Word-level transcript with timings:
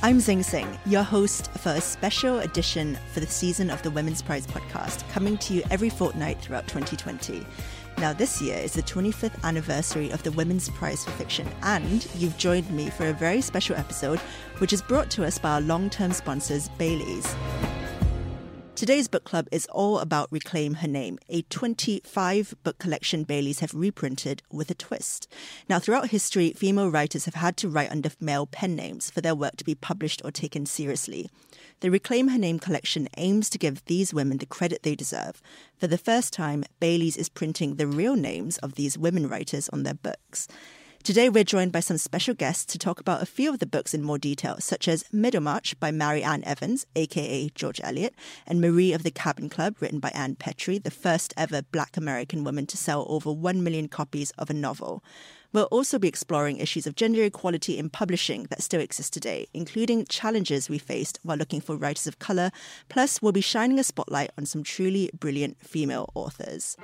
I'm 0.00 0.20
Zing 0.20 0.42
Tsjeng, 0.42 0.78
your 0.86 1.02
host 1.02 1.50
for 1.54 1.70
a 1.70 1.80
special 1.80 2.38
edition 2.38 2.96
for 3.12 3.18
the 3.18 3.26
season 3.26 3.68
of 3.68 3.82
the 3.82 3.90
Women's 3.90 4.22
Prize 4.22 4.46
podcast, 4.46 5.02
coming 5.10 5.36
to 5.38 5.54
you 5.54 5.64
every 5.72 5.90
fortnight 5.90 6.40
throughout 6.40 6.68
2020. 6.68 7.44
Now, 7.98 8.12
this 8.12 8.40
year 8.40 8.56
is 8.58 8.74
the 8.74 8.82
25th 8.82 9.42
anniversary 9.42 10.10
of 10.10 10.22
the 10.22 10.30
Women's 10.30 10.68
Prize 10.68 11.04
for 11.04 11.10
Fiction, 11.10 11.48
and 11.62 12.06
you've 12.14 12.38
joined 12.38 12.70
me 12.70 12.90
for 12.90 13.08
a 13.08 13.12
very 13.12 13.40
special 13.40 13.74
episode, 13.74 14.20
which 14.58 14.72
is 14.72 14.82
brought 14.82 15.10
to 15.10 15.24
us 15.24 15.36
by 15.36 15.54
our 15.54 15.60
long 15.62 15.90
term 15.90 16.12
sponsors, 16.12 16.68
Bailey's. 16.78 17.34
Today's 18.78 19.08
book 19.08 19.24
club 19.24 19.48
is 19.50 19.66
all 19.72 19.98
about 19.98 20.30
Reclaim 20.30 20.74
Her 20.74 20.86
Name, 20.86 21.18
a 21.28 21.42
25 21.42 22.54
book 22.62 22.78
collection 22.78 23.24
Baileys 23.24 23.58
have 23.58 23.74
reprinted 23.74 24.44
with 24.52 24.70
a 24.70 24.74
twist. 24.74 25.26
Now, 25.68 25.80
throughout 25.80 26.10
history, 26.10 26.52
female 26.52 26.88
writers 26.88 27.24
have 27.24 27.34
had 27.34 27.56
to 27.56 27.68
write 27.68 27.90
under 27.90 28.12
male 28.20 28.46
pen 28.46 28.76
names 28.76 29.10
for 29.10 29.20
their 29.20 29.34
work 29.34 29.56
to 29.56 29.64
be 29.64 29.74
published 29.74 30.22
or 30.24 30.30
taken 30.30 30.64
seriously. 30.64 31.28
The 31.80 31.90
Reclaim 31.90 32.28
Her 32.28 32.38
Name 32.38 32.60
collection 32.60 33.08
aims 33.16 33.50
to 33.50 33.58
give 33.58 33.84
these 33.86 34.14
women 34.14 34.38
the 34.38 34.46
credit 34.46 34.84
they 34.84 34.94
deserve. 34.94 35.42
For 35.76 35.88
the 35.88 35.98
first 35.98 36.32
time, 36.32 36.62
Baileys 36.78 37.16
is 37.16 37.28
printing 37.28 37.74
the 37.74 37.88
real 37.88 38.14
names 38.14 38.58
of 38.58 38.76
these 38.76 38.96
women 38.96 39.28
writers 39.28 39.68
on 39.70 39.82
their 39.82 39.94
books. 39.94 40.46
Today, 41.08 41.30
we're 41.30 41.42
joined 41.42 41.72
by 41.72 41.80
some 41.80 41.96
special 41.96 42.34
guests 42.34 42.66
to 42.66 42.78
talk 42.78 43.00
about 43.00 43.22
a 43.22 43.24
few 43.24 43.50
of 43.50 43.60
the 43.60 43.66
books 43.66 43.94
in 43.94 44.02
more 44.02 44.18
detail, 44.18 44.56
such 44.58 44.86
as 44.86 45.10
Middlemarch 45.10 45.80
by 45.80 45.90
Mary 45.90 46.22
Ann 46.22 46.44
Evans, 46.44 46.84
aka 46.96 47.48
George 47.54 47.80
Eliot, 47.82 48.14
and 48.46 48.60
Marie 48.60 48.92
of 48.92 49.04
the 49.04 49.10
Cabin 49.10 49.48
Club, 49.48 49.76
written 49.80 50.00
by 50.00 50.10
Ann 50.10 50.36
Petry, 50.36 50.84
the 50.84 50.90
first 50.90 51.32
ever 51.34 51.62
black 51.62 51.96
American 51.96 52.44
woman 52.44 52.66
to 52.66 52.76
sell 52.76 53.06
over 53.08 53.32
1 53.32 53.62
million 53.62 53.88
copies 53.88 54.32
of 54.32 54.50
a 54.50 54.52
novel. 54.52 55.02
We'll 55.50 55.64
also 55.70 55.98
be 55.98 56.08
exploring 56.08 56.58
issues 56.58 56.86
of 56.86 56.94
gender 56.94 57.24
equality 57.24 57.78
in 57.78 57.88
publishing 57.88 58.42
that 58.50 58.62
still 58.62 58.82
exist 58.82 59.14
today, 59.14 59.46
including 59.54 60.04
challenges 60.04 60.68
we 60.68 60.76
faced 60.76 61.20
while 61.22 61.38
looking 61.38 61.62
for 61.62 61.74
writers 61.74 62.06
of 62.06 62.18
colour. 62.18 62.50
Plus, 62.90 63.22
we'll 63.22 63.32
be 63.32 63.40
shining 63.40 63.78
a 63.78 63.82
spotlight 63.82 64.28
on 64.36 64.44
some 64.44 64.62
truly 64.62 65.08
brilliant 65.18 65.56
female 65.66 66.10
authors. 66.14 66.76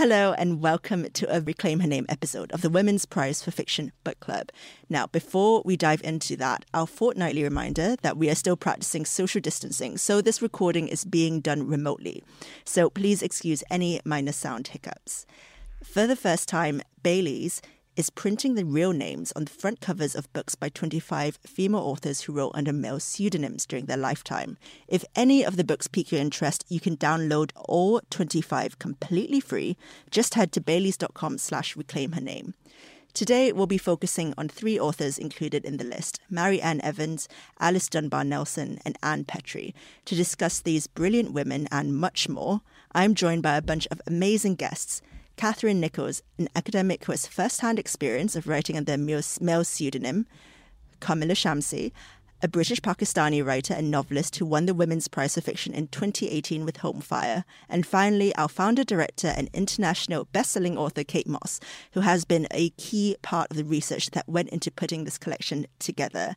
Hello, 0.00 0.32
and 0.32 0.62
welcome 0.62 1.10
to 1.10 1.30
a 1.30 1.42
Reclaim 1.42 1.80
Her 1.80 1.86
Name 1.86 2.06
episode 2.08 2.50
of 2.52 2.62
the 2.62 2.70
Women's 2.70 3.04
Prize 3.04 3.42
for 3.42 3.50
Fiction 3.50 3.92
Book 4.02 4.18
Club. 4.18 4.48
Now, 4.88 5.08
before 5.08 5.60
we 5.62 5.76
dive 5.76 6.00
into 6.02 6.38
that, 6.38 6.64
our 6.72 6.86
fortnightly 6.86 7.42
reminder 7.42 7.96
that 8.00 8.16
we 8.16 8.30
are 8.30 8.34
still 8.34 8.56
practicing 8.56 9.04
social 9.04 9.42
distancing, 9.42 9.98
so 9.98 10.22
this 10.22 10.40
recording 10.40 10.88
is 10.88 11.04
being 11.04 11.42
done 11.42 11.66
remotely. 11.66 12.24
So 12.64 12.88
please 12.88 13.20
excuse 13.20 13.62
any 13.70 14.00
minor 14.06 14.32
sound 14.32 14.68
hiccups. 14.68 15.26
For 15.84 16.06
the 16.06 16.16
first 16.16 16.48
time, 16.48 16.80
Bailey's 17.02 17.60
is 17.96 18.10
printing 18.10 18.54
the 18.54 18.64
real 18.64 18.92
names 18.92 19.32
on 19.32 19.44
the 19.44 19.50
front 19.50 19.80
covers 19.80 20.14
of 20.14 20.32
books 20.32 20.54
by 20.54 20.68
25 20.68 21.38
female 21.44 21.80
authors 21.80 22.22
who 22.22 22.32
wrote 22.32 22.52
under 22.54 22.72
male 22.72 23.00
pseudonyms 23.00 23.66
during 23.66 23.86
their 23.86 23.96
lifetime. 23.96 24.56
If 24.88 25.04
any 25.14 25.44
of 25.44 25.56
the 25.56 25.64
books 25.64 25.88
pique 25.88 26.12
your 26.12 26.20
interest, 26.20 26.64
you 26.68 26.80
can 26.80 26.96
download 26.96 27.50
all 27.56 28.00
25 28.10 28.78
completely 28.78 29.40
free. 29.40 29.76
Just 30.10 30.34
head 30.34 30.52
to 30.52 30.60
baileys.com 30.60 31.38
slash 31.38 31.76
reclaim 31.76 32.12
her 32.12 32.20
name. 32.20 32.54
Today, 33.12 33.52
we'll 33.52 33.66
be 33.66 33.76
focusing 33.76 34.34
on 34.38 34.48
three 34.48 34.78
authors 34.78 35.18
included 35.18 35.64
in 35.64 35.78
the 35.78 35.84
list 35.84 36.20
Mary 36.30 36.60
Ann 36.62 36.80
Evans, 36.82 37.28
Alice 37.58 37.88
Dunbar 37.88 38.22
Nelson, 38.22 38.78
and 38.84 38.96
Ann 39.02 39.24
Petry. 39.24 39.74
To 40.04 40.14
discuss 40.14 40.60
these 40.60 40.86
brilliant 40.86 41.32
women 41.32 41.66
and 41.72 41.96
much 41.96 42.28
more, 42.28 42.60
I'm 42.92 43.16
joined 43.16 43.42
by 43.42 43.56
a 43.56 43.62
bunch 43.62 43.88
of 43.90 44.00
amazing 44.06 44.54
guests. 44.54 45.02
Catherine 45.40 45.80
Nichols, 45.80 46.22
an 46.36 46.50
academic 46.54 47.02
who 47.02 47.12
has 47.12 47.26
first-hand 47.26 47.78
experience 47.78 48.36
of 48.36 48.46
writing 48.46 48.76
under 48.76 48.92
a 48.92 48.98
male 48.98 49.64
pseudonym, 49.64 50.26
Kamila 51.00 51.34
Shamsie, 51.34 51.92
a 52.42 52.48
British 52.48 52.82
Pakistani 52.82 53.42
writer 53.42 53.72
and 53.72 53.90
novelist 53.90 54.36
who 54.36 54.44
won 54.44 54.66
the 54.66 54.74
Women's 54.74 55.08
Prize 55.08 55.36
for 55.36 55.40
Fiction 55.40 55.72
in 55.72 55.88
2018 55.88 56.66
with 56.66 56.76
Home 56.76 57.00
Fire, 57.00 57.46
and 57.70 57.86
finally, 57.86 58.34
our 58.34 58.50
founder, 58.50 58.84
director, 58.84 59.28
and 59.28 59.48
international 59.54 60.26
best-selling 60.26 60.76
author 60.76 61.04
Kate 61.04 61.26
Mosse, 61.26 61.58
who 61.92 62.00
has 62.00 62.26
been 62.26 62.46
a 62.50 62.68
key 62.76 63.16
part 63.22 63.50
of 63.50 63.56
the 63.56 63.64
research 63.64 64.10
that 64.10 64.28
went 64.28 64.50
into 64.50 64.70
putting 64.70 65.04
this 65.04 65.16
collection 65.16 65.64
together. 65.78 66.36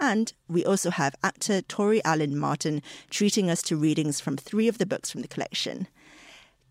And 0.00 0.32
we 0.46 0.64
also 0.64 0.90
have 0.90 1.16
actor 1.24 1.60
Tori 1.60 2.04
Allen 2.04 2.38
Martin 2.38 2.82
treating 3.10 3.50
us 3.50 3.62
to 3.62 3.76
readings 3.76 4.20
from 4.20 4.36
three 4.36 4.68
of 4.68 4.78
the 4.78 4.86
books 4.86 5.10
from 5.10 5.22
the 5.22 5.28
collection. 5.28 5.88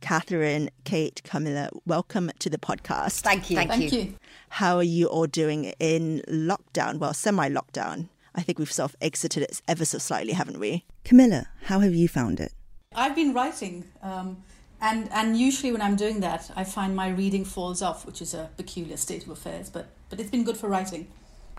Catherine, 0.03 0.69
Kate, 0.83 1.21
Kamila, 1.23 1.69
welcome 1.85 2.29
to 2.39 2.49
the 2.49 2.57
podcast. 2.57 3.21
Thank 3.21 3.49
you. 3.49 3.55
Thank, 3.55 3.69
Thank 3.71 3.93
you. 3.93 3.99
you. 3.99 4.15
How 4.49 4.75
are 4.75 4.83
you 4.83 5.07
all 5.07 5.27
doing 5.27 5.71
in 5.79 6.21
lockdown? 6.27 6.97
Well, 6.97 7.13
semi 7.13 7.47
lockdown. 7.47 8.09
I 8.35 8.41
think 8.41 8.59
we've 8.59 8.69
sort 8.69 8.91
of 8.91 8.97
exited 8.99 9.43
it 9.43 9.61
ever 9.65 9.85
so 9.85 9.99
slightly, 9.99 10.33
haven't 10.33 10.59
we? 10.59 10.83
Kamila, 11.05 11.45
how 11.63 11.79
have 11.79 11.95
you 11.95 12.09
found 12.09 12.41
it? 12.41 12.51
I've 12.93 13.15
been 13.15 13.33
writing. 13.33 13.85
Um, 14.01 14.43
and, 14.81 15.09
and 15.13 15.37
usually 15.37 15.71
when 15.71 15.81
I'm 15.81 15.95
doing 15.95 16.19
that, 16.19 16.51
I 16.53 16.65
find 16.65 16.93
my 16.97 17.07
reading 17.07 17.45
falls 17.45 17.81
off, 17.81 18.05
which 18.05 18.21
is 18.21 18.33
a 18.33 18.49
peculiar 18.57 18.97
state 18.97 19.23
of 19.23 19.29
affairs, 19.29 19.69
but, 19.69 19.87
but 20.09 20.19
it's 20.19 20.29
been 20.29 20.43
good 20.43 20.57
for 20.57 20.67
writing. 20.67 21.07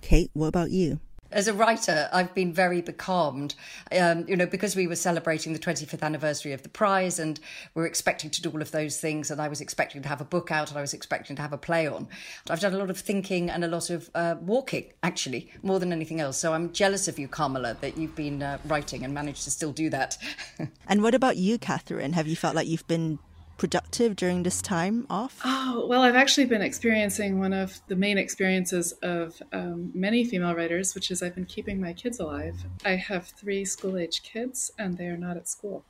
Kate, 0.02 0.30
what 0.34 0.48
about 0.48 0.70
you? 0.70 1.00
As 1.34 1.48
a 1.48 1.52
writer, 1.52 2.08
I've 2.12 2.32
been 2.32 2.52
very 2.52 2.80
becalmed, 2.80 3.56
um, 3.90 4.24
you 4.28 4.36
know, 4.36 4.46
because 4.46 4.76
we 4.76 4.86
were 4.86 4.94
celebrating 4.94 5.52
the 5.52 5.58
25th 5.58 6.00
anniversary 6.00 6.52
of 6.52 6.62
the 6.62 6.68
prize 6.68 7.18
and 7.18 7.40
we 7.74 7.82
are 7.82 7.86
expecting 7.86 8.30
to 8.30 8.40
do 8.40 8.50
all 8.50 8.62
of 8.62 8.70
those 8.70 9.00
things. 9.00 9.32
And 9.32 9.42
I 9.42 9.48
was 9.48 9.60
expecting 9.60 10.00
to 10.02 10.08
have 10.08 10.20
a 10.20 10.24
book 10.24 10.52
out 10.52 10.68
and 10.68 10.78
I 10.78 10.80
was 10.80 10.94
expecting 10.94 11.34
to 11.34 11.42
have 11.42 11.52
a 11.52 11.58
play 11.58 11.88
on. 11.88 12.06
I've 12.48 12.60
done 12.60 12.72
a 12.72 12.78
lot 12.78 12.88
of 12.88 12.98
thinking 12.98 13.50
and 13.50 13.64
a 13.64 13.68
lot 13.68 13.90
of 13.90 14.10
uh, 14.14 14.36
walking, 14.42 14.92
actually, 15.02 15.50
more 15.64 15.80
than 15.80 15.92
anything 15.92 16.20
else. 16.20 16.38
So 16.38 16.52
I'm 16.52 16.72
jealous 16.72 17.08
of 17.08 17.18
you, 17.18 17.26
Kamila, 17.26 17.80
that 17.80 17.98
you've 17.98 18.14
been 18.14 18.40
uh, 18.40 18.58
writing 18.66 19.04
and 19.04 19.12
managed 19.12 19.42
to 19.42 19.50
still 19.50 19.72
do 19.72 19.90
that. 19.90 20.16
and 20.86 21.02
what 21.02 21.16
about 21.16 21.36
you, 21.36 21.58
Catherine? 21.58 22.12
Have 22.12 22.28
you 22.28 22.36
felt 22.36 22.54
like 22.54 22.68
you've 22.68 22.86
been 22.86 23.18
productive 23.56 24.16
during 24.16 24.42
this 24.42 24.60
time 24.60 25.06
off? 25.10 25.40
Oh, 25.44 25.86
well, 25.88 26.02
I've 26.02 26.16
actually 26.16 26.46
been 26.46 26.62
experiencing 26.62 27.38
one 27.38 27.52
of 27.52 27.80
the 27.88 27.96
main 27.96 28.18
experiences 28.18 28.92
of 29.02 29.40
um, 29.52 29.90
many 29.94 30.24
female 30.24 30.54
writers, 30.54 30.94
which 30.94 31.10
is 31.10 31.22
I've 31.22 31.34
been 31.34 31.46
keeping 31.46 31.80
my 31.80 31.92
kids 31.92 32.20
alive. 32.20 32.56
I 32.84 32.96
have 32.96 33.28
three 33.28 33.64
school 33.64 33.96
age 33.96 34.22
kids, 34.22 34.70
and 34.78 34.96
they 34.96 35.06
are 35.06 35.16
not 35.16 35.36
at 35.36 35.48
school. 35.48 35.84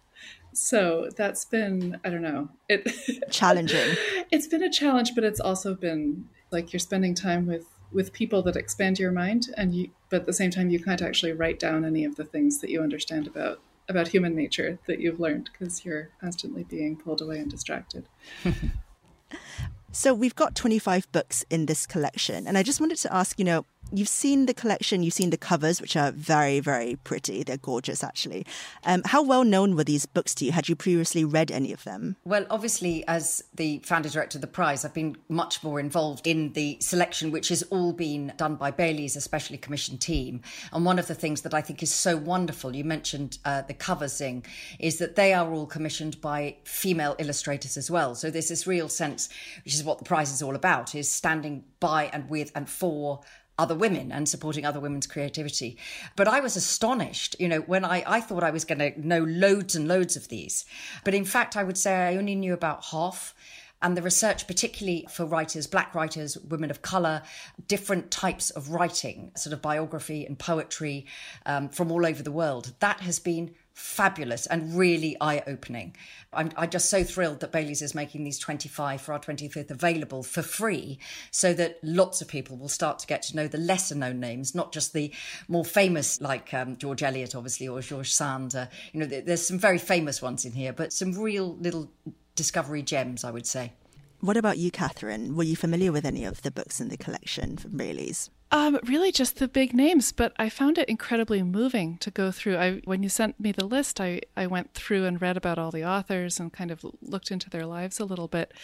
So 0.52 1.08
that's 1.16 1.44
been, 1.44 1.98
I 2.04 2.10
don't 2.10 2.22
know, 2.22 2.48
it 2.68 2.88
challenging. 3.30 3.96
it's 4.30 4.46
been 4.46 4.62
a 4.62 4.70
challenge, 4.70 5.14
but 5.14 5.24
it's 5.24 5.40
also 5.40 5.74
been 5.74 6.28
like 6.50 6.72
you're 6.72 6.80
spending 6.80 7.14
time 7.14 7.46
with 7.46 7.66
with 7.92 8.12
people 8.12 8.42
that 8.42 8.56
expand 8.56 8.98
your 8.98 9.12
mind 9.12 9.46
and 9.56 9.72
you 9.72 9.88
but 10.10 10.20
at 10.20 10.26
the 10.26 10.32
same 10.32 10.50
time 10.50 10.68
you 10.68 10.80
can't 10.80 11.00
actually 11.00 11.32
write 11.32 11.60
down 11.60 11.84
any 11.84 12.04
of 12.04 12.16
the 12.16 12.24
things 12.24 12.60
that 12.60 12.68
you 12.68 12.82
understand 12.82 13.26
about 13.26 13.60
about 13.88 14.08
human 14.08 14.34
nature 14.34 14.78
that 14.86 15.00
you've 15.00 15.20
learned 15.20 15.50
because 15.52 15.84
you're 15.84 16.10
constantly 16.20 16.64
being 16.64 16.96
pulled 16.96 17.20
away 17.20 17.38
and 17.38 17.50
distracted. 17.50 18.04
so 19.92 20.14
we've 20.14 20.34
got 20.34 20.54
25 20.54 21.10
books 21.12 21.44
in 21.50 21.66
this 21.66 21.86
collection 21.86 22.46
and 22.46 22.56
I 22.56 22.62
just 22.62 22.80
wanted 22.80 22.98
to 22.98 23.14
ask, 23.14 23.38
you 23.38 23.44
know, 23.44 23.66
you've 23.92 24.08
seen 24.08 24.46
the 24.46 24.54
collection, 24.54 25.02
you've 25.02 25.14
seen 25.14 25.30
the 25.30 25.36
covers, 25.36 25.80
which 25.80 25.96
are 25.96 26.10
very, 26.12 26.60
very 26.60 26.96
pretty. 26.96 27.42
They're 27.42 27.56
gorgeous, 27.56 28.02
actually. 28.02 28.46
Um, 28.84 29.02
how 29.04 29.22
well 29.22 29.44
known 29.44 29.76
were 29.76 29.84
these 29.84 30.06
books 30.06 30.34
to 30.36 30.44
you? 30.44 30.52
Had 30.52 30.68
you 30.68 30.76
previously 30.76 31.24
read 31.24 31.50
any 31.50 31.72
of 31.72 31.84
them? 31.84 32.16
Well, 32.24 32.46
obviously, 32.50 33.06
as 33.06 33.42
the 33.54 33.80
founder 33.84 34.08
director 34.08 34.38
of 34.38 34.42
the 34.42 34.46
prize, 34.46 34.84
I've 34.84 34.94
been 34.94 35.16
much 35.28 35.62
more 35.62 35.78
involved 35.78 36.26
in 36.26 36.52
the 36.52 36.78
selection, 36.80 37.30
which 37.30 37.48
has 37.48 37.62
all 37.64 37.92
been 37.92 38.32
done 38.36 38.56
by 38.56 38.70
Bailey's, 38.70 39.16
a 39.16 39.20
specially 39.20 39.58
commissioned 39.58 40.00
team. 40.00 40.40
And 40.72 40.84
one 40.84 40.98
of 40.98 41.06
the 41.06 41.14
things 41.14 41.42
that 41.42 41.54
I 41.54 41.60
think 41.60 41.82
is 41.82 41.92
so 41.92 42.16
wonderful, 42.16 42.74
you 42.74 42.84
mentioned 42.84 43.38
uh, 43.44 43.62
the 43.62 43.74
cover 43.74 44.08
Zing, 44.08 44.44
is 44.78 44.98
that 44.98 45.16
they 45.16 45.32
are 45.32 45.52
all 45.52 45.66
commissioned 45.66 46.20
by 46.20 46.56
female 46.64 47.16
illustrators 47.18 47.76
as 47.76 47.90
well. 47.90 48.14
So 48.14 48.30
there's 48.30 48.48
this 48.48 48.66
real 48.66 48.88
sense, 48.88 49.28
which 49.64 49.74
is 49.74 49.84
what 49.84 49.98
the 49.98 50.04
prize 50.04 50.32
is 50.32 50.42
all 50.42 50.54
about, 50.54 50.94
is 50.94 51.08
standing 51.08 51.64
by 51.80 52.06
and 52.06 52.28
with 52.30 52.50
and 52.54 52.68
for 52.68 53.20
other 53.58 53.74
women 53.74 54.10
and 54.10 54.28
supporting 54.28 54.64
other 54.64 54.80
women's 54.80 55.06
creativity. 55.06 55.78
But 56.16 56.28
I 56.28 56.40
was 56.40 56.56
astonished, 56.56 57.36
you 57.38 57.48
know, 57.48 57.60
when 57.60 57.84
I, 57.84 58.02
I 58.06 58.20
thought 58.20 58.42
I 58.42 58.50
was 58.50 58.64
going 58.64 58.78
to 58.80 59.06
know 59.06 59.22
loads 59.24 59.74
and 59.74 59.86
loads 59.86 60.16
of 60.16 60.28
these. 60.28 60.64
But 61.04 61.14
in 61.14 61.24
fact, 61.24 61.56
I 61.56 61.64
would 61.64 61.78
say 61.78 61.94
I 61.94 62.16
only 62.16 62.34
knew 62.34 62.52
about 62.52 62.86
half. 62.86 63.34
And 63.82 63.96
the 63.96 64.02
research, 64.02 64.46
particularly 64.46 65.06
for 65.10 65.26
writers, 65.26 65.66
black 65.66 65.94
writers, 65.94 66.38
women 66.38 66.70
of 66.70 66.80
colour, 66.80 67.22
different 67.68 68.10
types 68.10 68.48
of 68.48 68.70
writing, 68.70 69.30
sort 69.36 69.52
of 69.52 69.60
biography 69.60 70.24
and 70.24 70.38
poetry 70.38 71.04
um, 71.44 71.68
from 71.68 71.92
all 71.92 72.06
over 72.06 72.22
the 72.22 72.32
world, 72.32 72.72
that 72.80 73.00
has 73.00 73.18
been 73.18 73.54
fabulous 73.74 74.46
and 74.46 74.76
really 74.78 75.16
eye 75.20 75.42
opening. 75.48 75.96
I'm, 76.32 76.50
I'm, 76.56 76.70
just 76.70 76.88
so 76.88 77.02
thrilled 77.02 77.40
that 77.40 77.50
Bailey's 77.50 77.82
is 77.82 77.94
making 77.94 78.22
these 78.22 78.38
25 78.38 79.00
for 79.00 79.12
our 79.12 79.18
25th 79.18 79.70
available 79.70 80.22
for 80.22 80.42
free 80.42 80.98
so 81.32 81.52
that 81.54 81.78
lots 81.82 82.22
of 82.22 82.28
people 82.28 82.56
will 82.56 82.68
start 82.68 83.00
to 83.00 83.06
get 83.06 83.22
to 83.22 83.36
know 83.36 83.48
the 83.48 83.58
lesser 83.58 83.96
known 83.96 84.20
names, 84.20 84.54
not 84.54 84.72
just 84.72 84.92
the 84.92 85.12
more 85.48 85.64
famous, 85.64 86.20
like 86.20 86.54
um, 86.54 86.76
George 86.76 87.02
Eliot, 87.02 87.34
obviously, 87.34 87.66
or 87.66 87.80
George 87.80 88.12
Sand. 88.12 88.54
Uh, 88.54 88.66
you 88.92 89.00
know, 89.00 89.06
there's 89.06 89.46
some 89.46 89.58
very 89.58 89.78
famous 89.78 90.22
ones 90.22 90.44
in 90.44 90.52
here, 90.52 90.72
but 90.72 90.92
some 90.92 91.12
real 91.12 91.56
little 91.56 91.90
discovery 92.36 92.82
gems, 92.82 93.24
I 93.24 93.32
would 93.32 93.46
say. 93.46 93.72
What 94.20 94.36
about 94.36 94.56
you, 94.56 94.70
Catherine? 94.70 95.36
Were 95.36 95.44
you 95.44 95.56
familiar 95.56 95.90
with 95.90 96.04
any 96.04 96.24
of 96.24 96.42
the 96.42 96.50
books 96.50 96.80
in 96.80 96.88
the 96.88 96.96
collection 96.96 97.56
from 97.56 97.76
Bailey's? 97.76 98.30
Um, 98.54 98.78
really, 98.84 99.10
just 99.10 99.40
the 99.40 99.48
big 99.48 99.74
names, 99.74 100.12
but 100.12 100.32
I 100.38 100.48
found 100.48 100.78
it 100.78 100.88
incredibly 100.88 101.42
moving 101.42 101.98
to 101.98 102.08
go 102.08 102.30
through. 102.30 102.56
I 102.56 102.82
when 102.84 103.02
you 103.02 103.08
sent 103.08 103.40
me 103.40 103.50
the 103.50 103.66
list, 103.66 104.00
I, 104.00 104.20
I 104.36 104.46
went 104.46 104.74
through 104.74 105.06
and 105.06 105.20
read 105.20 105.36
about 105.36 105.58
all 105.58 105.72
the 105.72 105.84
authors 105.84 106.38
and 106.38 106.52
kind 106.52 106.70
of 106.70 106.86
looked 107.02 107.32
into 107.32 107.50
their 107.50 107.66
lives 107.66 107.98
a 107.98 108.04
little 108.04 108.28
bit. 108.28 108.54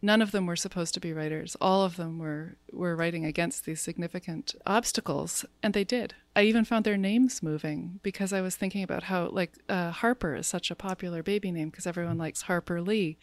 None 0.00 0.22
of 0.22 0.30
them 0.30 0.46
were 0.46 0.54
supposed 0.54 0.94
to 0.94 1.00
be 1.00 1.12
writers. 1.12 1.56
All 1.60 1.82
of 1.82 1.96
them 1.96 2.20
were 2.20 2.58
were 2.72 2.94
writing 2.94 3.24
against 3.24 3.64
these 3.64 3.80
significant 3.80 4.54
obstacles, 4.68 5.44
and 5.64 5.74
they 5.74 5.82
did. 5.82 6.14
I 6.36 6.42
even 6.42 6.64
found 6.64 6.84
their 6.84 6.96
names 6.96 7.42
moving 7.42 7.98
because 8.04 8.32
I 8.32 8.42
was 8.42 8.54
thinking 8.54 8.84
about 8.84 9.02
how 9.02 9.30
like 9.30 9.54
uh, 9.68 9.90
Harper 9.90 10.36
is 10.36 10.46
such 10.46 10.70
a 10.70 10.76
popular 10.76 11.24
baby 11.24 11.50
name 11.50 11.70
because 11.70 11.88
everyone 11.88 12.18
likes 12.18 12.42
Harper 12.42 12.80
Lee, 12.80 13.18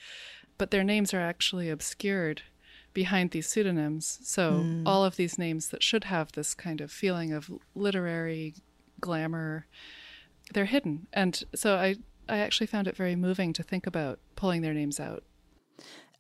but 0.58 0.72
their 0.72 0.84
names 0.84 1.14
are 1.14 1.22
actually 1.22 1.70
obscured 1.70 2.42
behind 2.94 3.32
these 3.32 3.48
pseudonyms. 3.48 4.20
So 4.24 4.64
mm. 4.64 4.84
all 4.86 5.06
of 5.06 5.16
these 5.16 5.38
names 5.38 5.70
that 5.70 5.84
should 5.84 6.06
have 6.06 6.32
this 6.32 6.54
kind 6.54 6.82
of 6.82 6.92
feeling 6.92 7.34
of 7.34 7.52
literary 7.76 8.56
glamour, 9.00 9.68
they're 10.54 10.66
hidden. 10.66 11.08
And 11.14 11.44
so 11.54 11.76
I, 11.76 11.98
I 12.28 12.40
actually 12.40 12.68
found 12.68 12.88
it 12.88 12.98
very 12.98 13.16
moving 13.16 13.54
to 13.54 13.64
think 13.64 13.86
about 13.86 14.20
pulling 14.36 14.62
their 14.62 14.74
names 14.74 15.00
out. 15.00 15.24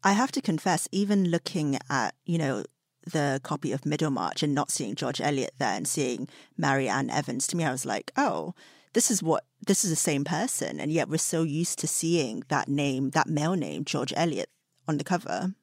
I 0.03 0.13
have 0.13 0.31
to 0.33 0.41
confess, 0.41 0.87
even 0.91 1.29
looking 1.29 1.77
at, 1.89 2.13
you 2.25 2.37
know, 2.37 2.63
the 3.11 3.39
copy 3.43 3.71
of 3.71 3.85
Middlemarch 3.85 4.43
and 4.43 4.53
not 4.53 4.69
seeing 4.69 4.95
George 4.95 5.21
Eliot 5.21 5.53
there 5.57 5.75
and 5.75 5.87
seeing 5.87 6.27
Mary 6.57 6.87
Ann 6.87 7.09
Evans, 7.09 7.47
to 7.47 7.57
me, 7.57 7.63
I 7.63 7.71
was 7.71 7.85
like, 7.85 8.11
oh, 8.17 8.53
this 8.93 9.09
is 9.09 9.23
what 9.23 9.43
this 9.65 9.83
is 9.83 9.89
the 9.89 9.95
same 9.95 10.23
person. 10.23 10.79
And 10.79 10.91
yet 10.91 11.09
we're 11.09 11.17
so 11.17 11.43
used 11.43 11.79
to 11.79 11.87
seeing 11.87 12.43
that 12.49 12.67
name, 12.67 13.11
that 13.11 13.27
male 13.27 13.55
name, 13.55 13.85
George 13.85 14.13
Eliot, 14.15 14.49
on 14.87 14.97
the 14.97 15.03
cover 15.03 15.53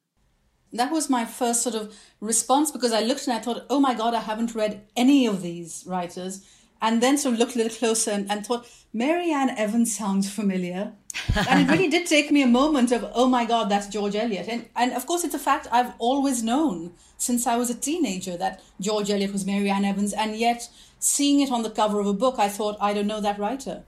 that 0.77 0.91
was 0.91 1.09
my 1.09 1.25
first 1.25 1.63
sort 1.63 1.75
of 1.75 1.95
response 2.19 2.71
because 2.71 2.91
I 2.91 3.01
looked 3.01 3.27
and 3.27 3.35
I 3.35 3.39
thought, 3.39 3.65
oh 3.69 3.79
my 3.79 3.93
God, 3.93 4.13
I 4.13 4.21
haven't 4.21 4.55
read 4.55 4.81
any 4.95 5.25
of 5.25 5.41
these 5.41 5.83
writers. 5.87 6.45
And 6.81 7.01
then 7.01 7.17
sort 7.17 7.33
of 7.33 7.39
looked 7.39 7.55
a 7.55 7.57
little 7.57 7.77
closer 7.77 8.11
and, 8.11 8.29
and 8.29 8.45
thought, 8.45 8.67
Mary 8.93 9.31
Ann 9.31 9.49
Evans 9.49 9.95
sounds 9.95 10.29
familiar. 10.31 10.93
and 11.49 11.61
it 11.61 11.71
really 11.71 11.89
did 11.89 12.05
take 12.05 12.31
me 12.31 12.41
a 12.41 12.47
moment 12.47 12.91
of, 12.91 13.09
oh 13.13 13.27
my 13.27 13.45
God, 13.45 13.69
that's 13.69 13.87
George 13.87 14.15
Eliot. 14.15 14.47
And, 14.47 14.67
and 14.75 14.93
of 14.93 15.05
course, 15.05 15.23
it's 15.23 15.33
a 15.33 15.39
fact 15.39 15.67
I've 15.71 15.93
always 15.99 16.43
known 16.43 16.93
since 17.17 17.47
I 17.47 17.55
was 17.55 17.69
a 17.69 17.75
teenager 17.75 18.37
that 18.37 18.61
George 18.79 19.09
Eliot 19.09 19.31
was 19.31 19.45
Mary 19.45 19.69
Ann 19.69 19.85
Evans. 19.85 20.13
And 20.13 20.35
yet, 20.35 20.69
seeing 20.99 21.39
it 21.39 21.51
on 21.51 21.63
the 21.63 21.69
cover 21.69 21.99
of 21.99 22.07
a 22.07 22.13
book, 22.13 22.35
I 22.37 22.49
thought, 22.49 22.77
I 22.81 22.93
don't 22.93 23.07
know 23.07 23.21
that 23.21 23.39
writer. 23.39 23.83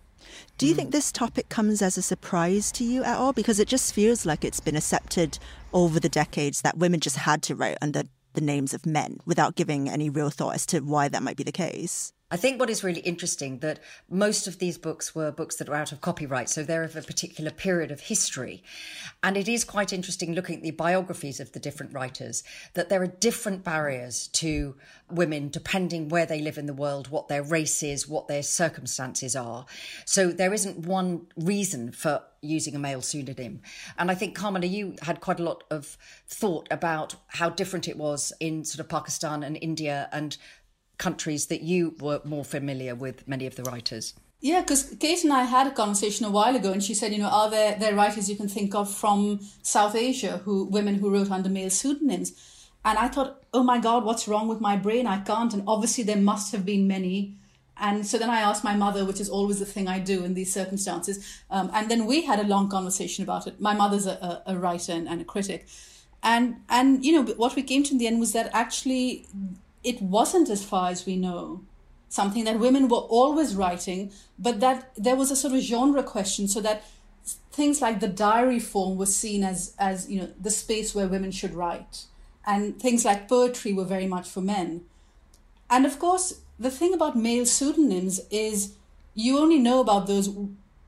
Do 0.58 0.66
you 0.66 0.74
hmm. 0.74 0.78
think 0.78 0.92
this 0.92 1.12
topic 1.12 1.50
comes 1.50 1.82
as 1.82 1.98
a 1.98 2.02
surprise 2.02 2.72
to 2.74 2.84
you 2.84 3.04
at 3.04 3.18
all? 3.18 3.34
Because 3.34 3.60
it 3.60 3.68
just 3.68 3.94
feels 3.94 4.26
like 4.26 4.44
it's 4.44 4.60
been 4.60 4.76
accepted 4.76 5.40
over 5.74 6.00
the 6.00 6.10
decades 6.10 6.62
that 6.62 6.78
women 6.78 7.00
just 7.00 7.18
had 7.18 7.42
to 7.44 7.56
write 7.56 7.78
under 7.82 8.04
the 8.34 8.42
names 8.42 8.74
of 8.74 8.86
men 8.86 9.18
without 9.26 9.56
giving 9.56 9.90
any 9.90 10.10
real 10.10 10.30
thought 10.30 10.56
as 10.56 10.66
to 10.68 10.80
why 10.80 11.08
that 11.08 11.24
might 11.24 11.38
be 11.38 11.44
the 11.44 11.52
case. 11.52 12.14
I 12.30 12.36
think 12.36 12.60
what 12.60 12.70
is 12.70 12.84
really 12.84 13.00
interesting 13.02 13.60
that 13.60 13.80
most 14.10 14.48
of 14.48 14.60
these 14.60 14.78
books 14.78 15.16
were 15.16 15.32
books 15.32 15.56
that 15.56 15.70
were 15.70 15.76
out 15.76 15.94
of 15.94 16.02
copyright, 16.02 16.50
so 16.50 16.62
they're 16.62 16.84
of 16.84 16.98
a 16.98 17.02
particular 17.02 17.52
period 17.52 17.90
of 17.90 18.02
history. 18.02 18.64
And 19.24 19.38
it 19.38 19.48
is 19.48 19.64
quite 19.64 19.94
interesting 19.94 20.34
looking 20.34 20.58
at 20.58 20.62
the 20.62 20.72
biographies 20.72 21.40
of 21.40 21.54
the 21.54 21.60
different 21.60 21.94
writers 21.94 22.44
that 22.74 22.90
there 22.90 23.02
are 23.02 23.08
different 23.08 23.64
barriers 23.64 24.28
to 24.34 24.76
women 25.10 25.48
depending 25.48 26.10
where 26.10 26.26
they 26.26 26.42
live 26.42 26.58
in 26.58 26.66
the 26.66 26.74
world, 26.74 27.08
what 27.08 27.30
their 27.30 27.44
race 27.44 27.82
is, 27.82 28.10
what 28.10 28.28
their 28.28 28.44
circumstances 28.44 29.34
are. 29.34 29.66
So 30.04 30.28
there 30.30 30.54
isn't 30.54 30.86
one 30.86 31.28
reason 31.38 31.94
for 31.94 32.24
using 32.42 32.76
a 32.76 32.80
male 32.80 33.02
pseudonym. 33.02 33.62
And 33.98 34.12
I 34.12 34.16
think, 34.16 34.38
Kamila, 34.38 34.70
you 34.70 34.96
had 35.02 35.22
quite 35.22 35.40
a 35.40 35.44
lot 35.44 35.64
of 35.72 35.98
thought 36.28 36.68
about 36.72 37.16
how 37.28 37.50
different 37.50 37.88
it 37.88 37.98
was 37.98 38.34
in 38.42 38.66
sort 38.66 38.82
of 38.82 38.90
Pakistan 38.90 39.44
and 39.44 39.58
India 39.62 40.10
and 40.12 40.38
countries 40.98 41.48
that 41.48 41.62
you 41.62 41.96
were 42.00 42.22
more 42.24 42.46
familiar 42.46 42.96
with 42.96 43.28
many 43.28 43.46
of 43.46 43.56
the 43.56 43.64
writers? 43.64 44.14
Yeah, 44.40 44.62
because 44.62 44.96
Kate 45.00 45.24
and 45.24 45.34
I 45.34 45.44
had 45.44 45.66
a 45.66 45.72
conversation 45.72 46.26
a 46.26 46.30
while 46.30 46.56
ago, 46.56 46.72
and 46.72 46.84
she 46.84 46.94
said, 46.94 47.12
you 47.12 47.18
know, 47.18 47.30
are 47.30 47.50
there, 47.50 47.76
there 47.76 47.96
writers 47.96 48.30
you 48.30 48.36
can 48.36 48.48
think 48.48 48.76
of 48.76 48.94
from 48.94 49.40
South 49.64 49.96
Asia, 49.96 50.42
who 50.46 50.66
women 50.66 50.96
who 50.96 51.10
wrote 51.10 51.32
under 51.32 51.50
male 51.50 51.72
pseudonyms? 51.72 52.34
And 52.86 53.00
I 53.00 53.08
thought, 53.08 53.44
oh 53.54 53.64
my 53.64 53.80
God, 53.80 54.06
what's 54.06 54.28
wrong 54.28 54.48
with 54.48 54.62
my 54.62 54.78
brain? 54.78 55.08
I 55.08 55.20
can't. 55.22 55.54
And 55.54 55.64
obviously, 55.68 56.04
there 56.04 56.18
must 56.18 56.52
have 56.52 56.66
been 56.66 56.88
many. 56.88 57.36
And 57.80 58.06
so 58.06 58.18
then 58.18 58.30
I 58.30 58.40
asked 58.40 58.64
my 58.64 58.76
mother, 58.76 59.06
which 59.06 59.20
is 59.20 59.30
always 59.30 59.60
the 59.60 59.66
thing 59.66 59.88
I 59.88 60.00
do 60.00 60.24
in 60.24 60.36
these 60.36 60.54
circumstances. 60.54 61.42
Um, 61.50 61.70
and 61.74 61.90
then 61.90 62.06
we 62.06 62.22
had 62.22 62.40
a 62.40 62.48
long 62.48 62.70
conversation 62.70 63.24
about 63.24 63.48
it. 63.48 63.60
My 63.60 63.74
mother's 63.74 64.06
a, 64.06 64.44
a, 64.46 64.54
a 64.54 64.58
writer 64.58 64.94
and, 64.94 65.08
and 65.08 65.22
a 65.22 65.26
critic. 65.26 65.68
And, 66.24 66.58
and, 66.70 67.04
you 67.04 67.12
know, 67.12 67.34
what 67.34 67.56
we 67.56 67.64
came 67.64 67.84
to 67.84 67.92
in 67.92 67.98
the 67.98 68.08
end 68.08 68.20
was 68.20 68.34
that 68.34 68.50
actually 68.54 69.26
it 69.84 70.02
wasn't, 70.02 70.50
as 70.50 70.64
far 70.64 70.90
as 70.90 71.06
we 71.06 71.16
know, 71.16 71.64
something 72.10 72.46
that 72.46 72.60
women 72.60 72.88
were 72.88 72.98
always 72.98 73.56
writing, 73.56 74.12
but 74.40 74.60
that 74.60 74.92
there 74.96 75.16
was 75.16 75.32
a 75.32 75.36
sort 75.36 75.54
of 75.54 75.62
genre 75.62 76.04
question, 76.04 76.48
so 76.48 76.62
that 76.62 76.84
things 77.52 77.82
like 77.82 78.00
the 78.00 78.08
diary 78.08 78.60
form 78.60 78.98
was 78.98 79.16
seen 79.16 79.44
as 79.44 79.74
as 79.78 80.10
you 80.10 80.22
know 80.22 80.30
the 80.40 80.52
space 80.52 80.96
where 80.96 81.08
women 81.08 81.32
should 81.32 81.54
write, 81.54 82.06
and 82.46 82.80
things 82.80 83.04
like 83.04 83.28
poetry 83.28 83.74
were 83.74 83.84
very 83.84 84.08
much 84.08 84.28
for 84.28 84.42
men. 84.42 84.82
And 85.70 85.86
of 85.86 86.00
course, 86.00 86.42
the 86.58 86.72
thing 86.72 86.94
about 86.94 87.18
male 87.18 87.46
pseudonyms 87.46 88.22
is 88.32 88.74
you 89.14 89.38
only 89.38 89.60
know 89.60 89.82
about 89.82 90.08
those 90.08 90.30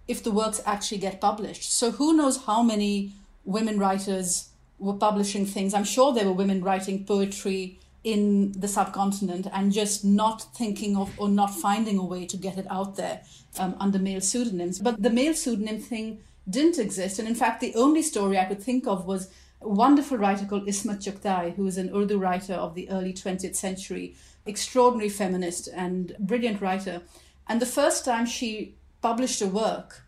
if 0.08 0.24
the 0.24 0.32
works 0.32 0.62
actually 0.66 1.00
get 1.00 1.20
published. 1.20 1.72
So 1.72 1.92
who 1.92 2.16
knows 2.16 2.46
how 2.46 2.64
many 2.64 3.14
women 3.44 3.78
writers 3.78 4.50
were 4.80 4.94
publishing 4.94 5.46
things? 5.46 5.74
I'm 5.74 5.84
sure 5.84 6.14
there 6.14 6.26
were 6.26 6.32
women 6.32 6.64
writing 6.64 7.06
poetry 7.06 7.80
in 8.04 8.54
the 8.54 8.68
subcontinent 8.68 9.48
and 9.52 9.74
just 9.74 10.06
not 10.06 10.42
thinking 10.56 10.96
of 10.96 11.12
or 11.20 11.28
not 11.28 11.54
finding 11.54 11.98
a 11.98 12.06
way 12.06 12.26
to 12.26 12.38
get 12.38 12.58
it 12.58 12.66
out 12.70 12.96
there 12.96 13.22
um, 13.58 13.76
under 13.80 14.00
male 14.00 14.22
pseudonyms. 14.22 14.80
But 14.80 15.02
the 15.02 15.10
male 15.10 15.34
pseudonym 15.34 15.80
thing 15.80 16.20
didn't 16.50 16.80
exist. 16.80 17.20
And 17.20 17.28
in 17.28 17.36
fact, 17.36 17.60
the 17.60 17.76
only 17.76 18.02
story 18.02 18.38
I 18.38 18.46
could 18.46 18.62
think 18.62 18.88
of 18.88 19.06
was 19.06 19.30
a 19.62 19.68
wonderful 19.68 20.18
writer 20.18 20.46
called 20.46 20.68
Ismat 20.68 21.04
Chughtai, 21.04 21.56
who 21.56 21.64
was 21.64 21.78
an 21.78 21.94
Urdu 21.94 22.18
writer 22.18 22.54
of 22.54 22.76
the 22.76 22.90
early 22.90 23.14
20th 23.14 23.56
century, 23.56 24.16
extraordinary 24.46 25.10
feminist 25.10 25.68
and 25.74 26.16
brilliant 26.20 26.62
writer. 26.62 27.02
And 27.48 27.62
the 27.62 27.66
first 27.66 28.06
time 28.06 28.26
she 28.26 28.76
published 29.02 29.42
a 29.42 29.48
work, 29.48 30.04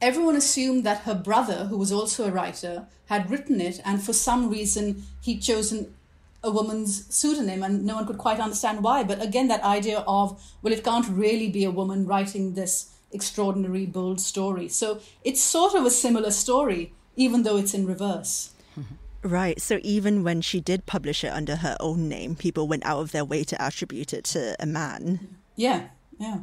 everyone 0.00 0.36
assumed 0.36 0.84
that 0.84 1.02
her 1.02 1.14
brother, 1.14 1.66
who 1.66 1.78
was 1.78 1.92
also 1.92 2.26
a 2.26 2.30
writer, 2.30 2.86
had 3.06 3.30
written 3.30 3.60
it, 3.60 3.80
and 3.84 4.02
for 4.02 4.12
some 4.12 4.50
reason 4.50 5.04
he'd 5.22 5.42
chosen 5.42 5.94
a 6.42 6.50
woman's 6.50 7.12
pseudonym 7.14 7.62
and 7.62 7.84
no 7.84 7.94
one 7.96 8.06
could 8.06 8.18
quite 8.18 8.40
understand 8.40 8.82
why 8.82 9.02
but 9.02 9.22
again 9.22 9.48
that 9.48 9.62
idea 9.62 10.00
of 10.06 10.40
well 10.62 10.72
it 10.72 10.84
can't 10.84 11.08
really 11.08 11.50
be 11.50 11.64
a 11.64 11.70
woman 11.70 12.06
writing 12.06 12.54
this 12.54 12.92
extraordinary 13.12 13.86
bold 13.86 14.20
story 14.20 14.68
so 14.68 15.00
it's 15.24 15.40
sort 15.40 15.74
of 15.74 15.84
a 15.84 15.90
similar 15.90 16.30
story 16.30 16.92
even 17.16 17.42
though 17.42 17.56
it's 17.56 17.74
in 17.74 17.86
reverse 17.86 18.50
Right. 19.22 19.60
So 19.60 19.80
even 19.82 20.24
when 20.24 20.40
she 20.40 20.60
did 20.60 20.86
publish 20.86 21.24
it 21.24 21.28
under 21.28 21.56
her 21.56 21.76
own 21.78 22.08
name, 22.08 22.34
people 22.34 22.66
went 22.66 22.86
out 22.86 23.00
of 23.00 23.12
their 23.12 23.24
way 23.24 23.44
to 23.44 23.60
attribute 23.60 24.14
it 24.14 24.24
to 24.26 24.56
a 24.58 24.64
man. 24.64 25.36
Yeah. 25.56 25.88
Yeah. 26.18 26.38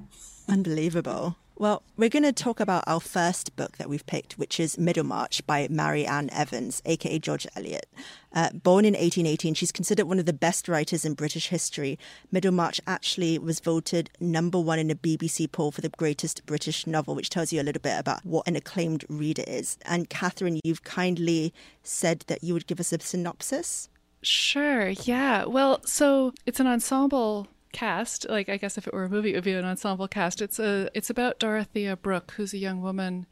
Unbelievable. 0.48 1.38
Well, 1.60 1.82
we're 1.96 2.10
going 2.10 2.22
to 2.22 2.32
talk 2.32 2.60
about 2.60 2.84
our 2.86 3.00
first 3.00 3.56
book 3.56 3.78
that 3.78 3.90
we've 3.90 4.06
picked, 4.06 4.38
which 4.38 4.60
is 4.60 4.78
Middlemarch 4.78 5.44
by 5.48 5.68
Mary 5.72 6.06
Ann 6.06 6.30
Evans, 6.30 6.84
aka 6.86 7.18
George 7.18 7.48
Eliot. 7.56 7.88
Uh, 8.32 8.52
born 8.52 8.86
in 8.86 8.94
1818, 8.94 9.56
she's 9.56 9.72
considered 9.72 10.06
one 10.06 10.20
of 10.20 10.28
the 10.28 10.34
best 10.34 10.68
writers 10.68 11.04
in 11.04 11.16
British 11.16 11.48
history. 11.48 11.98
Middlemarch 12.32 12.80
actually 12.86 13.40
was 13.40 13.60
voted 13.60 14.12
number 14.20 14.60
one 14.60 14.78
in 14.78 14.92
a 14.92 14.96
BBC 14.96 15.52
poll 15.52 15.72
for 15.72 15.82
the 15.82 15.90
greatest 15.90 16.46
British 16.46 16.86
novel, 16.86 17.16
which 17.16 17.32
tells 17.32 17.52
you 17.52 17.60
a 17.60 17.64
little 17.64 17.82
bit 17.82 18.00
about 18.00 18.24
what 18.24 18.48
an 18.48 18.56
acclaimed 18.56 19.04
reader 19.10 19.44
is. 19.48 19.80
And 19.86 20.12
Catherine, 20.12 20.60
you've 20.64 20.84
kindly 20.84 21.56
said 21.82 22.24
that 22.28 22.44
you 22.44 22.54
would 22.54 22.68
give 22.68 22.80
us 22.80 22.94
a 22.94 23.00
synopsis. 23.00 23.90
Sure, 24.22 24.90
yeah. 24.90 25.46
Well, 25.46 25.82
so 25.86 26.36
it's 26.46 26.60
an 26.60 26.68
ensemble 26.68 27.48
cast 27.74 28.28
like 28.30 28.50
i 28.50 28.58
guess 28.58 28.78
if 28.78 28.88
it 28.88 28.94
were 28.94 29.04
a 29.04 29.10
movie 29.10 29.32
it 29.32 29.36
would 29.36 29.44
be 29.44 29.54
an 29.54 29.66
ensemble 29.66 30.08
cast. 30.08 30.42
It's 30.42 30.60
a 30.60 30.90
it's 30.94 31.10
about 31.10 31.40
dorothea 31.40 31.96
brooke 31.96 32.34
who's 32.38 32.54
a 32.54 32.58
young 32.58 32.82
woman 32.82 33.26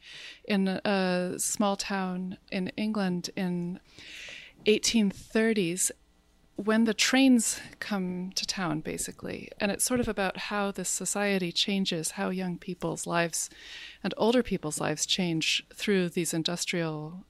in 0.44 0.68
a 0.68 1.34
small 1.38 1.76
town 1.76 2.38
in 2.50 2.68
england 2.76 3.30
in 3.36 3.80
1830s 4.66 5.90
when 6.56 6.84
the 6.84 6.94
trains 6.94 7.60
come 7.80 8.32
to 8.34 8.46
town 8.46 8.80
basically. 8.80 9.50
And 9.60 9.70
it's 9.70 9.84
sort 9.84 10.00
of 10.00 10.08
about 10.08 10.36
how 10.38 10.70
this 10.70 10.88
society 10.88 11.52
changes 11.52 12.12
how 12.12 12.30
young 12.30 12.56
people's 12.58 13.06
lives 13.06 13.50
and 14.02 14.14
older 14.16 14.42
people's 14.42 14.80
lives 14.80 15.06
change 15.06 15.64
through 15.74 16.08
these 16.08 16.32
industrial 16.32 17.24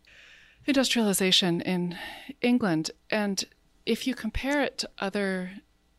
industrialization 0.65 1.61
in 1.61 1.99
england. 2.41 2.91
And 3.11 3.45
if 3.85 4.07
you 4.07 4.15
compare 4.15 4.63
it 4.63 4.79
to 4.79 4.91
other 4.99 5.51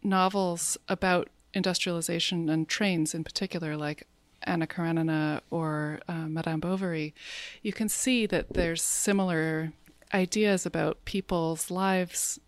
novels 0.07 0.77
about 0.87 1.29
industrialization 1.53 2.49
and 2.49 2.67
trains 2.67 3.13
in 3.13 3.23
particular, 3.23 3.77
like 3.77 4.07
Anna 4.43 4.67
Karenina 4.67 5.41
or 5.51 5.99
uh, 6.07 6.27
Madame 6.27 6.59
Bovary, 6.59 7.13
you 7.61 7.73
can 7.73 7.89
see 7.89 8.25
that 8.25 8.53
there's 8.53 8.81
similar 8.81 9.73
ideas 10.13 10.65
about 10.65 11.03
people's 11.05 11.69
lives 11.69 12.39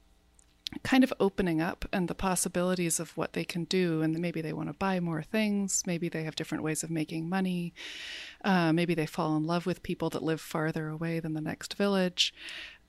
kind 0.84 1.04
of 1.04 1.12
opening 1.20 1.62
up 1.62 1.86
and 1.92 2.08
the 2.08 2.16
possibilities 2.16 3.00
of 3.00 3.18
what 3.18 3.34
they 3.34 3.44
can 3.44 3.64
do. 3.66 4.02
And 4.02 4.18
maybe 4.20 4.42
they 4.42 4.54
want 4.54 4.70
to 4.70 4.74
buy 4.74 5.00
more 5.00 5.24
things. 5.24 5.84
Maybe 5.86 6.10
they 6.10 6.24
have 6.24 6.36
different 6.36 6.64
ways 6.64 6.84
of 6.84 6.92
making 6.92 7.28
money. 7.28 7.74
Uh, 8.44 8.72
maybe 8.72 8.94
they 8.94 9.06
fall 9.08 9.36
in 9.36 9.46
love 9.46 9.66
with 9.66 9.84
people 9.84 10.10
that 10.12 10.24
live 10.24 10.42
farther 10.42 10.90
away 10.90 11.20
than 11.20 11.34
the 11.34 11.42
next 11.42 11.74
village. 11.74 12.34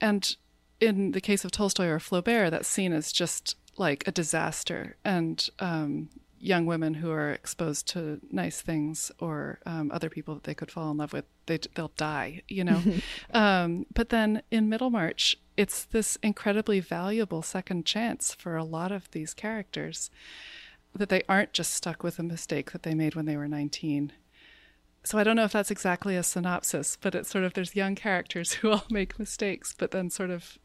And 0.01 0.37
in 0.81 1.13
the 1.13 1.21
case 1.21 1.45
of 1.45 1.51
Tolstoy 1.51 1.87
or 1.87 1.99
Flaubert, 1.99 2.51
that 2.51 2.67
scene 2.67 2.93
is 2.93 3.13
just 3.13 3.57
like 3.77 4.07
a 4.07 4.13
disaster. 4.13 4.97
And 5.05 5.49
um, 5.59 6.11
young 6.39 6.65
women 6.65 6.95
who 6.95 7.11
are 7.11 7.31
exposed 7.31 7.87
to 7.89 8.21
nice 8.31 8.63
things 8.63 9.13
or 9.19 9.61
um, 9.67 9.91
other 9.93 10.09
people 10.09 10.35
that 10.35 10.45
they 10.45 10.55
could 10.55 10.71
fall 10.71 10.91
in 10.91 10.97
love 10.97 11.13
with, 11.13 11.27
they, 11.47 11.59
they'll 11.75 11.93
die, 11.97 12.43
you 12.49 12.65
know? 12.65 12.83
um, 13.35 13.87
but 13.95 14.09
then 14.09 14.43
in 14.51 14.69
Middlemarch, 14.69 15.37
it's 15.57 15.85
this 15.85 16.17
incredibly 16.23 16.81
valuable 16.81 17.43
second 17.43 17.85
chance 17.85 18.35
for 18.35 18.57
a 18.57 18.65
lot 18.65 18.91
of 18.91 19.11
these 19.11 19.35
characters 19.35 20.11
that 20.95 21.11
they 21.11 21.23
aren't 21.29 21.53
just 21.53 21.75
stuck 21.75 22.03
with 22.03 22.19
a 22.19 22.23
mistake 22.23 22.73
that 22.73 22.83
they 22.83 22.95
made 22.95 23.15
when 23.15 23.27
they 23.27 23.37
were 23.37 23.47
19. 23.47 24.13
So 25.05 25.19
I 25.19 25.25
don't 25.25 25.37
know 25.37 25.45
if 25.45 25.53
that's 25.53 25.71
exactly 25.71 26.17
a 26.17 26.23
synopsis, 26.23 26.97
but 27.01 27.15
it's 27.15 27.31
sort 27.31 27.45
of 27.45 27.55
there's 27.55 27.77
young 27.77 27.95
characters 27.95 28.53
who 28.55 28.71
all 28.71 28.85
make 28.91 29.19
mistakes, 29.19 29.75
but 29.77 29.91
then 29.91 30.11
sort 30.11 30.31
of 30.31 30.59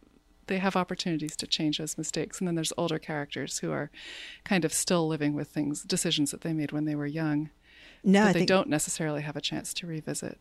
they 0.47 0.57
have 0.59 0.75
opportunities 0.75 1.35
to 1.37 1.47
change 1.47 1.77
those 1.77 1.97
mistakes. 1.97 2.39
And 2.39 2.47
then 2.47 2.55
there's 2.55 2.73
older 2.77 2.99
characters 2.99 3.59
who 3.59 3.71
are 3.71 3.89
kind 4.43 4.65
of 4.65 4.73
still 4.73 5.07
living 5.07 5.33
with 5.33 5.47
things, 5.47 5.83
decisions 5.83 6.31
that 6.31 6.41
they 6.41 6.53
made 6.53 6.71
when 6.71 6.85
they 6.85 6.95
were 6.95 7.05
young. 7.05 7.49
No, 8.03 8.21
but 8.21 8.27
I 8.27 8.33
they 8.33 8.39
think, 8.39 8.49
don't 8.49 8.69
necessarily 8.69 9.21
have 9.21 9.35
a 9.35 9.41
chance 9.41 9.73
to 9.75 9.87
revisit. 9.87 10.39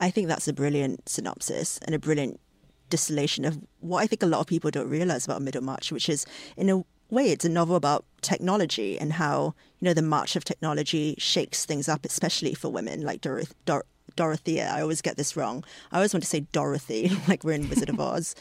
I 0.00 0.10
think 0.10 0.28
that's 0.28 0.48
a 0.48 0.52
brilliant 0.52 1.08
synopsis 1.08 1.78
and 1.84 1.94
a 1.94 1.98
brilliant 1.98 2.40
distillation 2.88 3.44
of 3.44 3.58
what 3.80 4.00
I 4.00 4.06
think 4.06 4.22
a 4.22 4.26
lot 4.26 4.40
of 4.40 4.46
people 4.46 4.70
don't 4.70 4.88
realize 4.88 5.24
about 5.24 5.42
Middlemarch, 5.42 5.92
which 5.92 6.08
is 6.08 6.26
in 6.56 6.70
a 6.70 6.84
way 7.10 7.30
it's 7.30 7.44
a 7.44 7.48
novel 7.48 7.76
about 7.76 8.04
technology 8.20 8.98
and 8.98 9.14
how 9.14 9.54
you 9.80 9.86
know 9.86 9.94
the 9.94 10.02
march 10.02 10.36
of 10.36 10.44
technology 10.44 11.14
shakes 11.18 11.64
things 11.64 11.88
up, 11.88 12.04
especially 12.04 12.54
for 12.54 12.68
women 12.70 13.02
like 13.02 13.20
Doroth- 13.20 13.54
Dor- 13.64 13.86
Dorothea. 14.16 14.70
I 14.72 14.82
always 14.82 15.02
get 15.02 15.16
this 15.16 15.36
wrong. 15.36 15.64
I 15.90 15.96
always 15.96 16.14
want 16.14 16.22
to 16.22 16.28
say 16.28 16.40
Dorothy, 16.52 17.10
like 17.28 17.44
we're 17.44 17.52
in 17.52 17.68
Wizard 17.68 17.88
of 17.88 18.00
Oz. 18.00 18.34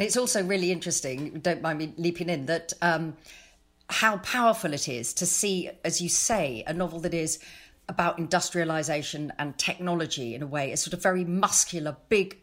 It's 0.00 0.16
also 0.16 0.42
really 0.42 0.72
interesting, 0.72 1.40
don't 1.40 1.60
mind 1.60 1.78
me 1.78 1.92
leaping 1.98 2.30
in, 2.30 2.46
that 2.46 2.72
um, 2.80 3.16
how 3.90 4.16
powerful 4.18 4.72
it 4.72 4.88
is 4.88 5.12
to 5.14 5.26
see, 5.26 5.70
as 5.84 6.00
you 6.00 6.08
say, 6.08 6.64
a 6.66 6.72
novel 6.72 7.00
that 7.00 7.12
is 7.12 7.38
about 7.86 8.18
industrialization 8.18 9.30
and 9.38 9.58
technology 9.58 10.34
in 10.34 10.42
a 10.42 10.46
way, 10.46 10.72
a 10.72 10.76
sort 10.78 10.94
of 10.94 11.02
very 11.02 11.24
muscular, 11.24 11.96
big, 12.08 12.38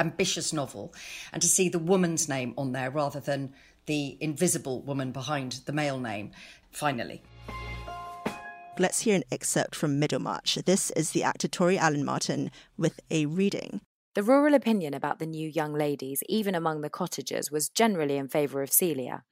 ambitious 0.00 0.52
novel, 0.52 0.92
and 1.32 1.40
to 1.40 1.46
see 1.46 1.68
the 1.68 1.78
woman's 1.78 2.28
name 2.28 2.52
on 2.58 2.72
there 2.72 2.90
rather 2.90 3.20
than 3.20 3.52
the 3.86 4.18
invisible 4.20 4.82
woman 4.82 5.12
behind 5.12 5.60
the 5.66 5.72
male 5.72 6.00
name, 6.00 6.32
finally. 6.72 7.22
Let's 8.76 9.02
hear 9.02 9.14
an 9.14 9.24
excerpt 9.30 9.76
from 9.76 10.00
Middlemarch. 10.00 10.56
This 10.66 10.90
is 10.92 11.10
the 11.10 11.22
actor 11.22 11.48
Tori 11.48 11.78
Allen 11.78 12.04
Martin 12.04 12.50
with 12.76 13.00
a 13.10 13.26
reading. 13.26 13.82
The 14.18 14.24
rural 14.24 14.54
opinion 14.54 14.94
about 14.94 15.20
the 15.20 15.26
new 15.26 15.48
young 15.48 15.72
ladies, 15.72 16.24
even 16.28 16.56
among 16.56 16.80
the 16.80 16.90
cottagers, 16.90 17.52
was 17.52 17.68
generally 17.68 18.16
in 18.16 18.26
favour 18.26 18.62
of 18.62 18.72
Celia, 18.72 19.22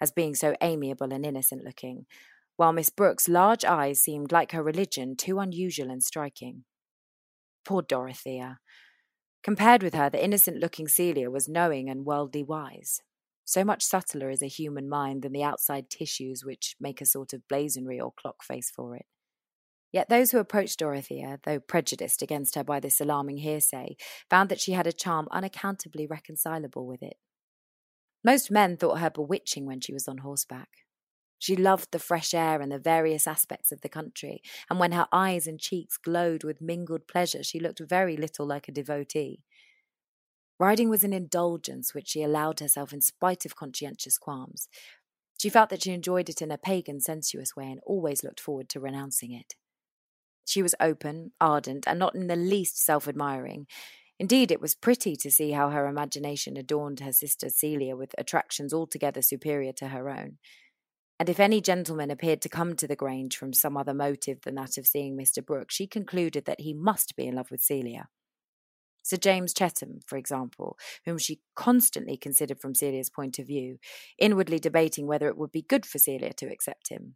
as 0.00 0.12
being 0.12 0.36
so 0.36 0.54
amiable 0.60 1.12
and 1.12 1.26
innocent 1.26 1.64
looking, 1.64 2.06
while 2.54 2.72
Miss 2.72 2.88
Brooke's 2.88 3.28
large 3.28 3.64
eyes 3.64 4.00
seemed 4.00 4.30
like 4.30 4.52
her 4.52 4.62
religion 4.62 5.16
too 5.16 5.40
unusual 5.40 5.90
and 5.90 6.00
striking. 6.00 6.62
Poor 7.64 7.82
Dorothea. 7.82 8.60
Compared 9.42 9.82
with 9.82 9.94
her, 9.94 10.08
the 10.08 10.24
innocent 10.24 10.58
looking 10.58 10.86
Celia 10.86 11.28
was 11.28 11.48
knowing 11.48 11.90
and 11.90 12.06
worldly 12.06 12.44
wise. 12.44 13.00
So 13.44 13.64
much 13.64 13.82
subtler 13.82 14.30
is 14.30 14.42
a 14.42 14.46
human 14.46 14.88
mind 14.88 15.22
than 15.22 15.32
the 15.32 15.42
outside 15.42 15.90
tissues 15.90 16.44
which 16.44 16.76
make 16.78 17.00
a 17.00 17.06
sort 17.06 17.32
of 17.32 17.48
blazonry 17.48 17.98
or 17.98 18.12
clock 18.16 18.44
face 18.44 18.70
for 18.70 18.94
it. 18.94 19.06
Yet 19.96 20.10
those 20.10 20.30
who 20.30 20.38
approached 20.38 20.80
Dorothea, 20.80 21.40
though 21.44 21.58
prejudiced 21.58 22.20
against 22.20 22.54
her 22.54 22.62
by 22.62 22.80
this 22.80 23.00
alarming 23.00 23.38
hearsay, 23.38 23.96
found 24.28 24.50
that 24.50 24.60
she 24.60 24.72
had 24.72 24.86
a 24.86 24.92
charm 24.92 25.26
unaccountably 25.30 26.06
reconcilable 26.06 26.86
with 26.86 27.02
it. 27.02 27.16
Most 28.22 28.50
men 28.50 28.76
thought 28.76 28.98
her 28.98 29.08
bewitching 29.08 29.64
when 29.64 29.80
she 29.80 29.94
was 29.94 30.06
on 30.06 30.18
horseback. 30.18 30.68
She 31.38 31.56
loved 31.56 31.92
the 31.92 31.98
fresh 31.98 32.34
air 32.34 32.60
and 32.60 32.70
the 32.70 32.78
various 32.78 33.26
aspects 33.26 33.72
of 33.72 33.80
the 33.80 33.88
country, 33.88 34.42
and 34.68 34.78
when 34.78 34.92
her 34.92 35.06
eyes 35.12 35.46
and 35.46 35.58
cheeks 35.58 35.96
glowed 35.96 36.44
with 36.44 36.60
mingled 36.60 37.08
pleasure, 37.08 37.42
she 37.42 37.58
looked 37.58 37.80
very 37.80 38.18
little 38.18 38.44
like 38.44 38.68
a 38.68 38.72
devotee. 38.72 39.44
Riding 40.60 40.90
was 40.90 41.04
an 41.04 41.14
indulgence 41.14 41.94
which 41.94 42.08
she 42.08 42.22
allowed 42.22 42.60
herself 42.60 42.92
in 42.92 43.00
spite 43.00 43.46
of 43.46 43.56
conscientious 43.56 44.18
qualms. 44.18 44.68
She 45.40 45.48
felt 45.48 45.70
that 45.70 45.84
she 45.84 45.92
enjoyed 45.92 46.28
it 46.28 46.42
in 46.42 46.50
a 46.50 46.58
pagan, 46.58 47.00
sensuous 47.00 47.56
way 47.56 47.70
and 47.70 47.80
always 47.86 48.22
looked 48.22 48.40
forward 48.40 48.68
to 48.68 48.80
renouncing 48.80 49.32
it. 49.32 49.54
She 50.46 50.62
was 50.62 50.74
open, 50.80 51.32
ardent, 51.40 51.84
and 51.86 51.98
not 51.98 52.14
in 52.14 52.28
the 52.28 52.36
least 52.36 52.82
self 52.82 53.06
admiring. 53.06 53.66
Indeed, 54.18 54.50
it 54.50 54.62
was 54.62 54.74
pretty 54.74 55.14
to 55.16 55.30
see 55.30 55.50
how 55.50 55.70
her 55.70 55.86
imagination 55.86 56.56
adorned 56.56 57.00
her 57.00 57.12
sister 57.12 57.50
Celia 57.50 57.94
with 57.96 58.14
attractions 58.16 58.72
altogether 58.72 59.20
superior 59.20 59.72
to 59.74 59.88
her 59.88 60.08
own. 60.08 60.38
And 61.18 61.28
if 61.28 61.40
any 61.40 61.60
gentleman 61.60 62.10
appeared 62.10 62.40
to 62.42 62.48
come 62.48 62.76
to 62.76 62.86
the 62.86 62.96
Grange 62.96 63.36
from 63.36 63.52
some 63.52 63.76
other 63.76 63.94
motive 63.94 64.42
than 64.42 64.54
that 64.54 64.78
of 64.78 64.86
seeing 64.86 65.16
Mr. 65.16 65.44
Brooke, 65.44 65.70
she 65.70 65.86
concluded 65.86 66.44
that 66.44 66.60
he 66.60 66.72
must 66.72 67.16
be 67.16 67.26
in 67.26 67.34
love 67.34 67.50
with 67.50 67.62
Celia. 67.62 68.08
Sir 69.02 69.16
James 69.16 69.54
Chettam, 69.54 70.00
for 70.06 70.16
example, 70.16 70.76
whom 71.04 71.16
she 71.16 71.40
constantly 71.54 72.16
considered 72.16 72.60
from 72.60 72.74
Celia's 72.74 73.08
point 73.08 73.38
of 73.38 73.46
view, 73.46 73.78
inwardly 74.18 74.58
debating 74.58 75.06
whether 75.06 75.28
it 75.28 75.38
would 75.38 75.52
be 75.52 75.62
good 75.62 75.86
for 75.86 75.98
Celia 75.98 76.32
to 76.34 76.46
accept 76.46 76.88
him. 76.88 77.14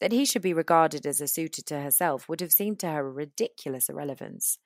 That 0.00 0.12
he 0.12 0.24
should 0.24 0.42
be 0.42 0.52
regarded 0.52 1.06
as 1.06 1.20
a 1.20 1.28
suitor 1.28 1.62
to 1.62 1.80
herself 1.80 2.28
would 2.28 2.40
have 2.40 2.52
seemed 2.52 2.80
to 2.80 2.90
her 2.90 3.06
a 3.06 3.10
ridiculous 3.10 3.88
irrelevance. 3.88 4.58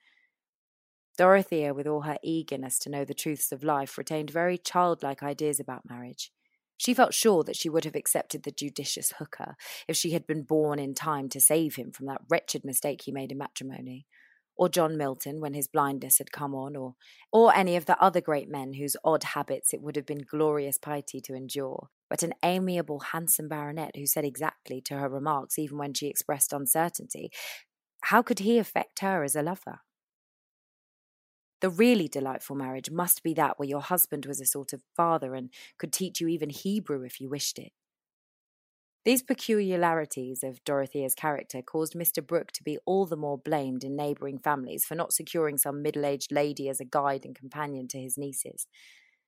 Dorothea, 1.17 1.73
with 1.73 1.85
all 1.85 2.01
her 2.01 2.17
eagerness 2.23 2.79
to 2.79 2.89
know 2.89 3.03
the 3.03 3.13
truths 3.13 3.51
of 3.51 3.63
life, 3.63 3.97
retained 3.97 4.31
very 4.31 4.57
childlike 4.57 5.21
ideas 5.21 5.59
about 5.59 5.89
marriage. 5.89 6.31
She 6.77 6.93
felt 6.93 7.13
sure 7.13 7.43
that 7.43 7.57
she 7.57 7.67
would 7.67 7.83
have 7.83 7.95
accepted 7.95 8.43
the 8.43 8.51
judicious 8.51 9.11
hooker 9.19 9.57
if 9.87 9.97
she 9.97 10.11
had 10.11 10.25
been 10.25 10.43
born 10.43 10.79
in 10.79 10.93
time 10.93 11.27
to 11.29 11.41
save 11.41 11.75
him 11.75 11.91
from 11.91 12.05
that 12.05 12.21
wretched 12.29 12.63
mistake 12.63 13.01
he 13.01 13.11
made 13.11 13.33
in 13.33 13.37
matrimony, 13.37 14.07
or 14.59 14.69
John 14.69 14.97
Milton 14.97 15.41
when 15.41 15.55
his 15.55 15.67
blindness 15.67 16.19
had 16.19 16.31
come 16.31 16.53
on, 16.53 16.75
or 16.75 16.93
or 17.31 17.55
any 17.55 17.75
of 17.75 17.85
the 17.85 17.99
other 17.99 18.21
great 18.21 18.49
men 18.49 18.73
whose 18.73 18.95
odd 19.03 19.23
habits 19.23 19.73
it 19.73 19.81
would 19.81 19.95
have 19.95 20.05
been 20.05 20.25
glorious 20.29 20.77
piety 20.77 21.19
to 21.21 21.33
endure 21.33 21.89
but 22.09 22.23
an 22.23 22.33
amiable, 22.43 22.99
handsome 22.99 23.47
baronet 23.47 23.95
who 23.95 24.05
said 24.05 24.25
exactly 24.25 24.81
to 24.81 24.97
her 24.97 25.07
remarks, 25.07 25.59
even 25.59 25.77
when 25.77 25.93
she 25.93 26.07
expressed 26.07 26.51
uncertainty, 26.51 27.31
how 28.05 28.21
could 28.21 28.39
he 28.39 28.57
affect 28.57 28.99
her 28.99 29.23
as 29.23 29.35
a 29.35 29.43
lover? 29.43 29.81
The 31.61 31.69
really 31.69 32.07
delightful 32.07 32.55
marriage 32.55 32.89
must 32.89 33.21
be 33.21 33.33
that 33.35 33.59
where 33.59 33.67
your 33.67 33.81
husband 33.81 34.25
was 34.25 34.39
a 34.39 34.45
sort 34.45 34.73
of 34.73 34.81
father 34.95 35.35
and 35.35 35.49
could 35.77 35.93
teach 35.93 36.19
you 36.21 36.27
even 36.27 36.49
Hebrew 36.49 37.03
if 37.03 37.19
you 37.19 37.29
wished 37.29 37.59
it. 37.59 37.73
These 39.09 39.23
peculiarities 39.23 40.43
of 40.43 40.63
Dorothea's 40.63 41.15
character 41.15 41.63
caused 41.63 41.95
Mr. 41.95 42.23
Brooke 42.23 42.51
to 42.51 42.61
be 42.61 42.77
all 42.85 43.07
the 43.07 43.17
more 43.17 43.39
blamed 43.39 43.83
in 43.83 43.95
neighbouring 43.95 44.37
families 44.37 44.85
for 44.85 44.93
not 44.93 45.13
securing 45.13 45.57
some 45.57 45.81
middle 45.81 46.05
aged 46.05 46.31
lady 46.31 46.69
as 46.69 46.79
a 46.79 46.85
guide 46.85 47.25
and 47.25 47.35
companion 47.35 47.87
to 47.87 47.99
his 47.99 48.19
nieces, 48.19 48.67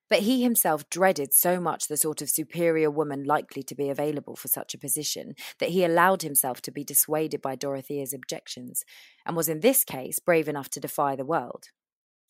but 0.07 0.19
he 0.19 0.43
himself 0.43 0.87
dreaded 0.91 1.33
so 1.33 1.59
much 1.59 1.87
the 1.87 1.97
sort 1.97 2.21
of 2.21 2.29
superior 2.29 2.91
woman 2.91 3.23
likely 3.23 3.63
to 3.63 3.73
be 3.73 3.89
available 3.89 4.35
for 4.35 4.49
such 4.49 4.75
a 4.75 4.77
position 4.77 5.33
that 5.57 5.69
he 5.69 5.83
allowed 5.83 6.21
himself 6.21 6.61
to 6.61 6.71
be 6.71 6.83
dissuaded 6.83 7.41
by 7.41 7.55
Dorothea's 7.55 8.13
objections, 8.13 8.83
and 9.25 9.35
was 9.35 9.49
in 9.49 9.61
this 9.61 9.83
case 9.83 10.19
brave 10.19 10.47
enough 10.47 10.69
to 10.69 10.79
defy 10.79 11.15
the 11.15 11.25
world. 11.25 11.69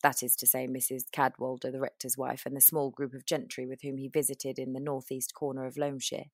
That 0.02 0.22
is 0.22 0.36
to 0.36 0.46
say, 0.46 0.66
Mrs. 0.66 1.02
Cadwallader, 1.12 1.70
the 1.70 1.80
rector's 1.80 2.16
wife, 2.16 2.46
and 2.46 2.56
the 2.56 2.62
small 2.62 2.88
group 2.88 3.12
of 3.12 3.26
gentry 3.26 3.66
with 3.66 3.82
whom 3.82 3.98
he 3.98 4.08
visited 4.08 4.58
in 4.58 4.72
the 4.72 4.80
northeast 4.80 5.34
corner 5.34 5.66
of 5.66 5.76
Loamshire. 5.76 6.30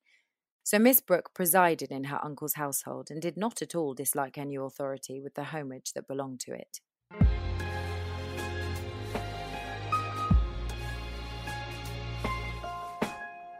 So 0.68 0.78
Miss 0.78 1.00
Brooke 1.00 1.32
presided 1.32 1.90
in 1.90 2.04
her 2.04 2.22
uncle's 2.22 2.52
household 2.52 3.10
and 3.10 3.22
did 3.22 3.38
not 3.38 3.62
at 3.62 3.74
all 3.74 3.94
dislike 3.94 4.36
any 4.36 4.54
authority 4.56 5.18
with 5.18 5.32
the 5.32 5.44
homage 5.44 5.94
that 5.94 6.06
belonged 6.06 6.40
to 6.40 6.52
it. 6.52 6.80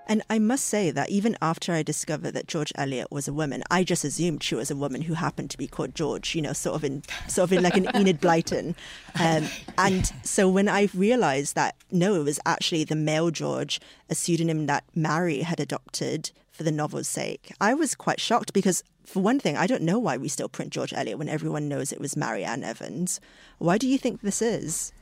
And 0.06 0.22
I 0.28 0.38
must 0.38 0.66
say 0.66 0.90
that 0.90 1.08
even 1.08 1.36
after 1.40 1.72
I 1.72 1.82
discovered 1.82 2.32
that 2.32 2.46
George 2.46 2.72
Eliot 2.74 3.10
was 3.10 3.26
a 3.26 3.32
woman, 3.32 3.62
I 3.70 3.84
just 3.84 4.04
assumed 4.04 4.42
she 4.42 4.54
was 4.54 4.70
a 4.70 4.76
woman 4.76 5.02
who 5.02 5.14
happened 5.14 5.50
to 5.50 5.58
be 5.58 5.66
called 5.66 5.94
George, 5.94 6.34
you 6.34 6.42
know, 6.42 6.52
sort 6.52 6.76
of 6.76 6.84
in 6.84 7.04
sort 7.26 7.44
of 7.44 7.52
in 7.54 7.62
like 7.62 7.76
an 7.78 7.88
Enid 7.94 8.20
Blyton. 8.20 8.74
Um, 9.18 9.48
and 9.78 10.12
so 10.24 10.46
when 10.46 10.68
I 10.68 10.88
realized 10.92 11.54
that 11.54 11.74
no, 11.90 12.16
it 12.16 12.24
was 12.24 12.38
actually 12.44 12.84
the 12.84 12.96
male 12.96 13.30
George, 13.30 13.80
a 14.10 14.14
pseudonym 14.14 14.66
that 14.66 14.84
Mary 14.94 15.40
had 15.40 15.58
adopted 15.58 16.32
for 16.58 16.64
the 16.64 16.72
novel's 16.72 17.06
sake, 17.06 17.52
I 17.60 17.72
was 17.72 17.94
quite 17.94 18.20
shocked 18.20 18.52
because 18.52 18.82
for 19.06 19.20
one 19.20 19.38
thing, 19.38 19.56
I 19.56 19.68
don't 19.68 19.82
know 19.82 19.98
why 19.98 20.16
we 20.16 20.28
still 20.28 20.48
print 20.48 20.72
George 20.72 20.92
Eliot 20.92 21.16
when 21.16 21.28
everyone 21.28 21.68
knows 21.68 21.92
it 21.92 22.00
was 22.00 22.16
Mary 22.16 22.44
Ann 22.44 22.64
Evans. 22.64 23.20
Why 23.58 23.78
do 23.78 23.86
you 23.86 23.96
think 23.96 24.20
this 24.20 24.42
is? 24.42 24.92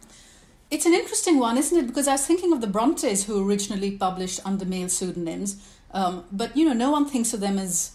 It's 0.71 0.85
an 0.85 0.93
interesting 0.93 1.39
one, 1.39 1.57
isn't 1.57 1.79
it? 1.79 1.87
Because 1.87 2.07
I 2.07 2.13
was 2.13 2.27
thinking 2.27 2.53
of 2.53 2.61
the 2.61 2.67
Brontes 2.67 3.25
who 3.25 3.49
originally 3.49 3.91
published 3.91 4.41
under 4.45 4.67
male 4.67 4.91
pseudonyms, 4.91 5.57
um, 5.93 6.25
but 6.31 6.55
you 6.55 6.67
know, 6.67 6.75
no 6.75 6.91
one 6.91 7.07
thinks 7.07 7.33
of 7.33 7.41
them 7.41 7.59
as, 7.59 7.93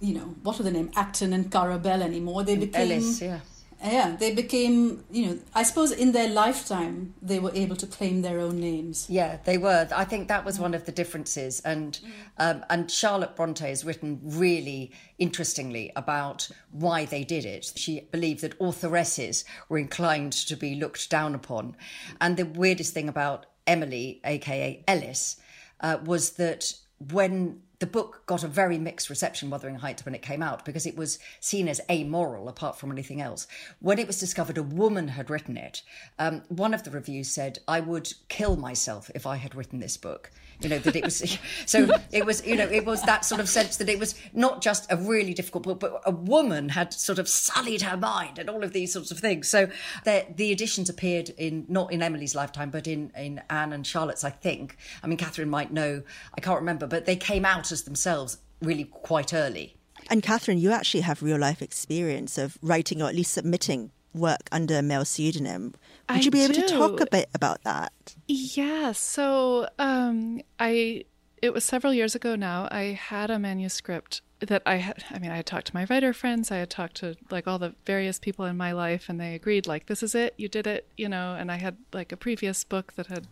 you 0.00 0.12
know, 0.12 0.34
what 0.42 0.60
are 0.60 0.64
the 0.64 0.70
name, 0.70 0.90
Acton 0.94 1.32
and 1.32 1.50
Currer 1.50 1.78
Bell 1.78 2.02
anymore. 2.02 2.44
They 2.44 2.56
became 2.56 2.92
Ellis, 2.92 3.22
yeah 3.22 3.40
yeah 3.82 4.16
they 4.18 4.34
became 4.34 5.04
you 5.10 5.26
know 5.26 5.38
i 5.54 5.62
suppose 5.62 5.92
in 5.92 6.12
their 6.12 6.28
lifetime 6.28 7.14
they 7.22 7.38
were 7.38 7.52
able 7.54 7.76
to 7.76 7.86
claim 7.86 8.22
their 8.22 8.40
own 8.40 8.60
names. 8.60 9.06
Yeah 9.08 9.38
they 9.44 9.58
were. 9.58 9.88
I 9.94 10.04
think 10.04 10.28
that 10.28 10.44
was 10.44 10.58
one 10.58 10.74
of 10.74 10.84
the 10.84 10.92
differences. 10.92 11.60
And 11.60 11.98
um, 12.38 12.64
and 12.70 12.90
charlotte 12.90 13.36
bronte 13.36 13.68
has 13.68 13.84
written 13.84 14.20
really 14.22 14.92
interestingly 15.18 15.92
about 15.96 16.48
why 16.70 17.04
they 17.04 17.24
did 17.24 17.44
it. 17.44 17.72
She 17.76 18.00
believed 18.12 18.42
that 18.42 18.60
authoresses 18.60 19.44
were 19.68 19.78
inclined 19.78 20.32
to 20.32 20.56
be 20.56 20.74
looked 20.74 21.10
down 21.10 21.34
upon. 21.34 21.76
And 22.20 22.36
the 22.36 22.46
weirdest 22.46 22.94
thing 22.94 23.08
about 23.08 23.46
emily 23.66 24.20
aka 24.24 24.82
ellis 24.86 25.36
uh, 25.80 25.98
was 26.04 26.30
that 26.32 26.72
when 27.12 27.62
the 27.80 27.86
book 27.86 28.22
got 28.26 28.42
a 28.42 28.48
very 28.48 28.76
mixed 28.76 29.08
reception, 29.08 29.50
Wuthering 29.50 29.76
Heights, 29.76 30.04
when 30.04 30.14
it 30.14 30.22
came 30.22 30.42
out, 30.42 30.64
because 30.64 30.84
it 30.84 30.96
was 30.96 31.18
seen 31.38 31.68
as 31.68 31.80
amoral 31.88 32.48
apart 32.48 32.78
from 32.78 32.90
anything 32.90 33.20
else. 33.20 33.46
When 33.80 33.98
it 33.98 34.06
was 34.06 34.18
discovered 34.18 34.58
a 34.58 34.62
woman 34.62 35.08
had 35.08 35.30
written 35.30 35.56
it, 35.56 35.82
um, 36.18 36.42
one 36.48 36.74
of 36.74 36.82
the 36.82 36.90
reviews 36.90 37.30
said, 37.30 37.60
I 37.68 37.80
would 37.80 38.12
kill 38.28 38.56
myself 38.56 39.10
if 39.14 39.26
I 39.26 39.36
had 39.36 39.54
written 39.54 39.78
this 39.78 39.96
book 39.96 40.30
you 40.60 40.68
know 40.68 40.78
that 40.78 40.96
it 40.96 41.04
was 41.04 41.38
so 41.66 41.88
it 42.12 42.26
was 42.26 42.44
you 42.46 42.56
know 42.56 42.66
it 42.66 42.84
was 42.84 43.02
that 43.02 43.24
sort 43.24 43.40
of 43.40 43.48
sense 43.48 43.76
that 43.76 43.88
it 43.88 43.98
was 43.98 44.14
not 44.32 44.60
just 44.60 44.90
a 44.90 44.96
really 44.96 45.34
difficult 45.34 45.64
book 45.64 45.80
but 45.80 46.00
a 46.04 46.10
woman 46.10 46.70
had 46.70 46.92
sort 46.92 47.18
of 47.18 47.28
sullied 47.28 47.82
her 47.82 47.96
mind 47.96 48.38
and 48.38 48.50
all 48.50 48.64
of 48.64 48.72
these 48.72 48.92
sorts 48.92 49.10
of 49.10 49.18
things. 49.18 49.48
So 49.48 49.68
the, 50.04 50.26
the 50.34 50.52
editions 50.52 50.88
appeared 50.88 51.30
in 51.30 51.66
not 51.68 51.92
in 51.92 52.02
emily's 52.02 52.34
lifetime 52.34 52.70
but 52.70 52.86
in 52.86 53.12
in 53.16 53.42
anne 53.50 53.72
and 53.72 53.86
charlotte's 53.86 54.24
i 54.24 54.30
think. 54.30 54.76
I 55.02 55.06
mean 55.06 55.18
catherine 55.18 55.50
might 55.50 55.72
know 55.72 56.02
i 56.36 56.40
can't 56.40 56.58
remember 56.58 56.86
but 56.86 57.06
they 57.06 57.16
came 57.16 57.44
out 57.44 57.70
as 57.72 57.82
themselves 57.82 58.38
really 58.60 58.84
quite 58.84 59.32
early. 59.32 59.76
And 60.10 60.22
Catherine, 60.22 60.58
you 60.58 60.70
actually 60.70 61.02
have 61.02 61.22
real 61.22 61.38
life 61.38 61.60
experience 61.60 62.38
of 62.38 62.56
writing 62.62 63.02
or 63.02 63.08
at 63.08 63.14
least 63.14 63.32
submitting 63.32 63.90
work 64.18 64.48
under 64.52 64.78
a 64.78 64.82
male 64.82 65.04
pseudonym. 65.04 65.74
Would 66.08 66.18
I 66.18 66.20
you 66.20 66.30
be 66.30 66.42
able 66.42 66.54
to 66.54 66.66
talk 66.66 67.00
a 67.00 67.06
bit 67.06 67.28
about 67.34 67.62
that? 67.64 67.92
Yeah. 68.26 68.92
So 68.92 69.68
um, 69.78 70.40
I 70.58 71.04
it 71.42 71.52
was 71.52 71.64
several 71.64 71.92
years 71.94 72.14
ago 72.14 72.36
now. 72.36 72.68
I 72.70 72.98
had 73.00 73.30
a 73.30 73.38
manuscript 73.38 74.22
that 74.40 74.62
I 74.64 74.76
had. 74.76 75.04
I 75.10 75.18
mean, 75.18 75.30
I 75.30 75.36
had 75.36 75.46
talked 75.46 75.68
to 75.68 75.74
my 75.74 75.86
writer 75.88 76.12
friends. 76.12 76.50
I 76.50 76.58
had 76.58 76.70
talked 76.70 76.96
to 76.96 77.16
like 77.30 77.46
all 77.46 77.58
the 77.58 77.74
various 77.84 78.18
people 78.18 78.44
in 78.44 78.56
my 78.56 78.72
life, 78.72 79.08
and 79.08 79.20
they 79.20 79.34
agreed 79.34 79.66
like 79.66 79.86
this 79.86 80.02
is 80.02 80.14
it. 80.14 80.34
You 80.36 80.48
did 80.48 80.66
it. 80.66 80.86
You 80.96 81.08
know. 81.08 81.36
And 81.38 81.50
I 81.50 81.56
had 81.56 81.76
like 81.92 82.12
a 82.12 82.16
previous 82.16 82.64
book 82.64 82.94
that 82.94 83.06
had 83.06 83.28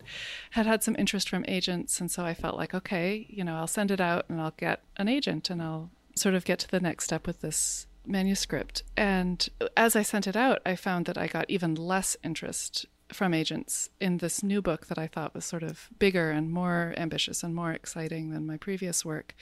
had 0.50 0.66
had 0.66 0.82
some 0.82 0.96
interest 0.98 1.28
from 1.28 1.44
agents, 1.48 2.00
and 2.00 2.10
so 2.10 2.24
I 2.24 2.34
felt 2.34 2.56
like 2.56 2.74
okay, 2.74 3.26
you 3.28 3.44
know, 3.44 3.56
I'll 3.56 3.66
send 3.66 3.90
it 3.90 4.00
out 4.00 4.26
and 4.28 4.40
I'll 4.40 4.54
get 4.56 4.82
an 4.96 5.08
agent, 5.08 5.50
and 5.50 5.62
I'll 5.62 5.90
sort 6.14 6.34
of 6.34 6.44
get 6.44 6.58
to 6.60 6.68
the 6.68 6.80
next 6.80 7.04
step 7.04 7.26
with 7.26 7.40
this 7.40 7.86
manuscript. 8.06 8.82
And 8.96 9.48
as 9.76 9.96
I 9.96 10.02
sent 10.02 10.26
it 10.26 10.36
out, 10.36 10.60
I 10.64 10.76
found 10.76 11.06
that 11.06 11.18
I 11.18 11.26
got 11.26 11.48
even 11.48 11.74
less 11.74 12.16
interest 12.22 12.86
from 13.12 13.32
agents 13.32 13.88
in 14.00 14.18
this 14.18 14.42
new 14.42 14.60
book 14.60 14.86
that 14.86 14.98
I 14.98 15.06
thought 15.06 15.34
was 15.34 15.44
sort 15.44 15.62
of 15.62 15.88
bigger 15.98 16.30
and 16.30 16.50
more 16.50 16.92
ambitious 16.96 17.42
and 17.42 17.54
more 17.54 17.72
exciting 17.72 18.30
than 18.30 18.46
my 18.46 18.56
previous 18.56 19.04
work. 19.04 19.34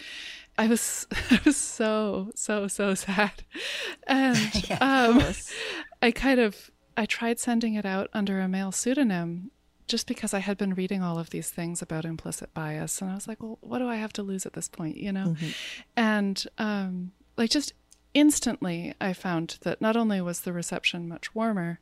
I 0.58 0.66
was 0.66 1.06
I 1.30 1.40
was 1.44 1.56
so 1.56 2.30
so 2.34 2.68
so 2.68 2.94
sad, 2.94 3.44
and 4.06 4.38
yeah, 4.68 4.78
um, 4.80 5.22
I 6.02 6.10
kind 6.10 6.40
of 6.40 6.70
I 6.96 7.06
tried 7.06 7.40
sending 7.40 7.74
it 7.74 7.86
out 7.86 8.10
under 8.12 8.40
a 8.40 8.48
male 8.48 8.72
pseudonym 8.72 9.50
just 9.86 10.06
because 10.06 10.32
I 10.32 10.38
had 10.38 10.56
been 10.56 10.74
reading 10.74 11.02
all 11.02 11.18
of 11.18 11.30
these 11.30 11.50
things 11.50 11.82
about 11.82 12.04
implicit 12.04 12.52
bias, 12.54 13.00
and 13.00 13.10
I 13.10 13.14
was 13.14 13.28
like, 13.28 13.42
well, 13.42 13.58
what 13.60 13.78
do 13.78 13.88
I 13.88 13.96
have 13.96 14.12
to 14.14 14.22
lose 14.22 14.46
at 14.46 14.54
this 14.54 14.68
point, 14.68 14.96
you 14.96 15.12
know? 15.12 15.28
Mm-hmm. 15.28 15.50
And 15.96 16.44
um, 16.58 17.12
like 17.36 17.50
just 17.50 17.74
instantly 18.14 18.94
I 19.00 19.12
found 19.12 19.58
that 19.62 19.80
not 19.80 19.96
only 19.96 20.20
was 20.20 20.40
the 20.40 20.52
reception 20.52 21.08
much 21.08 21.34
warmer, 21.34 21.80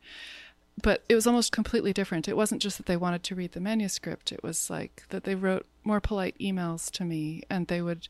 but 0.80 1.02
it 1.08 1.14
was 1.14 1.26
almost 1.26 1.52
completely 1.52 1.92
different. 1.92 2.28
It 2.28 2.36
wasn't 2.36 2.62
just 2.62 2.78
that 2.78 2.86
they 2.86 2.96
wanted 2.96 3.22
to 3.24 3.34
read 3.34 3.52
the 3.52 3.60
manuscript, 3.60 4.32
it 4.32 4.42
was 4.42 4.70
like 4.70 5.04
that 5.10 5.24
they 5.24 5.34
wrote 5.34 5.66
more 5.84 6.00
polite 6.00 6.36
emails 6.38 6.90
to 6.92 7.04
me 7.04 7.42
and 7.50 7.66
they 7.66 7.82
would 7.82 8.08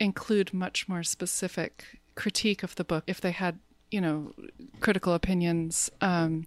include 0.00 0.54
much 0.54 0.88
more 0.88 1.02
specific 1.02 2.00
critique 2.14 2.62
of 2.62 2.74
the 2.76 2.84
book 2.84 3.04
if 3.06 3.20
they 3.20 3.30
had 3.30 3.58
you 3.90 4.00
know 4.00 4.32
critical 4.80 5.14
opinions 5.14 5.90
um, 6.00 6.46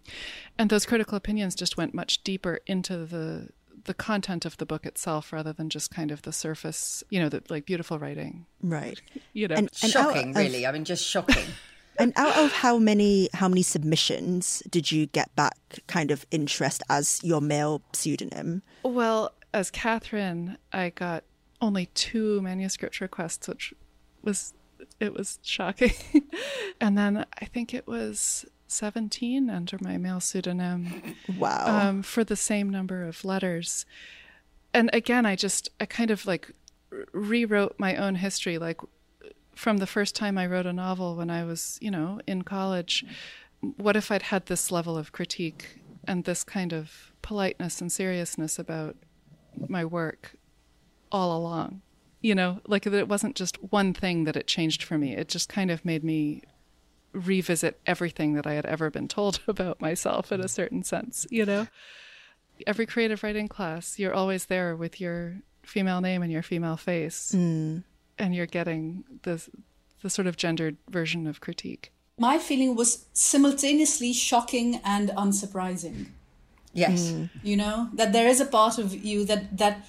and 0.58 0.70
those 0.70 0.86
critical 0.86 1.16
opinions 1.16 1.56
just 1.56 1.78
went 1.78 1.94
much 1.94 2.24
deeper 2.24 2.60
into 2.68 3.06
the 3.06 3.50
the 3.88 3.94
content 3.94 4.46
of 4.46 4.58
the 4.58 4.66
book 4.66 4.86
itself 4.86 5.34
rather 5.34 5.52
than 5.52 5.70
just 5.70 5.90
kind 5.90 6.12
of 6.12 6.22
the 6.22 6.32
surface, 6.32 7.04
you 7.10 7.20
know, 7.20 7.30
the 7.30 7.42
like 7.50 7.66
beautiful 7.66 7.98
writing. 7.98 8.46
Right. 8.62 9.02
You 9.34 9.48
know, 9.48 9.56
and, 9.56 9.70
and 9.82 9.92
shocking, 9.92 10.34
really. 10.34 10.68
I 10.68 10.72
mean, 10.72 10.86
just 10.86 11.04
shocking. 11.04 11.46
and 11.98 12.14
out 12.16 12.38
of 12.38 12.52
how 12.52 12.78
many 12.78 13.30
how 13.34 13.48
many 13.48 13.64
submissions 13.64 14.62
did 14.70 14.92
you 14.92 15.08
get 15.08 15.36
back 15.36 15.58
kind 15.88 16.12
of 16.12 16.26
interest 16.32 16.84
as 16.90 17.20
your 17.24 17.42
male 17.42 17.82
pseudonym? 17.94 18.62
Well, 18.84 19.34
as 19.54 19.72
Catherine, 19.72 20.58
I 20.72 20.92
got 20.92 21.24
only 21.62 21.88
two 21.88 22.42
manuscript 22.42 23.02
requests, 23.02 23.48
which 23.48 23.74
was 24.22 24.54
it 25.00 25.14
was 25.14 25.40
shocking. 25.42 25.94
and 26.82 26.98
then 26.98 27.26
I 27.42 27.46
think 27.46 27.74
it 27.74 27.88
was 27.88 28.46
17 28.68 29.50
under 29.50 29.78
my 29.82 29.98
male 29.98 30.20
pseudonym. 30.20 31.16
Wow. 31.38 31.90
Um, 31.90 32.04
for 32.04 32.24
the 32.24 32.36
same 32.36 32.70
number 32.70 33.04
of 33.04 33.24
letters. 33.24 33.86
And 34.74 34.90
again, 34.94 35.26
I 35.26 35.36
just, 35.36 35.70
I 35.80 35.86
kind 35.86 36.12
of 36.12 36.26
like 36.26 36.52
rewrote 37.12 37.76
my 37.78 37.96
own 37.96 38.16
history. 38.16 38.58
Like 38.58 38.80
from 39.56 39.78
the 39.78 39.88
first 39.88 40.16
time 40.16 40.38
I 40.38 40.46
wrote 40.46 40.66
a 40.66 40.74
novel 40.74 41.16
when 41.16 41.30
I 41.30 41.44
was, 41.44 41.78
you 41.82 41.92
know, 41.92 42.20
in 42.28 42.44
college, 42.44 43.06
what 43.62 43.96
if 43.96 44.12
I'd 44.12 44.24
had 44.24 44.46
this 44.46 44.72
level 44.72 44.98
of 44.98 45.12
critique 45.12 45.80
and 46.08 46.24
this 46.24 46.44
kind 46.44 46.74
of 46.74 47.12
politeness 47.22 47.82
and 47.82 47.92
seriousness 47.92 48.60
about 48.60 48.96
my 49.68 49.84
work 49.84 50.36
all 51.12 51.36
along? 51.36 51.82
You 52.22 52.36
know, 52.36 52.62
like 52.68 52.84
that 52.84 52.94
it 52.94 53.08
wasn't 53.08 53.36
just 53.36 53.58
one 53.72 53.94
thing 53.94 54.24
that 54.26 54.36
it 54.36 54.48
changed 54.48 54.84
for 54.84 54.98
me. 54.98 55.16
It 55.16 55.28
just 55.28 55.50
kind 55.50 55.72
of 55.72 55.86
made 55.86 56.04
me 56.04 56.44
revisit 57.14 57.80
everything 57.86 58.34
that 58.34 58.48
I 58.48 58.54
had 58.54 58.66
ever 58.66 58.90
been 58.90 59.08
told 59.08 59.40
about 59.48 59.82
myself 59.82 60.32
in 60.32 60.42
a 60.42 60.48
certain 60.48 60.84
sense, 60.84 61.26
you 61.30 61.46
know? 61.46 61.68
Every 62.66 62.86
creative 62.86 63.24
writing 63.24 63.48
class, 63.48 64.00
you're 64.00 64.14
always 64.14 64.46
there 64.46 64.76
with 64.76 65.00
your 65.00 65.38
female 65.64 66.02
name 66.02 66.24
and 66.24 66.32
your 66.32 66.42
female 66.42 66.78
face, 66.78 67.34
mm. 67.36 67.84
and 68.18 68.34
you're 68.34 68.48
getting 68.48 69.04
this 69.24 69.50
the 70.02 70.10
sort 70.10 70.28
of 70.28 70.38
gendered 70.38 70.78
version 70.90 71.28
of 71.28 71.42
critique. 71.42 71.92
My 72.20 72.38
feeling 72.38 72.76
was 72.76 73.06
simultaneously 73.14 74.14
shocking 74.14 74.80
and 74.84 75.10
unsurprising. 75.10 76.08
Yes. 76.74 77.12
Mm. 77.12 77.30
You 77.44 77.58
know, 77.58 77.90
that 77.94 78.14
there 78.14 78.28
is 78.28 78.40
a 78.40 78.46
part 78.46 78.78
of 78.78 78.94
you 78.94 79.26
that 79.26 79.58
that 79.58 79.88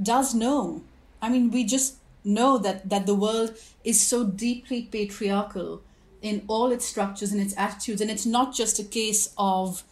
does 0.00 0.34
know. 0.34 0.82
I 1.20 1.28
mean, 1.28 1.50
we 1.50 1.64
just 1.64 1.96
know 2.24 2.58
that 2.58 2.88
that 2.88 3.06
the 3.06 3.14
world 3.14 3.56
is 3.84 4.00
so 4.00 4.24
deeply 4.24 4.82
patriarchal 4.82 5.82
in 6.22 6.44
all 6.48 6.70
its 6.70 6.86
structures 6.86 7.32
and 7.32 7.40
its 7.40 7.54
attitudes. 7.58 8.00
And 8.00 8.10
it's 8.10 8.24
not 8.24 8.54
just 8.54 8.78
a 8.78 8.84
case 8.84 9.34
of 9.36 9.84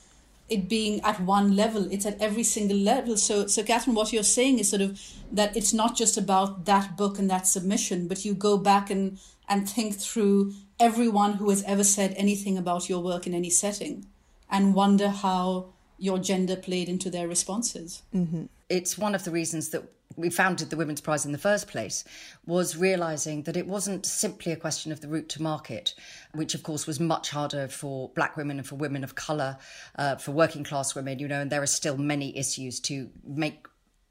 it 0.49 0.69
being 0.69 1.01
at 1.03 1.21
one 1.21 1.55
level, 1.55 1.87
it's 1.93 2.07
at 2.07 2.21
every 2.21 2.43
single 2.43 2.77
level. 2.77 3.17
So, 3.17 3.47
so 3.47 3.63
Catherine, 3.63 3.95
what 3.95 4.13
you're 4.13 4.23
saying 4.25 4.59
is 4.59 4.71
sort 4.71 4.83
of 4.83 5.01
that 5.31 5.57
it's 5.57 5.73
not 5.73 5.97
just 5.97 6.17
about 6.17 6.65
that 6.65 6.97
book 6.97 7.19
and 7.19 7.31
that 7.31 7.47
submission, 7.47 8.09
but 8.09 8.25
you 8.25 8.35
go 8.35 8.59
back 8.59 8.91
and, 8.91 9.19
and 9.49 9.69
think 9.69 9.97
through 9.97 10.55
everyone 10.81 11.35
who 11.35 11.51
has 11.51 11.63
ever 11.65 11.85
said 11.85 12.15
anything 12.17 12.59
about 12.59 12.89
your 12.89 13.01
work 13.01 13.27
in 13.27 13.35
any 13.35 13.51
setting 13.51 14.07
and 14.51 14.75
wonder 14.75 15.09
how 15.09 15.67
your 15.99 16.19
gender 16.19 16.57
played 16.57 16.89
into 16.89 17.11
their 17.11 17.29
responses. 17.29 18.03
Mm-hmm. 18.13 18.47
It's 18.69 18.99
one 18.99 19.15
of 19.15 19.25
the 19.25 19.31
reasons 19.31 19.69
that 19.69 19.85
we 20.17 20.31
founded 20.31 20.71
the 20.71 20.77
Women's 20.77 21.01
Prize 21.01 21.25
in 21.25 21.33
the 21.33 21.39
first 21.39 21.69
place 21.69 22.05
was 22.47 22.77
realizing 22.77 23.43
that 23.45 23.57
it 23.57 23.67
wasn't 23.67 24.05
simply 24.05 24.53
a 24.53 24.57
question 24.57 24.93
of 24.93 25.01
the 25.01 25.09
route 25.09 25.29
to 25.31 25.43
market, 25.43 25.95
which 26.35 26.55
of 26.55 26.63
course 26.63 26.87
was 26.87 26.99
much 26.99 27.31
harder 27.31 27.69
for 27.69 28.11
black 28.11 28.37
women 28.37 28.59
and 28.59 28.67
for 28.67 28.75
women 28.75 29.05
of 29.05 29.15
color, 29.15 29.57
uh, 29.97 30.17
for 30.17 30.33
working 30.33 30.65
class 30.65 30.95
women, 30.95 31.19
you 31.19 31.29
know, 31.29 31.41
and 31.41 31.51
there 31.51 31.63
are 31.63 31.67
still 31.67 31.97
many 31.97 32.37
issues 32.37 32.81
to 32.81 33.09
make 33.25 33.67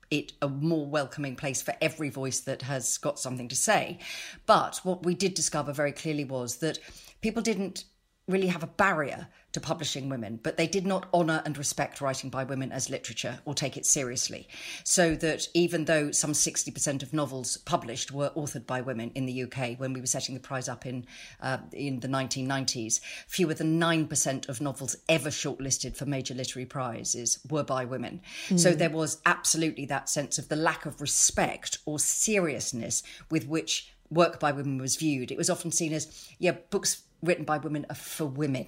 it 0.10 0.34
a 0.42 0.50
more 0.50 0.88
welcoming 0.88 1.36
place 1.36 1.62
for 1.62 1.76
every 1.82 2.10
voice 2.10 2.40
that 2.42 2.64
has 2.64 2.98
got 2.98 3.20
something 3.20 3.48
to 3.48 3.56
say. 3.56 4.00
But 4.46 4.80
what 4.84 5.06
we 5.06 5.14
did 5.14 5.34
discover 5.34 5.72
very 5.74 5.92
clearly 5.92 6.26
was 6.26 6.58
that 6.58 6.80
people 7.22 7.44
didn't 7.44 7.84
really 8.30 8.48
have 8.48 8.64
a 8.64 8.68
barrier 8.68 9.28
to 9.52 9.60
publishing 9.60 10.10
women, 10.10 10.40
but 10.44 10.58
they 10.58 10.68
did 10.68 10.86
not 10.86 11.08
honour 11.12 11.42
and 11.44 11.58
respect 11.58 12.02
writing 12.02 12.30
by 12.30 12.44
women 12.44 12.72
as 12.72 12.90
literature 12.90 13.40
or 13.46 13.56
take 13.56 13.78
it 13.78 13.86
seriously. 13.86 14.48
So 14.84 15.16
that 15.16 15.48
even 15.56 15.86
though 15.86 16.12
some 16.12 16.34
60% 16.34 17.02
of 17.02 17.14
novels 17.14 17.58
published 17.58 18.12
were 18.12 18.30
authored 18.36 18.68
by 18.68 18.82
women 18.82 19.12
in 19.16 19.26
the 19.26 19.44
UK 19.44 19.80
when 19.80 19.94
we 19.94 20.02
were 20.02 20.06
setting 20.06 20.36
the 20.36 20.42
prize 20.42 20.70
up 20.70 20.86
in, 20.86 21.06
uh, 21.42 21.58
in 21.74 22.00
the 22.00 22.08
1990s, 22.08 23.00
fewer 23.28 23.56
than 23.56 23.80
9% 23.80 24.50
of 24.50 24.62
novels 24.62 24.96
ever 25.08 25.30
shortlisted 25.30 25.98
for 25.98 26.06
major 26.06 26.36
literary 26.36 26.68
prizes 26.68 27.40
were 27.50 27.64
by 27.64 27.86
women. 27.86 28.22
Mm. 28.50 28.60
So 28.60 28.74
there 28.74 28.92
was 28.92 29.20
absolutely 29.26 29.86
that 29.88 30.10
sense 30.10 30.38
of 30.38 30.50
the 30.50 30.56
lack 30.56 30.86
of 30.86 31.02
respect 31.02 31.80
or 31.86 31.98
seriousness 31.98 33.02
with 33.32 33.48
which 33.48 33.94
work 34.12 34.40
by 34.40 34.52
women 34.52 34.80
was 34.80 34.96
viewed. 34.96 35.32
It 35.32 35.38
was 35.38 35.50
often 35.50 35.72
seen 35.72 35.94
as, 35.94 36.28
yeah, 36.40 36.54
books 36.70 37.04
written 37.22 37.46
by 37.46 37.58
women 37.58 37.86
are 37.90 37.96
for 37.96 38.26
women 38.26 38.68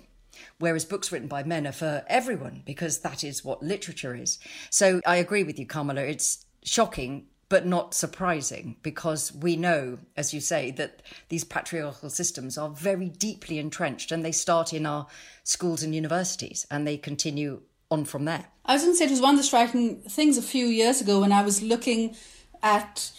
whereas 0.60 0.86
books 0.86 1.12
written 1.12 1.28
by 1.28 1.44
men 1.44 1.68
are 1.68 1.72
for 1.72 2.04
everyone 2.08 2.64
because 2.66 3.00
that 3.00 3.24
is 3.24 3.44
what 3.44 3.64
literature 3.64 4.16
is. 4.16 4.40
So 4.70 5.02
I 5.06 5.18
agree 5.18 5.44
with 5.44 5.60
you, 5.60 5.66
Kamila. 5.66 6.08
It's 6.08 6.46
shocking, 6.64 7.28
but 7.50 7.66
not 7.66 7.94
surprising 7.94 8.78
because 8.82 9.34
we 9.34 9.56
know, 9.56 9.98
as 10.16 10.34
you 10.34 10.40
say, 10.40 10.72
that 10.72 11.02
these 11.30 11.44
patriarchal 11.44 12.10
systems 12.10 12.58
are 12.58 12.70
very 12.70 13.10
deeply 13.10 13.60
entrenched 13.60 14.12
and 14.12 14.24
they 14.24 14.32
start 14.32 14.74
in 14.74 14.86
our 14.86 15.08
schools 15.44 15.84
and 15.84 15.94
universities 15.94 16.66
and 16.72 16.88
they 16.88 16.98
continue 16.98 17.62
on 17.90 18.06
from 18.06 18.26
there. 18.26 18.46
I 18.66 18.74
was 18.74 18.84
going 18.84 18.94
to 18.94 18.98
say 18.98 19.06
it 19.06 19.12
was 19.12 19.22
one 19.22 19.34
of 19.34 19.40
the 19.40 19.44
striking 19.44 19.98
things 20.02 20.38
a 20.38 20.42
few 20.42 20.68
years 20.68 21.02
ago 21.02 21.20
when 21.20 21.34
I 21.34 21.44
was 21.44 21.62
looking 21.62 22.16
at 22.64 23.12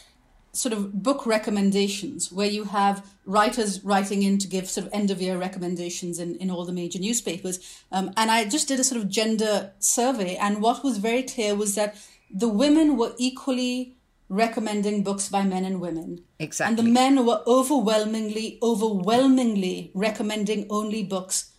sort 0.53 0.75
of 0.75 1.03
book 1.03 1.25
recommendations 1.25 2.31
where 2.31 2.49
you 2.49 2.65
have 2.65 3.07
writers 3.25 3.83
writing 3.83 4.23
in 4.23 4.37
to 4.39 4.47
give 4.47 4.69
sort 4.69 4.87
of 4.87 4.93
end 4.93 5.11
of 5.11 5.21
year 5.21 5.39
recommendations 5.39 6.19
in, 6.19 6.37
in 6.37 6.51
all 6.51 6.65
the 6.65 6.73
major 6.73 6.99
newspapers. 6.99 7.59
Um, 7.91 8.13
and 8.17 8.31
I 8.31 8.45
just 8.45 8.69
did 8.69 8.79
a 8.79 8.85
sort 8.85 9.01
of 9.01 9.09
gender 9.09 9.73
survey. 9.79 10.37
And 10.37 10.61
what 10.61 10.85
was 10.85 10.99
very 10.99 11.23
clear 11.23 11.55
was 11.55 11.75
that 11.77 11.97
the 12.31 12.49
women 12.49 12.99
were 12.99 13.15
equally 13.17 13.97
recommending 14.29 15.03
books 15.03 15.29
by 15.29 15.43
men 15.43 15.65
and 15.65 15.81
women. 15.81 16.23
Exactly. 16.39 16.71
And 16.71 16.79
the 16.79 16.93
men 16.93 17.27
were 17.27 17.43
overwhelmingly, 17.47 18.59
overwhelmingly 18.63 19.91
recommending 19.95 20.67
only 20.69 21.03
books 21.03 21.53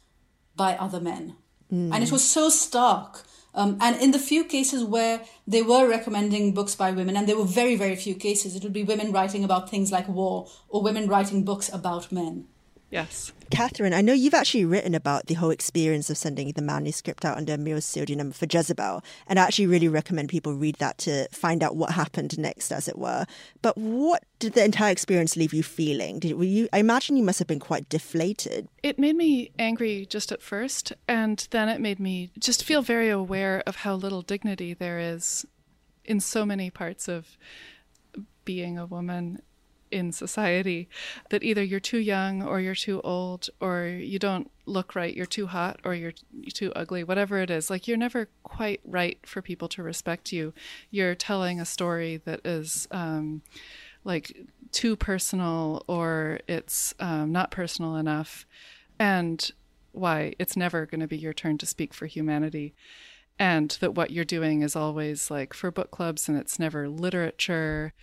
by 0.56 0.76
other 0.76 1.00
men. 1.00 1.36
Mm. 1.72 1.94
And 1.94 2.04
it 2.04 2.12
was 2.12 2.24
so 2.24 2.50
stark 2.50 3.24
um, 3.56 3.78
and 3.80 3.96
in 4.02 4.12
the 4.12 4.20
few 4.20 4.44
cases 4.44 4.84
where 4.84 5.22
they 5.48 5.62
were 5.62 5.88
recommending 5.88 6.54
books 6.54 6.76
by 6.76 6.92
women, 6.92 7.16
and 7.16 7.28
there 7.28 7.38
were 7.38 7.46
very, 7.46 7.76
very 7.76 7.96
few 7.96 8.16
cases, 8.16 8.56
it 8.56 8.64
would 8.64 8.74
be 8.74 8.84
women 8.84 9.12
writing 9.12 9.44
about 9.44 9.70
things 9.70 9.92
like 9.92 10.08
war 10.08 10.48
or 10.70 10.82
women 10.82 11.08
writing 11.08 11.44
books 11.44 11.72
about 11.72 12.12
men. 12.12 12.46
Yes. 12.94 13.34
Catherine, 13.50 13.92
I 13.92 14.02
know 14.02 14.14
you've 14.14 14.36
actually 14.36 14.66
written 14.66 14.94
about 14.94 15.26
the 15.26 15.34
whole 15.34 15.50
experience 15.50 16.12
of 16.12 16.18
sending 16.18 16.52
the 16.52 16.62
manuscript 16.62 17.26
out 17.26 17.38
under 17.38 17.54
a 17.56 17.58
male 17.58 17.82
pseudonym 17.82 18.32
for 18.32 18.46
Jezebel, 18.46 19.04
and 19.26 19.40
I 19.40 19.44
actually 19.46 19.66
really 19.66 19.88
recommend 19.88 20.30
people 20.30 20.54
read 20.54 20.76
that 20.76 21.00
to 21.00 21.28
find 21.32 21.64
out 21.64 21.76
what 21.76 21.94
happened 21.94 22.38
next, 22.38 22.72
as 22.72 22.88
it 22.88 23.00
were. 23.00 23.26
But 23.64 23.80
what 23.80 24.24
did 24.38 24.54
the 24.54 24.64
entire 24.64 24.92
experience 24.92 25.36
leave 25.36 25.56
you 25.56 25.64
feeling? 25.64 26.20
Did 26.20 26.38
were 26.38 26.44
you? 26.44 26.70
I 26.72 26.78
imagine 26.78 27.18
you 27.18 27.24
must 27.24 27.40
have 27.40 27.48
been 27.48 27.60
quite 27.60 27.90
deflated. 27.90 28.68
It 28.84 29.00
made 29.00 29.16
me 29.16 29.50
angry 29.58 30.06
just 30.06 30.32
at 30.32 30.44
first, 30.44 30.94
and 31.08 31.48
then 31.50 31.70
it 31.70 31.82
made 31.82 32.00
me 32.00 32.30
just 32.38 32.64
feel 32.64 32.84
very 32.84 33.10
aware 33.10 33.64
of 33.66 33.78
how 33.78 33.96
little 33.96 34.22
dignity 34.22 34.76
there 34.76 35.00
is 35.00 35.48
in 36.06 36.20
so 36.20 36.46
many 36.46 36.70
parts 36.70 37.08
of 37.08 37.40
being 38.46 38.78
a 38.78 38.86
woman 38.86 39.42
in 39.94 40.12
society 40.12 40.90
that 41.30 41.44
either 41.44 41.64
you're 41.64 41.80
too 41.80 42.00
young 42.00 42.42
or 42.42 42.60
you're 42.60 42.76
too 42.76 43.00
old 43.04 43.50
or 43.62 43.86
you 43.86 44.20
don't 44.20 44.50
look 44.66 44.96
right, 44.96 45.16
you're 45.16 45.26
too 45.26 45.48
hot 45.48 45.80
or 45.86 45.94
you're 45.94 46.14
too 46.54 46.74
ugly, 46.76 47.04
whatever 47.04 47.38
it 47.38 47.50
is. 47.50 47.70
Like 47.70 47.88
you're 47.88 47.98
never 47.98 48.28
quite 48.44 48.82
right 48.84 49.20
for 49.26 49.42
people 49.42 49.68
to 49.70 49.84
respect 49.84 50.32
you. 50.32 50.54
You're 50.90 51.16
telling 51.16 51.60
a 51.60 51.66
story 51.66 52.18
that 52.26 52.46
is 52.46 52.88
um, 52.92 53.44
like 54.04 54.36
too 54.72 54.96
personal 54.96 55.86
or 55.88 56.40
it's 56.48 56.94
um, 57.00 57.32
not 57.32 57.52
personal 57.52 57.96
enough. 57.96 58.46
And 59.00 59.52
why 59.92 60.34
it's 60.40 60.58
never 60.58 60.86
going 60.88 61.02
to 61.02 61.08
be 61.08 61.18
your 61.18 61.34
turn 61.34 61.58
to 61.60 61.66
speak 61.66 61.94
for 61.94 62.08
humanity 62.08 62.74
and 63.40 63.72
that 63.80 63.96
what 63.96 64.12
you're 64.12 64.26
doing 64.26 64.62
is 64.62 64.76
always 64.76 65.32
like 65.32 65.54
for 65.54 65.72
book 65.72 65.92
clubs 65.92 66.28
and 66.30 66.38
it's 66.38 66.60
never 66.60 66.88
literature 66.88 67.94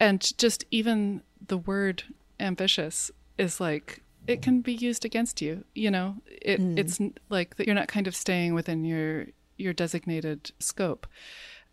and 0.00 0.36
just 0.38 0.64
even 0.70 1.22
the 1.46 1.58
word 1.58 2.04
ambitious 2.40 3.10
is 3.36 3.60
like 3.60 4.02
it 4.26 4.42
can 4.42 4.60
be 4.60 4.74
used 4.74 5.04
against 5.04 5.40
you 5.40 5.64
you 5.74 5.90
know 5.90 6.16
it 6.26 6.60
mm. 6.60 6.78
it's 6.78 7.00
like 7.28 7.56
that 7.56 7.66
you're 7.66 7.74
not 7.74 7.88
kind 7.88 8.06
of 8.06 8.14
staying 8.14 8.54
within 8.54 8.84
your 8.84 9.26
your 9.56 9.72
designated 9.72 10.52
scope 10.58 11.06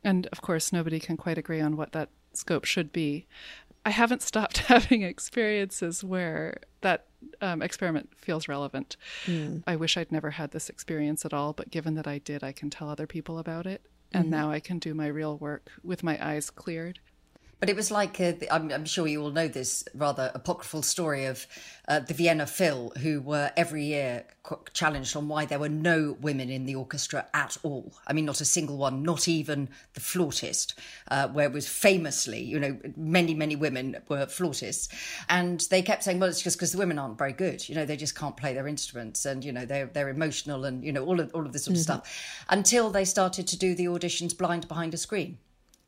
and 0.04 0.28
of 0.28 0.42
course 0.42 0.74
nobody 0.74 1.00
can 1.00 1.18
quite 1.18 1.38
agree 1.38 1.62
on 1.62 1.76
what 1.76 1.92
that 1.92 2.10
scope 2.34 2.66
should 2.66 2.92
be 2.92 3.28
i 3.86 3.90
haven't 3.90 4.22
stopped 4.22 4.58
having 4.70 5.04
experiences 5.04 6.04
where 6.04 6.58
that 6.82 7.06
um, 7.42 7.62
experiment 7.62 8.10
feels 8.16 8.48
relevant 8.48 8.98
mm. 9.26 9.62
i 9.68 9.76
wish 9.76 9.98
i'd 9.98 10.12
never 10.12 10.32
had 10.32 10.52
this 10.52 10.70
experience 10.70 11.26
at 11.26 11.34
all 11.34 11.54
but 11.54 11.70
given 11.70 11.96
that 11.96 12.08
i 12.08 12.18
did 12.20 12.44
i 12.44 12.52
can 12.52 12.70
tell 12.70 12.90
other 12.90 13.08
people 13.08 13.38
about 13.38 13.66
it 13.66 13.86
and 14.12 14.26
mm-hmm. 14.26 14.32
now 14.32 14.52
i 14.52 14.60
can 14.60 14.80
do 14.80 14.94
my 14.94 15.08
real 15.08 15.38
work 15.38 15.72
with 15.84 16.04
my 16.04 16.18
eyes 16.26 16.50
cleared 16.50 17.00
but 17.60 17.70
it 17.70 17.76
was 17.76 17.92
like, 17.92 18.20
i 18.20 18.36
am 18.50 18.72
I'm, 18.72 18.86
sure 18.86 19.08
you 19.08 19.22
all 19.22 19.32
know 19.32 19.48
this 19.48 19.84
rather 19.94 20.32
apocryphal 20.34 20.82
story 20.82 21.26
of 21.26 21.48
uh, 21.88 22.00
the 22.00 22.14
Vienna 22.14 22.46
Phil, 22.46 22.92
who 23.02 23.22
were 23.22 23.52
every 23.56 23.86
year 23.86 24.26
challenged 24.74 25.16
on 25.16 25.28
why 25.28 25.46
there 25.46 25.60
were 25.60 25.70
no 25.70 26.18
women 26.22 26.50
in 26.50 26.66
the 26.66 26.76
orchestra 26.76 27.26
at 27.34 27.58
all. 27.64 27.94
I 28.08 28.14
mean, 28.14 28.26
not 28.26 28.42
a 28.42 28.46
single 28.46 28.78
one, 28.78 29.04
not 29.04 29.28
even 29.28 29.70
the 29.94 30.00
flautist, 30.00 30.76
uh, 31.10 31.28
where 31.30 31.48
it 31.48 31.54
was 31.54 31.68
famously, 31.68 32.42
you 32.42 32.60
know, 32.60 32.78
many, 32.98 33.34
many 33.34 33.56
women 33.56 33.98
were 34.10 34.26
flautists. 34.26 34.90
And 35.30 35.62
they 35.72 35.82
kept 35.82 36.04
saying, 36.04 36.20
well, 36.20 36.30
it's 36.30 36.42
just 36.42 36.58
because 36.58 36.72
the 36.72 36.78
women 36.78 37.00
aren't 37.00 37.18
very 37.18 37.34
good. 37.34 37.68
You 37.68 37.76
know, 37.76 37.86
they 37.86 37.98
just 37.98 38.18
can't 38.18 38.36
play 38.36 38.54
their 38.54 38.68
instruments 38.68 39.26
and, 39.26 39.44
you 39.44 39.52
know, 39.52 39.66
they're, 39.66 39.88
they're 39.88 40.10
emotional 40.10 40.66
and, 40.66 40.84
you 40.84 40.92
know, 40.92 41.06
all 41.06 41.20
of, 41.20 41.34
all 41.34 41.46
of 41.46 41.54
this 41.54 41.66
sort 41.66 41.78
of 41.78 41.84
mm-hmm. 41.84 41.94
stuff 41.94 42.46
until 42.50 42.90
they 42.90 43.06
started 43.06 43.48
to 43.48 43.58
do 43.58 43.76
the 43.76 43.86
auditions 43.86 44.38
blind 44.38 44.68
behind 44.68 44.94
a 44.94 44.98
screen. 44.98 45.38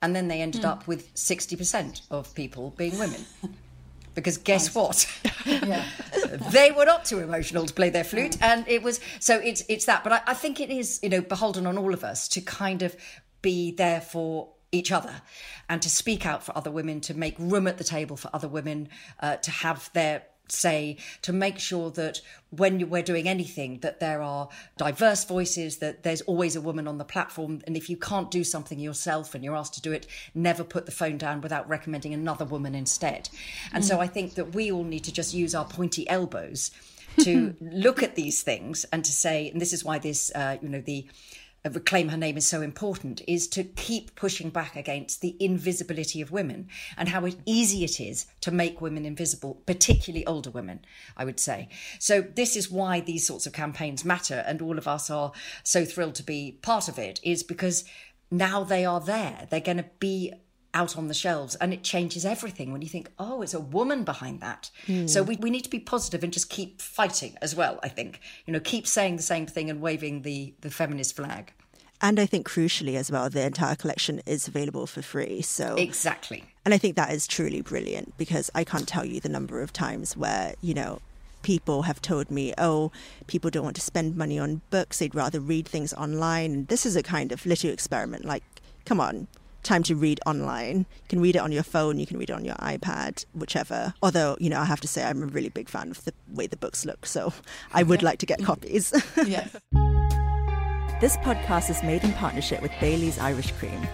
And 0.02 0.16
then 0.16 0.28
they 0.28 0.42
ended 0.42 0.62
mm. 0.62 0.70
up 0.70 0.88
with 0.88 1.14
60% 1.16 2.02
of 2.12 2.34
people 2.36 2.74
being 2.78 2.98
women. 3.00 3.26
Because 4.14 4.38
guess 4.38 4.74
what? 4.74 5.08
they 5.46 6.72
were 6.72 6.86
not 6.86 7.06
too 7.06 7.20
emotional 7.20 7.68
to 7.68 7.74
play 7.74 7.92
their 7.92 8.04
flute. 8.04 8.36
And 8.42 8.68
it 8.68 8.82
was, 8.82 9.00
so 9.20 9.38
it's, 9.38 9.62
it's 9.70 9.86
that. 9.86 10.04
But 10.04 10.12
I, 10.12 10.22
I 10.26 10.34
think 10.34 10.60
it 10.60 10.72
is, 10.72 11.00
you 11.04 11.10
know, 11.10 11.22
beholden 11.22 11.68
on 11.68 11.78
all 11.78 11.94
of 11.94 12.04
us 12.04 12.28
to 12.30 12.42
kind 12.42 12.82
of 12.82 12.96
be 13.44 13.70
there 13.70 14.02
for 14.02 14.50
each 14.72 14.92
other 14.92 15.22
and 15.70 15.84
to 15.84 15.90
speak 15.92 16.26
out 16.26 16.42
for 16.44 16.58
other 16.58 16.72
women, 16.72 17.00
to 17.02 17.14
make 17.14 17.36
room 17.38 17.68
at 17.68 17.78
the 17.78 17.84
table 17.84 18.18
for 18.18 18.32
other 18.34 18.48
women, 18.48 18.90
uh, 19.20 19.36
to 19.36 19.52
have 19.52 19.92
their 19.94 20.24
say 20.52 20.98
to 21.22 21.34
make 21.34 21.60
sure 21.60 21.92
that 21.92 22.22
when 22.50 22.90
we're 22.90 23.04
doing 23.04 23.28
anything 23.28 23.80
that 23.80 24.00
there 24.00 24.22
are 24.22 24.48
diverse 24.78 25.26
voices 25.26 25.78
that 25.78 26.04
there's 26.04 26.22
always 26.22 26.56
a 26.56 26.62
woman 26.62 26.88
on 26.88 26.98
the 26.98 27.06
platform 27.06 27.62
and 27.68 27.76
if 27.76 27.90
you 27.90 27.98
can't 27.98 28.32
do 28.32 28.44
something 28.44 28.80
yourself 28.80 29.36
and 29.36 29.44
you're 29.44 29.56
asked 29.56 29.74
to 29.74 29.82
do 29.82 29.92
it 29.92 30.08
never 30.34 30.64
put 30.64 30.86
the 30.86 30.92
phone 30.92 31.18
down 31.18 31.42
without 31.42 31.68
recommending 31.68 32.14
another 32.14 32.46
woman 32.46 32.74
instead 32.74 33.30
and 33.74 33.84
mm. 33.84 33.88
so 33.88 34.00
i 34.00 34.08
think 34.08 34.36
that 34.36 34.56
we 34.56 34.72
all 34.72 34.84
need 34.84 35.04
to 35.04 35.12
just 35.12 35.34
use 35.34 35.54
our 35.54 35.66
pointy 35.66 36.08
elbows 36.10 36.72
to 37.20 37.56
look 37.62 38.02
at 38.02 38.16
these 38.16 38.42
things 38.42 38.86
and 38.86 39.04
to 39.04 39.12
say 39.12 39.50
and 39.50 39.60
this 39.60 39.74
is 39.74 39.84
why 39.84 40.00
this 40.00 40.32
uh, 40.36 40.58
you 40.62 40.70
know 40.70 40.82
the 40.82 41.06
Uh, 41.68 41.72
reclaim 41.72 42.10
her 42.10 42.18
name 42.18 42.38
is 42.38 42.48
so 42.48 42.62
important 42.62 43.22
is 43.28 43.48
to 43.48 43.64
keep 43.64 44.16
pushing 44.16 44.50
back 44.50 44.76
against 44.76 45.22
the 45.22 45.36
invisibility 45.40 46.22
of 46.22 46.32
women 46.32 46.68
and 46.96 47.10
how 47.10 47.28
easy 47.46 47.84
it 47.84 48.00
is 48.00 48.26
to 48.42 48.52
make 48.52 48.82
women 48.82 49.06
invisible, 49.06 49.62
particularly 49.66 50.26
older 50.26 50.50
women, 50.50 50.80
I 51.16 51.26
would 51.26 51.40
say. 51.40 51.70
So, 52.00 52.22
this 52.22 52.56
is 52.56 52.72
why 52.72 53.00
these 53.00 53.26
sorts 53.26 53.46
of 53.46 53.54
campaigns 53.54 54.06
matter, 54.06 54.44
and 54.48 54.62
all 54.62 54.78
of 54.78 54.88
us 54.88 55.10
are 55.10 55.32
so 55.64 55.86
thrilled 55.86 56.16
to 56.16 56.24
be 56.24 56.60
part 56.62 56.88
of 56.88 56.98
it, 56.98 57.20
is 57.24 57.44
because 57.44 57.84
now 58.32 58.64
they 58.64 58.86
are 58.86 59.00
there. 59.00 59.48
They're 59.50 59.60
going 59.60 59.78
to 59.78 59.86
be 60.00 60.34
out 60.78 60.96
on 60.96 61.08
the 61.08 61.14
shelves 61.14 61.56
and 61.56 61.74
it 61.74 61.82
changes 61.84 62.24
everything 62.24 62.72
when 62.72 62.84
you 62.84 62.88
think 62.88 63.10
oh 63.18 63.42
it's 63.42 63.56
a 63.56 63.60
woman 63.60 64.04
behind 64.04 64.40
that 64.42 64.70
mm. 64.86 65.10
so 65.10 65.24
we, 65.24 65.36
we 65.38 65.50
need 65.50 65.64
to 65.64 65.70
be 65.72 65.80
positive 65.80 66.24
and 66.24 66.32
just 66.32 66.50
keep 66.50 66.80
fighting 66.80 67.36
as 67.42 67.56
well 67.56 67.80
i 67.82 67.90
think 67.90 68.20
you 68.46 68.54
know 68.54 68.60
keep 68.60 68.86
saying 68.86 69.16
the 69.16 69.24
same 69.24 69.48
thing 69.48 69.72
and 69.72 69.82
waving 69.82 70.22
the 70.22 70.54
the 70.62 70.70
feminist 70.70 71.16
flag 71.16 71.52
and 72.00 72.20
I 72.20 72.28
think 72.28 72.48
crucially 72.48 72.96
as 72.96 73.12
well, 73.12 73.28
the 73.28 73.44
entire 73.44 73.76
collection 73.76 74.22
is 74.28 74.48
available 74.48 74.86
for 74.86 75.02
free. 75.02 75.42
So 75.42 75.74
exactly, 75.76 76.44
and 76.64 76.72
I 76.72 76.78
think 76.78 76.96
that 76.96 77.12
is 77.12 77.26
truly 77.26 77.62
brilliant 77.62 78.16
because 78.20 78.52
I 78.54 78.64
can't 78.64 78.88
tell 78.88 79.04
you 79.04 79.20
the 79.20 79.30
number 79.30 79.64
of 79.64 79.74
times 79.74 80.16
where 80.16 80.54
you 80.62 80.76
know 80.76 81.00
people 81.42 81.84
have 81.84 82.00
told 82.00 82.30
me, 82.30 82.54
oh, 82.60 82.92
people 83.26 83.50
don't 83.50 83.64
want 83.64 83.78
to 83.78 83.82
spend 83.82 84.16
money 84.16 84.38
on 84.38 84.62
books; 84.70 85.00
they'd 85.00 85.16
rather 85.16 85.40
read 85.40 85.68
things 85.68 85.92
online. 85.94 86.54
And 86.54 86.68
this 86.68 86.86
is 86.86 86.96
a 86.96 87.02
kind 87.02 87.32
of 87.32 87.44
little 87.48 87.72
experiment. 87.72 88.26
Like, 88.26 88.44
come 88.86 89.02
on, 89.02 89.28
time 89.68 89.84
to 89.84 89.96
read 89.96 90.20
online. 90.26 90.80
You 90.80 91.10
can 91.10 91.20
read 91.20 91.36
it 91.36 91.40
on 91.40 91.52
your 91.52 91.64
phone, 91.64 92.00
you 92.00 92.08
can 92.08 92.18
read 92.18 92.30
it 92.30 92.34
on 92.34 92.46
your 92.46 92.56
iPad, 92.56 93.26
whichever. 93.34 93.94
Although, 94.02 94.38
you 94.40 94.50
know, 94.50 94.60
I 94.60 94.66
have 94.66 94.82
to 94.82 94.88
say 94.88 95.04
I'm 95.04 95.22
a 95.22 95.28
really 95.28 95.50
big 95.50 95.70
fan 95.70 95.92
of 95.92 96.04
the 96.06 96.14
way 96.34 96.48
the 96.48 96.58
books 96.58 96.86
look, 96.86 97.06
so 97.06 97.34
I 97.74 97.84
would 97.84 98.02
like 98.02 98.20
to 98.20 98.26
get 98.26 98.40
mm-hmm. 98.40 98.48
copies. 98.48 98.94
yeah. 99.28 99.48
This 101.00 101.18
podcast 101.18 101.70
is 101.70 101.84
made 101.84 102.04
in 102.04 102.14
partnership 102.14 102.62
with 102.62 102.72
Bailey's 102.80 103.20
Irish 103.20 103.52
Cream. 103.54 103.88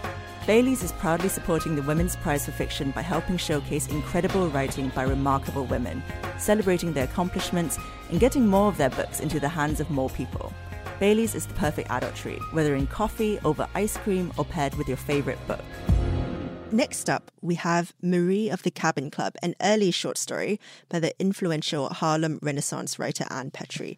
Bailey's 0.46 0.84
is 0.84 0.92
proudly 0.94 1.30
supporting 1.30 1.76
the 1.76 1.82
Women's 1.82 2.18
Prize 2.18 2.46
for 2.46 2.52
Fiction 2.52 2.92
by 2.92 3.02
helping 3.02 3.38
showcase 3.38 3.88
incredible 3.88 4.50
writing 4.50 4.90
by 4.90 5.04
remarkable 5.04 5.66
women, 5.66 6.04
celebrating 6.38 6.94
their 6.94 7.06
accomplishments, 7.06 7.80
and 8.10 8.20
getting 8.20 8.46
more 8.46 8.68
of 8.68 8.78
their 8.78 8.90
books 8.90 9.22
into 9.22 9.40
the 9.40 9.48
hands 9.48 9.80
of 9.80 9.90
more 9.90 10.10
people. 10.10 10.54
Bailey's 11.00 11.36
is 11.36 11.46
the 11.46 11.54
perfect 11.56 11.90
adult 11.90 12.16
treat, 12.16 12.42
whether 12.54 12.76
in 12.76 12.88
coffee, 12.88 13.40
over 13.44 13.68
ice 13.76 13.98
cream, 13.98 14.32
or 14.38 14.46
paired 14.46 14.76
with 14.76 14.88
your 14.88 14.98
favorite 14.98 15.40
book. 15.48 15.64
Next 16.72 17.10
up, 17.10 17.32
we 17.42 17.56
have 17.56 17.94
Marie 18.02 18.50
of 18.50 18.64
the 18.64 18.72
Cabin 18.72 19.12
Club, 19.12 19.36
an 19.44 19.56
early 19.62 19.92
short 19.92 20.18
story 20.18 20.60
by 20.90 21.00
the 21.00 21.14
influential 21.20 21.90
Harlem 21.90 22.40
Renaissance 22.42 22.98
writer 22.98 23.26
Ann 23.30 23.52
Petry. 23.52 23.98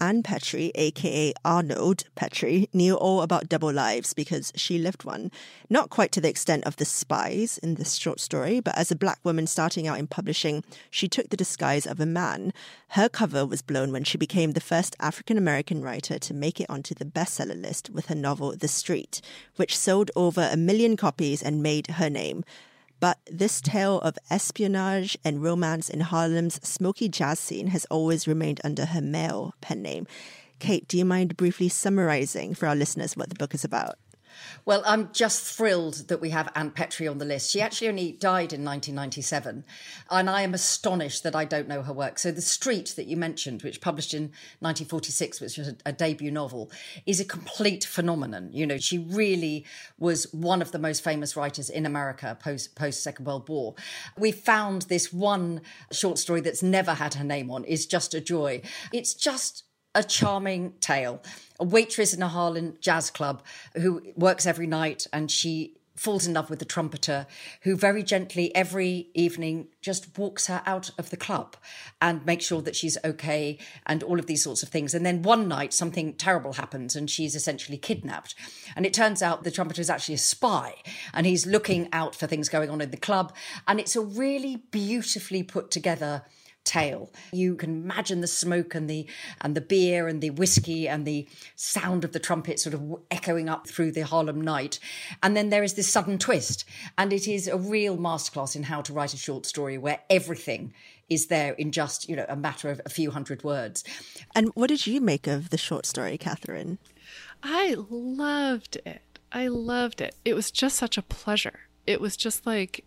Ann 0.00 0.22
Petry, 0.22 0.70
aka 0.76 1.32
Arnold 1.44 2.04
Petry, 2.16 2.68
knew 2.72 2.94
all 2.94 3.22
about 3.22 3.48
double 3.48 3.72
lives 3.72 4.14
because 4.14 4.52
she 4.54 4.78
lived 4.78 5.04
one. 5.04 5.32
Not 5.68 5.90
quite 5.90 6.12
to 6.12 6.20
the 6.20 6.28
extent 6.28 6.64
of 6.64 6.76
the 6.76 6.84
spies 6.84 7.58
in 7.58 7.74
this 7.74 7.94
short 7.94 8.20
story, 8.20 8.60
but 8.60 8.78
as 8.78 8.92
a 8.92 8.96
black 8.96 9.18
woman 9.24 9.46
starting 9.46 9.88
out 9.88 9.98
in 9.98 10.06
publishing, 10.06 10.62
she 10.90 11.08
took 11.08 11.30
the 11.30 11.36
disguise 11.36 11.86
of 11.86 11.98
a 11.98 12.06
man. 12.06 12.52
Her 12.90 13.08
cover 13.08 13.44
was 13.44 13.60
blown 13.60 13.90
when 13.90 14.04
she 14.04 14.18
became 14.18 14.52
the 14.52 14.60
first 14.60 14.94
African 15.00 15.36
American 15.36 15.82
writer 15.82 16.18
to 16.18 16.34
make 16.34 16.60
it 16.60 16.70
onto 16.70 16.94
the 16.94 17.04
bestseller 17.04 17.60
list 17.60 17.90
with 17.90 18.06
her 18.06 18.14
novel 18.14 18.54
The 18.56 18.68
Street, 18.68 19.20
which 19.56 19.76
sold 19.76 20.10
over 20.14 20.48
a 20.50 20.56
million 20.56 20.96
copies 20.96 21.42
and 21.42 21.62
made 21.62 21.88
her 21.88 22.08
name. 22.08 22.44
But 23.00 23.18
this 23.30 23.60
tale 23.60 24.00
of 24.00 24.18
espionage 24.28 25.16
and 25.24 25.42
romance 25.42 25.88
in 25.88 26.00
Harlem's 26.00 26.60
smoky 26.66 27.08
jazz 27.08 27.38
scene 27.38 27.68
has 27.68 27.84
always 27.86 28.26
remained 28.26 28.60
under 28.64 28.86
her 28.86 29.00
male 29.00 29.54
pen 29.60 29.82
name. 29.82 30.06
Kate, 30.58 30.88
do 30.88 30.98
you 30.98 31.04
mind 31.04 31.36
briefly 31.36 31.68
summarizing 31.68 32.54
for 32.54 32.66
our 32.66 32.74
listeners 32.74 33.16
what 33.16 33.28
the 33.28 33.36
book 33.36 33.54
is 33.54 33.64
about? 33.64 33.96
Well, 34.64 34.82
I'm 34.86 35.12
just 35.12 35.42
thrilled 35.42 36.08
that 36.08 36.20
we 36.20 36.30
have 36.30 36.50
Ann 36.54 36.70
Petry 36.70 37.10
on 37.10 37.18
the 37.18 37.24
list. 37.24 37.50
She 37.50 37.60
actually 37.60 37.88
only 37.88 38.12
died 38.12 38.52
in 38.52 38.64
1997, 38.64 39.64
and 40.10 40.30
I 40.30 40.42
am 40.42 40.54
astonished 40.54 41.22
that 41.22 41.34
I 41.34 41.44
don't 41.44 41.68
know 41.68 41.82
her 41.82 41.92
work. 41.92 42.18
So, 42.18 42.30
The 42.30 42.40
Street 42.40 42.94
that 42.96 43.06
you 43.06 43.16
mentioned, 43.16 43.62
which 43.62 43.80
published 43.80 44.14
in 44.14 44.24
1946, 44.60 45.40
which 45.40 45.58
was 45.58 45.68
a, 45.68 45.76
a 45.86 45.92
debut 45.92 46.30
novel, 46.30 46.70
is 47.06 47.20
a 47.20 47.24
complete 47.24 47.84
phenomenon. 47.84 48.50
You 48.52 48.66
know, 48.66 48.78
she 48.78 48.98
really 48.98 49.64
was 49.98 50.32
one 50.32 50.62
of 50.62 50.72
the 50.72 50.78
most 50.78 51.02
famous 51.02 51.36
writers 51.36 51.70
in 51.70 51.86
America 51.86 52.36
post 52.40 52.74
post 52.74 53.02
Second 53.02 53.26
World 53.26 53.48
War. 53.48 53.74
We 54.16 54.32
found 54.32 54.82
this 54.82 55.12
one 55.12 55.60
short 55.92 56.18
story 56.18 56.40
that's 56.40 56.62
never 56.62 56.94
had 56.94 57.14
her 57.14 57.24
name 57.24 57.50
on 57.50 57.64
is 57.64 57.86
just 57.86 58.14
a 58.14 58.20
joy. 58.20 58.62
It's 58.92 59.14
just 59.14 59.64
a 59.94 60.02
charming 60.02 60.74
tale. 60.80 61.22
A 61.60 61.64
waitress 61.64 62.14
in 62.14 62.22
a 62.22 62.28
Harlem 62.28 62.76
jazz 62.80 63.10
club 63.10 63.42
who 63.74 64.02
works 64.16 64.46
every 64.46 64.66
night 64.66 65.06
and 65.12 65.30
she 65.30 65.78
falls 65.98 66.26
in 66.26 66.34
love 66.34 66.48
with 66.48 66.60
the 66.60 66.64
trumpeter 66.64 67.26
who 67.62 67.76
very 67.76 68.02
gently 68.02 68.54
every 68.54 69.08
evening 69.14 69.68
just 69.82 70.16
walks 70.16 70.46
her 70.46 70.62
out 70.64 70.90
of 70.96 71.10
the 71.10 71.16
club 71.16 71.56
and 72.00 72.24
makes 72.24 72.46
sure 72.46 72.62
that 72.62 72.76
she's 72.76 72.96
okay 73.04 73.58
and 73.84 74.02
all 74.04 74.18
of 74.18 74.26
these 74.26 74.44
sorts 74.44 74.62
of 74.62 74.68
things. 74.68 74.94
And 74.94 75.04
then 75.04 75.22
one 75.22 75.48
night 75.48 75.74
something 75.74 76.14
terrible 76.14 76.54
happens 76.54 76.94
and 76.94 77.10
she's 77.10 77.34
essentially 77.34 77.78
kidnapped. 77.78 78.34
And 78.76 78.86
it 78.86 78.94
turns 78.94 79.22
out 79.22 79.42
the 79.42 79.50
trumpeter 79.50 79.80
is 79.80 79.90
actually 79.90 80.14
a 80.14 80.18
spy 80.18 80.76
and 81.12 81.26
he's 81.26 81.46
looking 81.46 81.88
out 81.92 82.14
for 82.14 82.26
things 82.26 82.48
going 82.48 82.70
on 82.70 82.80
in 82.80 82.92
the 82.92 82.96
club. 82.96 83.34
And 83.66 83.80
it's 83.80 83.96
a 83.96 84.00
really 84.00 84.56
beautifully 84.70 85.42
put 85.42 85.70
together 85.70 86.22
tale. 86.68 87.10
You 87.32 87.56
can 87.56 87.70
imagine 87.70 88.20
the 88.20 88.26
smoke 88.26 88.74
and 88.74 88.88
the 88.88 89.06
and 89.40 89.54
the 89.54 89.60
beer 89.60 90.06
and 90.06 90.20
the 90.20 90.30
whiskey 90.30 90.86
and 90.86 91.06
the 91.06 91.26
sound 91.56 92.04
of 92.04 92.12
the 92.12 92.20
trumpet 92.20 92.60
sort 92.60 92.74
of 92.74 92.82
echoing 93.10 93.48
up 93.48 93.66
through 93.66 93.92
the 93.92 94.02
Harlem 94.02 94.40
night. 94.40 94.78
And 95.22 95.36
then 95.36 95.48
there 95.48 95.64
is 95.64 95.74
this 95.74 95.90
sudden 95.90 96.18
twist. 96.18 96.64
And 96.96 97.12
it 97.12 97.26
is 97.26 97.48
a 97.48 97.56
real 97.56 97.96
masterclass 97.96 98.54
in 98.54 98.64
how 98.64 98.82
to 98.82 98.92
write 98.92 99.14
a 99.14 99.16
short 99.16 99.46
story 99.46 99.78
where 99.78 100.00
everything 100.10 100.74
is 101.08 101.28
there 101.28 101.54
in 101.54 101.72
just, 101.72 102.08
you 102.08 102.14
know, 102.14 102.26
a 102.28 102.36
matter 102.36 102.70
of 102.70 102.80
a 102.84 102.90
few 102.90 103.10
hundred 103.10 103.42
words. 103.42 103.82
And 104.34 104.50
what 104.54 104.68
did 104.68 104.86
you 104.86 105.00
make 105.00 105.26
of 105.26 105.48
the 105.48 105.58
short 105.58 105.86
story, 105.86 106.18
Catherine? 106.18 106.78
I 107.42 107.76
loved 107.88 108.76
it. 108.84 109.00
I 109.32 109.48
loved 109.48 110.00
it. 110.02 110.14
It 110.24 110.34
was 110.34 110.50
just 110.50 110.76
such 110.76 110.98
a 110.98 111.02
pleasure. 111.02 111.60
It 111.86 112.00
was 112.00 112.16
just 112.16 112.46
like, 112.46 112.84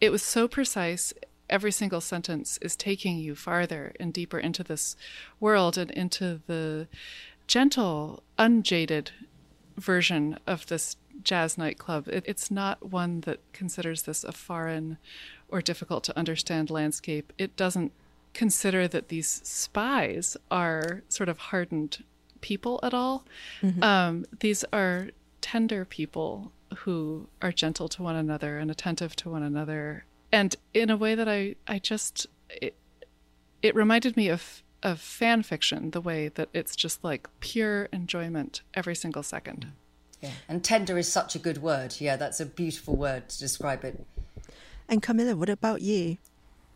it 0.00 0.10
was 0.10 0.22
so 0.22 0.46
precise 0.46 1.14
every 1.48 1.72
single 1.72 2.00
sentence 2.00 2.58
is 2.62 2.76
taking 2.76 3.18
you 3.18 3.34
farther 3.34 3.92
and 4.00 4.12
deeper 4.12 4.38
into 4.38 4.62
this 4.62 4.96
world 5.40 5.78
and 5.78 5.90
into 5.92 6.40
the 6.46 6.88
gentle, 7.46 8.22
unjaded 8.38 9.10
version 9.76 10.38
of 10.46 10.66
this 10.66 10.96
jazz 11.22 11.56
nightclub. 11.56 12.08
It, 12.08 12.24
it's 12.26 12.50
not 12.50 12.90
one 12.90 13.20
that 13.22 13.40
considers 13.52 14.02
this 14.02 14.24
a 14.24 14.32
foreign 14.32 14.98
or 15.48 15.60
difficult 15.60 16.04
to 16.04 16.18
understand 16.18 16.70
landscape. 16.70 17.32
It 17.38 17.56
doesn't 17.56 17.92
consider 18.34 18.86
that 18.88 19.08
these 19.08 19.40
spies 19.44 20.36
are 20.50 21.02
sort 21.08 21.28
of 21.28 21.38
hardened 21.38 22.04
people 22.40 22.78
at 22.82 22.92
all. 22.92 23.24
Mm-hmm. 23.62 23.82
Um, 23.82 24.26
these 24.40 24.64
are 24.72 25.08
tender 25.40 25.84
people 25.84 26.52
who 26.78 27.28
are 27.40 27.52
gentle 27.52 27.88
to 27.88 28.02
one 28.02 28.16
another 28.16 28.58
and 28.58 28.70
attentive 28.70 29.16
to 29.16 29.30
one 29.30 29.42
another 29.42 30.04
and 30.32 30.56
in 30.74 30.90
a 30.90 30.96
way 30.96 31.14
that 31.14 31.28
I 31.28 31.56
I 31.66 31.78
just 31.78 32.26
it, 32.48 32.74
it 33.62 33.74
reminded 33.74 34.16
me 34.16 34.28
of 34.28 34.62
of 34.82 35.00
fan 35.00 35.42
fiction 35.42 35.90
the 35.90 36.00
way 36.00 36.28
that 36.28 36.48
it's 36.52 36.76
just 36.76 37.02
like 37.02 37.28
pure 37.40 37.88
enjoyment 37.92 38.62
every 38.74 38.94
single 38.94 39.22
second. 39.22 39.72
Yeah, 40.20 40.30
and 40.48 40.62
tender 40.62 40.96
is 40.98 41.10
such 41.10 41.34
a 41.34 41.38
good 41.38 41.58
word. 41.62 41.96
Yeah, 41.98 42.16
that's 42.16 42.40
a 42.40 42.46
beautiful 42.46 42.96
word 42.96 43.28
to 43.28 43.38
describe 43.38 43.84
it. 43.84 44.04
And 44.88 45.02
Kamila, 45.02 45.34
what 45.34 45.48
about 45.48 45.82
you? 45.82 46.18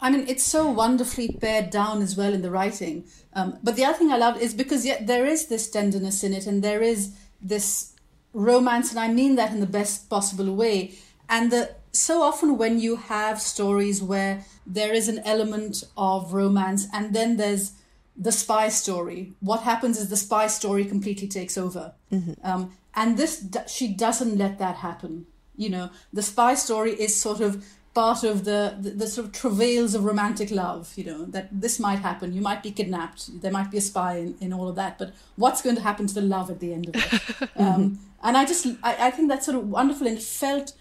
I 0.01 0.11
mean, 0.11 0.27
it's 0.29 0.43
so 0.43 0.67
wonderfully 0.67 1.37
pared 1.41 1.71
down 1.71 2.01
as 2.01 2.17
well 2.17 2.33
in 2.33 2.43
the 2.43 2.51
writing. 2.51 3.05
Um, 3.35 3.59
but 3.63 3.77
the 3.77 3.85
other 3.85 3.99
thing 3.99 4.11
I 4.11 4.17
loved 4.17 4.41
is 4.41 4.55
because 4.55 4.87
yet 4.87 5.07
there 5.07 5.27
is 5.27 5.47
this 5.47 5.71
tenderness 5.71 6.25
in 6.25 6.33
it, 6.33 6.47
and 6.47 6.63
there 6.63 6.83
is 6.83 7.15
this 7.41 7.95
romance, 8.33 8.91
and 8.91 8.99
I 8.99 9.09
mean 9.09 9.37
that 9.37 9.53
in 9.53 9.61
the 9.61 9.67
best 9.67 10.09
possible 10.09 10.55
way. 10.55 10.95
And 11.29 11.53
the 11.53 11.75
so 11.93 12.23
often 12.23 12.57
when 12.57 12.79
you 12.79 12.97
have 12.97 13.41
stories 13.41 14.03
where 14.03 14.45
there 14.67 14.93
is 14.93 15.09
an 15.09 15.21
element 15.25 15.85
of 15.97 16.33
romance 16.33 16.87
and 16.93 17.15
then 17.15 17.37
there's 17.37 17.73
the 18.17 18.33
spy 18.33 18.69
story 18.69 19.33
what 19.41 19.63
happens 19.63 19.99
is 19.99 20.09
the 20.09 20.17
spy 20.17 20.47
story 20.47 20.85
completely 20.85 21.29
takes 21.29 21.57
over. 21.57 21.93
Mm-hmm. 22.13 22.33
um, 22.45 22.73
and 22.95 23.17
this 23.17 23.47
she 23.69 23.89
doesn't 23.89 24.37
let 24.37 24.59
that 24.59 24.77
happen. 24.77 25.27
You 25.57 25.71
know 25.71 25.91
the 26.13 26.23
spy 26.23 26.55
story 26.55 26.93
is 26.93 27.15
sort 27.15 27.41
of 27.41 27.65
part 27.93 28.23
of 28.23 28.45
the, 28.45 28.77
the, 28.81 28.91
the 28.91 29.07
sort 29.07 29.27
of 29.27 29.33
travails 29.33 29.95
of 29.97 30.05
romantic 30.05 30.51
love 30.53 30.93
you 30.97 31.05
know 31.05 31.25
that 31.27 31.49
this 31.51 31.81
might 31.81 31.99
happen 31.99 32.33
you 32.33 32.41
might 32.41 32.63
be 32.63 32.71
kidnapped 32.71 33.43
there 33.43 33.51
might 33.51 33.69
be 33.71 33.79
a 33.79 33.81
spy 33.81 34.17
in, 34.17 34.37
in 34.41 34.53
all 34.53 34.69
of 34.69 34.77
that 34.77 34.97
but 34.97 35.13
what's 35.35 35.61
going 35.61 35.75
to 35.75 35.83
happen 35.83 36.07
to 36.07 36.15
the 36.15 36.21
love 36.21 36.51
at 36.51 36.61
the 36.61 36.73
end 36.73 36.89
of 36.89 36.95
it? 36.97 37.51
Um, 37.57 37.99
and 38.23 38.37
i 38.37 38.45
just 38.45 38.67
I, 38.83 39.09
I 39.09 39.11
think 39.11 39.29
that's 39.29 39.45
sort 39.45 39.59
of 39.59 39.69
wonderful 39.69 40.07
and 40.07 40.17
it 40.17 40.23
felt 40.23 40.73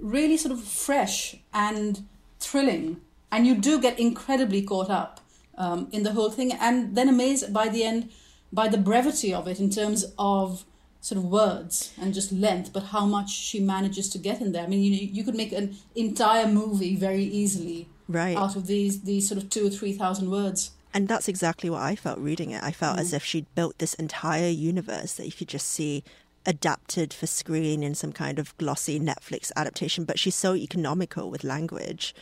really 0.00 0.36
sort 0.36 0.52
of 0.52 0.62
fresh 0.62 1.36
and 1.52 2.06
thrilling. 2.40 3.00
And 3.30 3.46
you 3.46 3.54
do 3.54 3.80
get 3.80 3.98
incredibly 3.98 4.62
caught 4.62 4.90
up 4.90 5.20
um, 5.56 5.88
in 5.92 6.02
the 6.02 6.12
whole 6.12 6.30
thing, 6.30 6.52
and 6.52 6.96
then 6.96 7.08
amazed 7.08 7.52
by 7.52 7.68
the 7.68 7.84
end 7.84 8.10
by 8.52 8.68
the 8.68 8.78
brevity 8.78 9.34
of 9.34 9.46
it 9.46 9.60
in 9.60 9.68
terms 9.68 10.06
of 10.18 10.64
sort 11.00 11.18
of 11.18 11.24
words 11.24 11.92
and 12.00 12.14
just 12.14 12.32
length, 12.32 12.72
but 12.72 12.84
how 12.84 13.06
much 13.06 13.30
she 13.30 13.60
manages 13.60 14.08
to 14.10 14.18
get 14.18 14.40
in 14.40 14.52
there. 14.52 14.64
I 14.64 14.66
mean, 14.66 14.82
you 14.82 14.92
you 14.92 15.24
could 15.24 15.34
make 15.34 15.52
an 15.52 15.76
entire 15.94 16.46
movie 16.46 16.96
very 16.96 17.22
easily 17.22 17.88
right. 18.08 18.36
out 18.36 18.56
of 18.56 18.66
these 18.66 19.02
these 19.02 19.28
sort 19.28 19.42
of 19.42 19.50
two 19.50 19.66
or 19.66 19.70
three 19.70 19.92
thousand 19.92 20.30
words. 20.30 20.72
And 20.94 21.06
that's 21.06 21.28
exactly 21.28 21.68
what 21.68 21.82
I 21.82 21.96
felt 21.96 22.18
reading 22.18 22.50
it. 22.50 22.62
I 22.62 22.72
felt 22.72 22.96
mm. 22.96 23.00
as 23.00 23.12
if 23.12 23.22
she'd 23.22 23.54
built 23.54 23.78
this 23.78 23.94
entire 23.94 24.48
universe 24.48 25.14
that 25.14 25.26
you 25.26 25.32
could 25.32 25.48
just 25.48 25.68
see 25.68 26.02
adapted 26.48 27.12
for 27.12 27.26
screen 27.26 27.82
in 27.82 27.94
some 27.94 28.10
kind 28.10 28.38
of 28.38 28.56
glossy 28.56 28.98
Netflix 28.98 29.52
adaptation, 29.54 30.04
but 30.04 30.18
she's 30.18 30.34
so 30.34 30.56
economical 30.56 31.30
with 31.30 31.44
language 31.44 32.14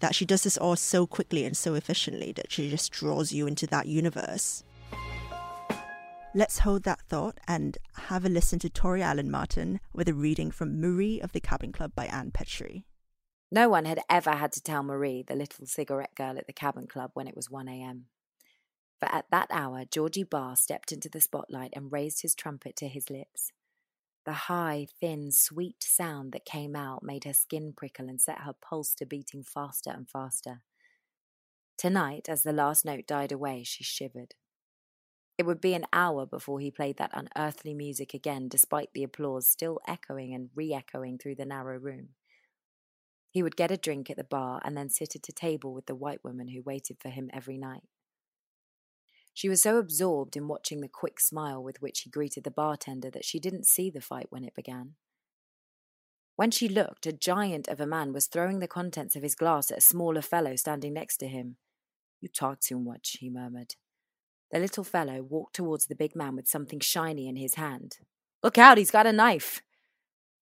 that 0.00 0.14
she 0.14 0.26
does 0.26 0.42
this 0.42 0.58
all 0.58 0.76
so 0.76 1.06
quickly 1.06 1.44
and 1.46 1.56
so 1.56 1.74
efficiently 1.74 2.30
that 2.32 2.52
she 2.52 2.68
just 2.68 2.92
draws 2.92 3.32
you 3.32 3.46
into 3.46 3.66
that 3.66 3.86
universe. 3.86 4.64
Let's 6.34 6.58
hold 6.60 6.82
that 6.84 7.00
thought 7.08 7.38
and 7.48 7.78
have 7.94 8.26
a 8.26 8.28
listen 8.28 8.58
to 8.60 8.68
Tori 8.68 9.02
Allen 9.02 9.30
Martin 9.30 9.80
with 9.94 10.08
a 10.08 10.14
reading 10.14 10.50
from 10.50 10.78
Marie 10.78 11.18
of 11.18 11.32
the 11.32 11.40
Cabin 11.40 11.72
Club 11.72 11.92
by 11.94 12.04
Ann 12.04 12.30
Petry. 12.30 12.84
No 13.50 13.70
one 13.70 13.86
had 13.86 14.00
ever 14.08 14.32
had 14.32 14.52
to 14.52 14.62
tell 14.62 14.82
Marie, 14.82 15.24
the 15.26 15.34
little 15.34 15.66
cigarette 15.66 16.14
girl 16.14 16.38
at 16.38 16.46
the 16.46 16.52
cabin 16.52 16.86
club, 16.86 17.10
when 17.14 17.26
it 17.26 17.34
was 17.34 17.50
1 17.50 17.66
a.m. 17.66 18.04
For 19.00 19.06
at 19.12 19.30
that 19.30 19.48
hour, 19.50 19.84
Georgie 19.90 20.22
Barr 20.22 20.54
stepped 20.54 20.92
into 20.92 21.08
the 21.08 21.20
spotlight 21.20 21.72
and 21.72 21.90
raised 21.90 22.22
his 22.22 22.34
trumpet 22.34 22.76
to 22.76 22.86
his 22.86 23.08
lips. 23.08 23.50
The 24.30 24.46
high, 24.46 24.86
thin, 25.00 25.32
sweet 25.32 25.82
sound 25.82 26.30
that 26.30 26.44
came 26.44 26.76
out 26.76 27.02
made 27.02 27.24
her 27.24 27.32
skin 27.32 27.72
prickle 27.76 28.08
and 28.08 28.20
set 28.20 28.42
her 28.42 28.52
pulse 28.52 28.94
to 28.94 29.04
beating 29.04 29.42
faster 29.42 29.90
and 29.90 30.08
faster. 30.08 30.62
Tonight, 31.76 32.28
as 32.28 32.44
the 32.44 32.52
last 32.52 32.84
note 32.84 33.08
died 33.08 33.32
away, 33.32 33.64
she 33.64 33.82
shivered. 33.82 34.36
It 35.36 35.46
would 35.46 35.60
be 35.60 35.74
an 35.74 35.84
hour 35.92 36.26
before 36.26 36.60
he 36.60 36.70
played 36.70 36.96
that 36.98 37.10
unearthly 37.12 37.74
music 37.74 38.14
again, 38.14 38.46
despite 38.46 38.90
the 38.94 39.02
applause 39.02 39.48
still 39.48 39.80
echoing 39.88 40.32
and 40.32 40.50
re 40.54 40.72
echoing 40.72 41.18
through 41.18 41.34
the 41.34 41.44
narrow 41.44 41.80
room. 41.80 42.10
He 43.32 43.42
would 43.42 43.56
get 43.56 43.72
a 43.72 43.76
drink 43.76 44.10
at 44.10 44.16
the 44.16 44.22
bar 44.22 44.60
and 44.64 44.76
then 44.76 44.90
sit 44.90 45.16
at 45.16 45.28
a 45.28 45.32
table 45.32 45.74
with 45.74 45.86
the 45.86 45.96
white 45.96 46.22
woman 46.22 46.46
who 46.46 46.62
waited 46.62 46.98
for 47.00 47.08
him 47.08 47.30
every 47.32 47.58
night. 47.58 47.82
She 49.32 49.48
was 49.48 49.62
so 49.62 49.78
absorbed 49.78 50.36
in 50.36 50.48
watching 50.48 50.80
the 50.80 50.88
quick 50.88 51.20
smile 51.20 51.62
with 51.62 51.80
which 51.80 52.00
he 52.00 52.10
greeted 52.10 52.44
the 52.44 52.50
bartender 52.50 53.10
that 53.10 53.24
she 53.24 53.38
didn't 53.38 53.66
see 53.66 53.90
the 53.90 54.00
fight 54.00 54.26
when 54.30 54.44
it 54.44 54.54
began. 54.54 54.94
When 56.36 56.50
she 56.50 56.68
looked, 56.68 57.06
a 57.06 57.12
giant 57.12 57.68
of 57.68 57.80
a 57.80 57.86
man 57.86 58.12
was 58.12 58.26
throwing 58.26 58.60
the 58.60 58.68
contents 58.68 59.14
of 59.14 59.22
his 59.22 59.34
glass 59.34 59.70
at 59.70 59.78
a 59.78 59.82
smaller 59.82 60.22
fellow 60.22 60.56
standing 60.56 60.94
next 60.94 61.18
to 61.18 61.28
him. 61.28 61.56
You 62.20 62.28
talk 62.28 62.60
too 62.60 62.78
much, 62.78 63.16
he 63.20 63.30
murmured. 63.30 63.74
The 64.50 64.58
little 64.58 64.84
fellow 64.84 65.22
walked 65.22 65.56
towards 65.56 65.86
the 65.86 65.94
big 65.94 66.16
man 66.16 66.36
with 66.36 66.48
something 66.48 66.80
shiny 66.80 67.28
in 67.28 67.36
his 67.36 67.54
hand. 67.54 67.98
Look 68.42 68.58
out, 68.58 68.78
he's 68.78 68.90
got 68.90 69.06
a 69.06 69.12
knife! 69.12 69.62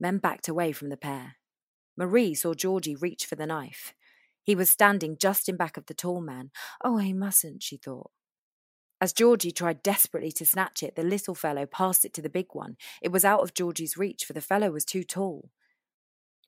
Men 0.01 0.19
backed 0.19 0.49
away 0.49 0.73
from 0.73 0.89
the 0.89 0.97
pair. 0.97 1.37
Marie 1.97 2.35
saw 2.35 2.55
Georgie 2.55 2.95
reach 2.95 3.27
for 3.27 3.35
the 3.35 3.47
knife. 3.47 3.93
He 4.43 4.55
was 4.55 4.71
standing 4.71 5.17
just 5.19 5.49
in 5.49 5.57
back 5.57 5.77
of 5.77 5.87
the 5.87 5.95
tall 5.95 6.21
man. 6.21 6.51
Oh, 6.83 6.99
he 6.99 7.13
mustn't, 7.13 7.63
she 7.63 7.77
thought. 7.77 8.11
As 9.01 9.13
Georgie 9.13 9.53
tried 9.53 9.83
desperately 9.83 10.33
to 10.33 10.47
snatch 10.47 10.83
it, 10.83 10.97
the 10.97 11.05
little 11.05 11.35
fellow 11.35 11.67
passed 11.67 12.05
it 12.05 12.13
to 12.15 12.23
the 12.23 12.29
big 12.29 12.49
one. 12.53 12.77
It 13.01 13.13
was 13.13 13.25
out 13.25 13.41
of 13.41 13.55
Georgie's 13.55 13.97
reach, 13.97 14.25
for 14.25 14.33
the 14.33 14.41
fellow 14.41 14.71
was 14.71 14.85
too 14.85 15.05
tall. 15.05 15.51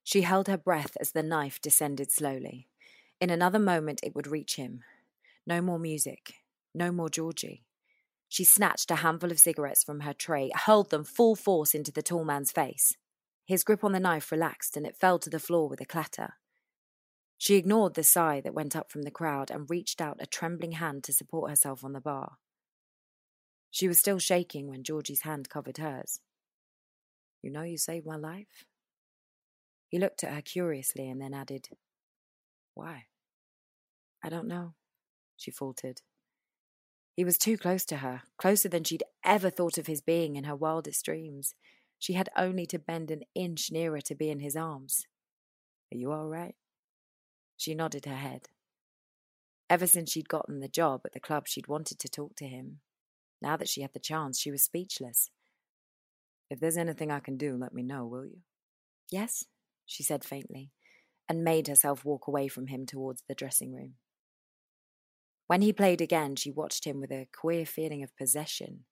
She 0.02 0.22
held 0.22 0.48
her 0.48 0.56
breath 0.56 0.96
as 1.00 1.12
the 1.12 1.22
knife 1.22 1.60
descended 1.60 2.10
slowly. 2.10 2.66
In 3.20 3.30
another 3.30 3.58
moment 3.58 4.00
it 4.02 4.14
would 4.14 4.26
reach 4.26 4.56
him. 4.56 4.82
No 5.46 5.60
more 5.60 5.78
music. 5.78 6.34
No 6.74 6.90
more 6.90 7.08
Georgie. 7.08 7.62
She 8.28 8.44
snatched 8.44 8.90
a 8.90 8.96
handful 8.96 9.30
of 9.30 9.38
cigarettes 9.38 9.84
from 9.84 10.00
her 10.00 10.14
tray, 10.14 10.50
hurled 10.54 10.90
them 10.90 11.04
full 11.04 11.36
force 11.36 11.74
into 11.74 11.92
the 11.92 12.02
tall 12.02 12.24
man's 12.24 12.52
face. 12.52 12.96
His 13.44 13.64
grip 13.64 13.84
on 13.84 13.92
the 13.92 14.00
knife 14.00 14.30
relaxed 14.32 14.76
and 14.76 14.86
it 14.86 14.96
fell 14.96 15.18
to 15.18 15.30
the 15.30 15.40
floor 15.40 15.68
with 15.68 15.80
a 15.80 15.84
clatter. 15.84 16.34
She 17.40 17.56
ignored 17.56 17.94
the 17.94 18.02
sigh 18.02 18.42
that 18.42 18.52
went 18.52 18.76
up 18.76 18.92
from 18.92 19.04
the 19.04 19.10
crowd 19.10 19.50
and 19.50 19.70
reached 19.70 20.02
out 20.02 20.18
a 20.20 20.26
trembling 20.26 20.72
hand 20.72 21.04
to 21.04 21.12
support 21.14 21.48
herself 21.48 21.82
on 21.82 21.94
the 21.94 22.00
bar. 22.00 22.36
She 23.70 23.88
was 23.88 23.98
still 23.98 24.18
shaking 24.18 24.68
when 24.68 24.84
Georgie's 24.84 25.22
hand 25.22 25.48
covered 25.48 25.78
hers. 25.78 26.20
You 27.40 27.50
know 27.50 27.62
you 27.62 27.78
saved 27.78 28.04
my 28.04 28.16
life? 28.16 28.66
He 29.88 29.98
looked 29.98 30.22
at 30.22 30.34
her 30.34 30.42
curiously 30.42 31.08
and 31.08 31.18
then 31.18 31.32
added, 31.32 31.70
Why? 32.74 33.06
I 34.22 34.28
don't 34.28 34.46
know, 34.46 34.74
she 35.38 35.50
faltered. 35.50 36.02
He 37.16 37.24
was 37.24 37.38
too 37.38 37.56
close 37.56 37.86
to 37.86 37.96
her, 37.96 38.20
closer 38.36 38.68
than 38.68 38.84
she'd 38.84 39.04
ever 39.24 39.48
thought 39.48 39.78
of 39.78 39.86
his 39.86 40.02
being 40.02 40.36
in 40.36 40.44
her 40.44 40.54
wildest 40.54 41.06
dreams. 41.06 41.54
She 41.98 42.12
had 42.12 42.28
only 42.36 42.66
to 42.66 42.78
bend 42.78 43.10
an 43.10 43.22
inch 43.34 43.72
nearer 43.72 44.02
to 44.02 44.14
be 44.14 44.28
in 44.28 44.40
his 44.40 44.56
arms. 44.56 45.06
Are 45.90 45.96
you 45.96 46.12
all 46.12 46.28
right? 46.28 46.54
She 47.60 47.74
nodded 47.74 48.06
her 48.06 48.16
head. 48.16 48.48
Ever 49.68 49.86
since 49.86 50.10
she'd 50.10 50.30
gotten 50.30 50.60
the 50.60 50.66
job 50.66 51.02
at 51.04 51.12
the 51.12 51.20
club, 51.20 51.46
she'd 51.46 51.68
wanted 51.68 51.98
to 51.98 52.08
talk 52.08 52.34
to 52.36 52.46
him. 52.46 52.80
Now 53.42 53.58
that 53.58 53.68
she 53.68 53.82
had 53.82 53.92
the 53.92 53.98
chance, 53.98 54.40
she 54.40 54.50
was 54.50 54.62
speechless. 54.62 55.28
If 56.48 56.58
there's 56.58 56.78
anything 56.78 57.10
I 57.10 57.20
can 57.20 57.36
do, 57.36 57.58
let 57.58 57.74
me 57.74 57.82
know, 57.82 58.06
will 58.06 58.24
you? 58.24 58.38
Yes, 59.10 59.44
she 59.84 60.02
said 60.02 60.24
faintly, 60.24 60.70
and 61.28 61.44
made 61.44 61.68
herself 61.68 62.02
walk 62.02 62.26
away 62.26 62.48
from 62.48 62.68
him 62.68 62.86
towards 62.86 63.24
the 63.28 63.34
dressing 63.34 63.74
room. 63.74 63.96
When 65.46 65.60
he 65.60 65.74
played 65.74 66.00
again, 66.00 66.36
she 66.36 66.50
watched 66.50 66.86
him 66.86 66.98
with 66.98 67.12
a 67.12 67.28
queer 67.30 67.66
feeling 67.66 68.02
of 68.02 68.16
possession. 68.16 68.86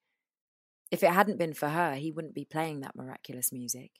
If 0.91 1.03
it 1.03 1.13
hadn't 1.13 1.39
been 1.39 1.55
for 1.55 1.71
her, 1.71 1.95
he 1.95 2.13
wouldn't 2.13 2.35
be 2.35 2.45
playing 2.45 2.81
that 2.81 2.95
miraculous 2.95 3.51
music. 3.51 3.93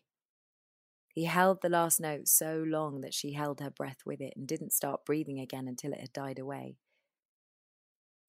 He 1.19 1.25
held 1.25 1.63
the 1.63 1.69
last 1.69 1.99
note 1.99 2.29
so 2.29 2.63
long 2.65 3.01
that 3.01 3.13
she 3.13 3.33
held 3.33 3.59
her 3.59 3.73
breath 3.73 4.03
with 4.07 4.21
it 4.21 4.35
and 4.37 4.47
didn't 4.47 4.73
start 4.73 5.05
breathing 5.05 5.41
again 5.41 5.67
until 5.67 5.93
it 5.93 5.99
had 6.01 6.13
died 6.13 6.39
away. 6.39 6.77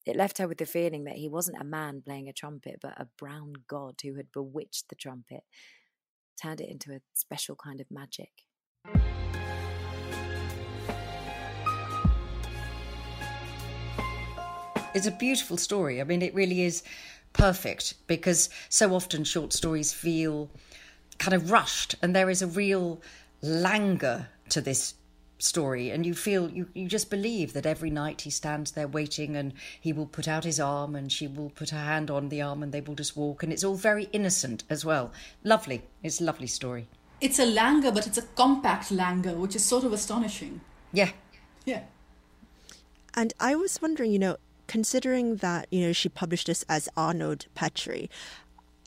It 0.04 0.16
left 0.16 0.38
her 0.38 0.48
with 0.48 0.58
the 0.58 0.66
feeling 0.66 1.04
that 1.04 1.14
he 1.14 1.28
wasn't 1.28 1.60
a 1.60 1.64
man 1.64 2.02
playing 2.04 2.28
a 2.28 2.32
trumpet, 2.32 2.80
but 2.82 3.00
a 3.00 3.06
brown 3.16 3.52
god 3.68 4.00
who 4.02 4.16
had 4.16 4.32
bewitched 4.32 4.88
the 4.88 4.96
trumpet, 4.96 5.44
turned 6.42 6.60
it 6.60 6.68
into 6.68 6.90
a 6.90 7.00
special 7.14 7.54
kind 7.54 7.80
of 7.80 7.86
magic. 7.92 8.32
It's 14.96 15.06
a 15.06 15.12
beautiful 15.12 15.58
story. 15.58 16.00
I 16.00 16.04
mean, 16.04 16.22
it 16.22 16.34
really 16.34 16.62
is 16.62 16.82
perfect 17.34 17.94
because 18.08 18.50
so 18.68 18.92
often 18.96 19.22
short 19.22 19.52
stories 19.52 19.92
feel 19.92 20.50
kind 21.20 21.34
of 21.34 21.50
rushed, 21.52 21.94
and 22.02 22.16
there 22.16 22.30
is 22.30 22.42
a 22.42 22.48
real 22.48 23.00
languor 23.42 24.28
to 24.48 24.60
this 24.60 24.94
story 25.38 25.90
and 25.90 26.04
you 26.04 26.14
feel 26.14 26.50
you, 26.50 26.68
you 26.74 26.86
just 26.86 27.10
believe 27.10 27.52
that 27.52 27.64
every 27.64 27.90
night 27.90 28.22
he 28.22 28.30
stands 28.30 28.72
there 28.72 28.86
waiting 28.86 29.36
and 29.36 29.52
he 29.80 29.92
will 29.92 30.06
put 30.06 30.28
out 30.28 30.44
his 30.44 30.60
arm 30.60 30.94
and 30.94 31.10
she 31.10 31.26
will 31.26 31.50
put 31.50 31.70
her 31.70 31.78
hand 31.78 32.10
on 32.10 32.28
the 32.28 32.42
arm 32.42 32.62
and 32.62 32.72
they 32.72 32.80
will 32.80 32.94
just 32.94 33.16
walk 33.16 33.42
and 33.42 33.52
it's 33.52 33.64
all 33.64 33.74
very 33.74 34.04
innocent 34.12 34.64
as 34.68 34.84
well. 34.84 35.10
Lovely. 35.42 35.82
It's 36.02 36.20
a 36.20 36.24
lovely 36.24 36.46
story. 36.46 36.88
It's 37.20 37.38
a 37.38 37.46
languor 37.46 37.90
but 37.90 38.06
it's 38.06 38.18
a 38.18 38.22
compact 38.22 38.90
languor 38.90 39.34
which 39.34 39.56
is 39.56 39.64
sort 39.64 39.84
of 39.84 39.92
astonishing. 39.92 40.60
Yeah. 40.92 41.10
Yeah. 41.64 41.84
And 43.14 43.32
i 43.40 43.54
was 43.54 43.80
wondering 43.82 44.12
you 44.12 44.18
know 44.18 44.36
considering 44.66 45.36
that 45.36 45.66
you 45.70 45.80
know 45.86 45.92
she 45.92 46.08
published 46.08 46.46
this 46.46 46.64
as 46.68 46.88
Arnold 46.96 47.46
Petry 47.56 48.08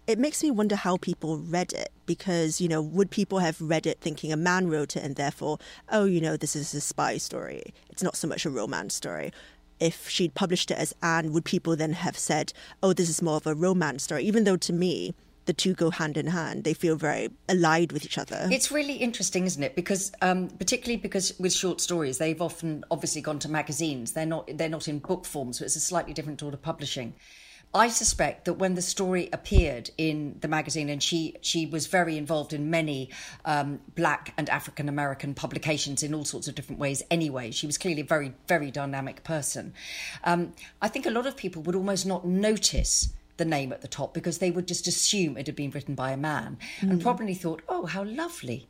it 0.08 0.20
makes 0.20 0.44
me 0.44 0.52
wonder 0.52 0.76
how 0.76 0.98
people 0.98 1.38
read 1.38 1.74
it 1.74 1.92
because 2.06 2.60
you 2.60 2.68
know 2.68 2.82
would 2.82 3.10
people 3.10 3.40
have 3.40 3.60
read 3.62 3.86
it 3.86 4.00
thinking 4.02 4.32
a 4.32 4.38
man 4.38 4.68
wrote 4.68 4.96
it 4.96 5.04
and 5.04 5.16
therefore 5.16 5.58
oh 5.90 6.06
you 6.06 6.20
know 6.20 6.38
this 6.38 6.56
is 6.56 6.74
a 6.74 6.82
spy 6.82 7.18
story. 7.18 7.74
It's 7.90 8.04
not 8.04 8.16
so 8.16 8.28
much 8.28 8.46
a 8.46 8.50
romance 8.50 8.94
story. 8.94 9.32
If 9.80 10.08
she'd 10.08 10.34
published 10.34 10.72
it 10.72 10.78
as 10.78 10.94
Ann 11.02 11.34
would 11.34 11.46
people 11.46 11.76
then 11.76 11.94
have 11.94 12.18
said 12.18 12.54
oh 12.82 12.94
this 12.94 13.10
is 13.10 13.22
more 13.22 13.38
of 13.38 13.48
a 13.48 13.56
romance 13.56 14.04
story? 14.04 14.24
Even 14.24 14.44
though 14.44 14.58
to 14.58 14.74
me 14.74 15.14
the 15.46 15.54
two 15.54 15.74
go 15.74 15.90
hand 15.90 16.16
in 16.16 16.28
hand. 16.28 16.64
They 16.64 16.74
feel 16.74 16.96
very 16.96 17.30
allied 17.50 17.92
with 17.92 18.06
each 18.06 18.18
other. 18.18 18.48
It's 18.50 18.72
really 18.72 18.94
interesting 18.94 19.46
isn't 19.46 19.62
it? 19.62 19.76
Because 19.76 20.12
um, 20.22 20.48
particularly 20.48 20.98
because 20.98 21.38
with 21.40 21.54
short 21.54 21.82
stories 21.82 22.18
they've 22.18 22.42
often 22.42 22.84
obviously 22.92 23.22
gone 23.22 23.40
to 23.40 23.50
magazines. 23.50 24.14
They're 24.14 24.26
not 24.26 24.50
they're 24.58 24.70
not 24.70 24.88
in 24.88 25.00
book 25.00 25.26
form 25.26 25.54
so 25.54 25.66
it's 25.66 25.76
a 25.76 25.82
slightly 25.82 26.14
different 26.14 26.40
sort 26.40 26.54
of 26.54 26.62
publishing 26.62 27.14
I 27.76 27.88
suspect 27.88 28.46
that 28.46 28.54
when 28.54 28.76
the 28.76 28.82
story 28.84 29.30
appeared 29.34 29.90
in 29.98 30.38
the 30.42 30.48
magazine, 30.48 30.90
and 30.90 31.02
she 31.02 31.38
she 31.42 31.66
was 31.66 31.88
very 31.88 32.18
involved 32.18 32.54
in 32.54 32.70
many 32.70 33.10
um, 33.46 33.80
Black 33.96 34.34
and 34.38 34.48
African 34.50 34.88
American 34.88 35.34
publications 35.34 36.04
in 36.04 36.14
all 36.14 36.26
sorts 36.26 36.48
of 36.48 36.54
different 36.54 36.80
ways. 36.80 37.02
Anyway, 37.10 37.50
she 37.50 37.66
was 37.66 37.80
clearly 37.80 38.02
a 38.02 38.06
very 38.06 38.34
very 38.48 38.70
dynamic 38.70 39.24
person. 39.24 39.74
Um, 40.24 40.54
I 40.82 40.88
think 40.88 41.08
a 41.08 41.12
lot 41.12 41.26
of 41.26 41.36
people 41.36 41.64
would 41.64 41.76
almost 41.76 42.06
not 42.06 42.26
notice 42.26 43.10
the 43.38 43.46
name 43.46 43.74
at 43.74 43.82
the 43.82 43.88
top 43.88 44.14
because 44.14 44.38
they 44.38 44.52
would 44.52 44.68
just 44.68 44.86
assume 44.86 45.36
it 45.36 45.48
had 45.48 45.56
been 45.56 45.72
written 45.72 45.96
by 45.96 46.12
a 46.12 46.18
man 46.18 46.58
mm. 46.80 46.92
and 46.92 47.02
probably 47.02 47.34
thought, 47.34 47.64
"Oh, 47.68 47.88
how 47.88 48.04
lovely." 48.04 48.68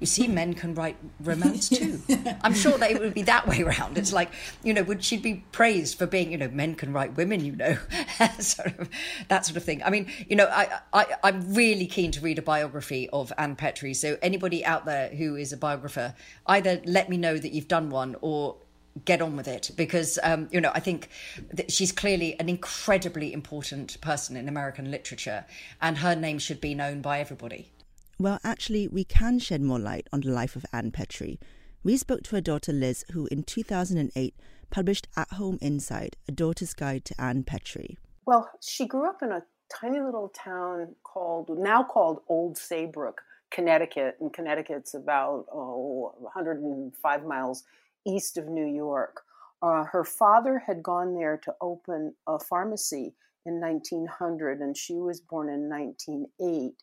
You 0.00 0.06
see, 0.06 0.26
men 0.26 0.54
can 0.54 0.74
write 0.74 0.96
romance 1.20 1.68
too. 1.78 2.00
I'm 2.42 2.54
sure 2.54 2.76
that 2.78 2.90
it 2.90 2.98
would 3.00 3.14
be 3.14 3.22
that 3.22 3.46
way 3.46 3.62
around. 3.62 3.98
It's 3.98 4.12
like, 4.12 4.30
you 4.64 4.72
know, 4.72 4.82
would 4.82 5.04
she 5.04 5.18
be 5.18 5.44
praised 5.52 5.98
for 5.98 6.06
being, 6.06 6.32
you 6.32 6.38
know, 6.38 6.48
men 6.48 6.74
can 6.74 6.92
write 6.92 7.16
women, 7.16 7.44
you 7.44 7.54
know, 7.54 7.76
sort 8.38 8.78
of 8.78 8.88
that 9.28 9.44
sort 9.44 9.56
of 9.56 9.64
thing. 9.64 9.82
I 9.84 9.90
mean, 9.90 10.10
you 10.26 10.36
know, 10.36 10.46
I, 10.46 10.80
I, 10.92 11.06
I'm 11.22 11.54
really 11.54 11.86
keen 11.86 12.10
to 12.12 12.20
read 12.20 12.38
a 12.38 12.42
biography 12.42 13.08
of 13.10 13.32
Ann 13.36 13.56
Petry. 13.56 13.94
So 13.94 14.16
anybody 14.22 14.64
out 14.64 14.86
there 14.86 15.10
who 15.10 15.36
is 15.36 15.52
a 15.52 15.56
biographer, 15.56 16.14
either 16.46 16.80
let 16.86 17.10
me 17.10 17.18
know 17.18 17.36
that 17.36 17.52
you've 17.52 17.68
done 17.68 17.90
one 17.90 18.16
or 18.22 18.56
get 19.04 19.20
on 19.22 19.36
with 19.36 19.46
it 19.46 19.70
because 19.76 20.18
um, 20.22 20.48
you 20.50 20.60
know 20.60 20.72
I 20.74 20.80
think 20.80 21.08
that 21.52 21.70
she's 21.70 21.92
clearly 21.92 22.38
an 22.40 22.48
incredibly 22.48 23.32
important 23.32 24.00
person 24.00 24.36
in 24.36 24.48
American 24.48 24.90
literature, 24.90 25.44
and 25.80 25.98
her 25.98 26.14
name 26.16 26.38
should 26.38 26.60
be 26.60 26.74
known 26.74 27.00
by 27.00 27.20
everybody. 27.20 27.70
Well, 28.20 28.38
actually, 28.44 28.86
we 28.86 29.04
can 29.04 29.38
shed 29.38 29.62
more 29.62 29.78
light 29.78 30.06
on 30.12 30.20
the 30.20 30.30
life 30.30 30.54
of 30.54 30.66
Ann 30.74 30.90
Petry. 30.90 31.38
We 31.82 31.96
spoke 31.96 32.22
to 32.24 32.36
her 32.36 32.42
daughter 32.42 32.70
Liz, 32.70 33.02
who 33.12 33.26
in 33.28 33.44
2008 33.44 34.34
published 34.68 35.08
At 35.16 35.32
Home 35.32 35.56
Inside, 35.62 36.18
A 36.28 36.32
Daughter's 36.32 36.74
Guide 36.74 37.06
to 37.06 37.18
Ann 37.18 37.44
Petry. 37.44 37.96
Well, 38.26 38.50
she 38.60 38.86
grew 38.86 39.08
up 39.08 39.22
in 39.22 39.32
a 39.32 39.44
tiny 39.74 40.00
little 40.00 40.28
town 40.28 40.96
called, 41.02 41.48
now 41.48 41.82
called 41.82 42.20
Old 42.28 42.58
Saybrook, 42.58 43.22
Connecticut. 43.50 44.18
And 44.20 44.30
Connecticut's 44.30 44.92
about 44.92 45.46
oh, 45.50 46.12
105 46.18 47.24
miles 47.24 47.64
east 48.06 48.36
of 48.36 48.48
New 48.48 48.66
York. 48.66 49.22
Uh, 49.62 49.84
her 49.84 50.04
father 50.04 50.58
had 50.66 50.82
gone 50.82 51.14
there 51.14 51.38
to 51.38 51.54
open 51.62 52.14
a 52.26 52.38
pharmacy 52.38 53.14
in 53.46 53.62
1900, 53.62 54.60
and 54.60 54.76
she 54.76 54.96
was 54.96 55.22
born 55.22 55.48
in 55.48 55.70
1908. 55.70 56.74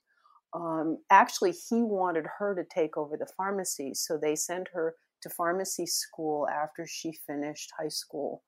Um, 0.53 0.99
actually, 1.09 1.51
he 1.51 1.81
wanted 1.83 2.25
her 2.39 2.55
to 2.55 2.63
take 2.63 2.97
over 2.97 3.17
the 3.17 3.27
pharmacy, 3.37 3.93
so 3.93 4.17
they 4.17 4.35
sent 4.35 4.69
her 4.73 4.95
to 5.21 5.29
pharmacy 5.29 5.85
school 5.85 6.47
after 6.47 6.85
she 6.87 7.11
finished 7.25 7.71
high 7.79 7.89
school. 7.89 8.43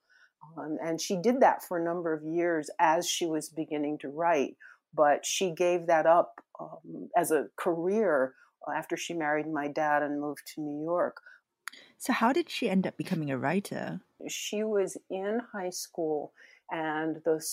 Um, 0.57 0.77
and 0.83 1.01
she 1.01 1.17
did 1.17 1.41
that 1.41 1.63
for 1.63 1.77
a 1.77 1.83
number 1.83 2.13
of 2.13 2.23
years 2.23 2.69
as 2.79 3.07
she 3.07 3.25
was 3.25 3.49
beginning 3.49 3.97
to 3.99 4.09
write, 4.09 4.55
but 4.93 5.25
she 5.25 5.51
gave 5.51 5.87
that 5.87 6.05
up 6.05 6.35
um, 6.59 7.09
as 7.17 7.31
a 7.31 7.47
career 7.57 8.33
after 8.75 8.95
she 8.95 9.13
married 9.13 9.47
my 9.47 9.67
dad 9.67 10.03
and 10.03 10.21
moved 10.21 10.43
to 10.55 10.61
New 10.61 10.83
York. 10.83 11.17
So, 11.97 12.13
how 12.13 12.31
did 12.31 12.49
she 12.49 12.69
end 12.69 12.87
up 12.87 12.97
becoming 12.97 13.29
a 13.29 13.37
writer? 13.37 14.01
She 14.27 14.63
was 14.63 14.97
in 15.09 15.41
high 15.51 15.69
school, 15.69 16.33
and 16.71 17.17
the 17.25 17.43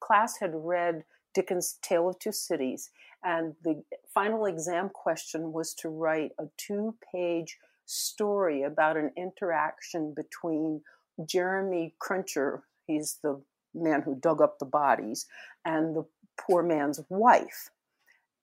class 0.00 0.38
had 0.38 0.52
read 0.54 1.04
Dickens' 1.34 1.78
Tale 1.82 2.08
of 2.08 2.18
Two 2.18 2.32
Cities, 2.32 2.90
and 3.22 3.54
the 3.62 3.82
final 4.12 4.46
exam 4.46 4.88
question 4.88 5.52
was 5.52 5.74
to 5.74 5.88
write 5.88 6.32
a 6.38 6.44
two 6.56 6.96
page 7.12 7.58
story 7.86 8.62
about 8.62 8.96
an 8.96 9.10
interaction 9.16 10.14
between 10.14 10.82
Jeremy 11.24 11.94
Cruncher, 11.98 12.62
he's 12.86 13.18
the 13.22 13.42
man 13.74 14.02
who 14.02 14.14
dug 14.14 14.40
up 14.40 14.58
the 14.58 14.66
bodies, 14.66 15.26
and 15.64 15.96
the 15.96 16.04
poor 16.40 16.62
man's 16.62 17.00
wife. 17.08 17.70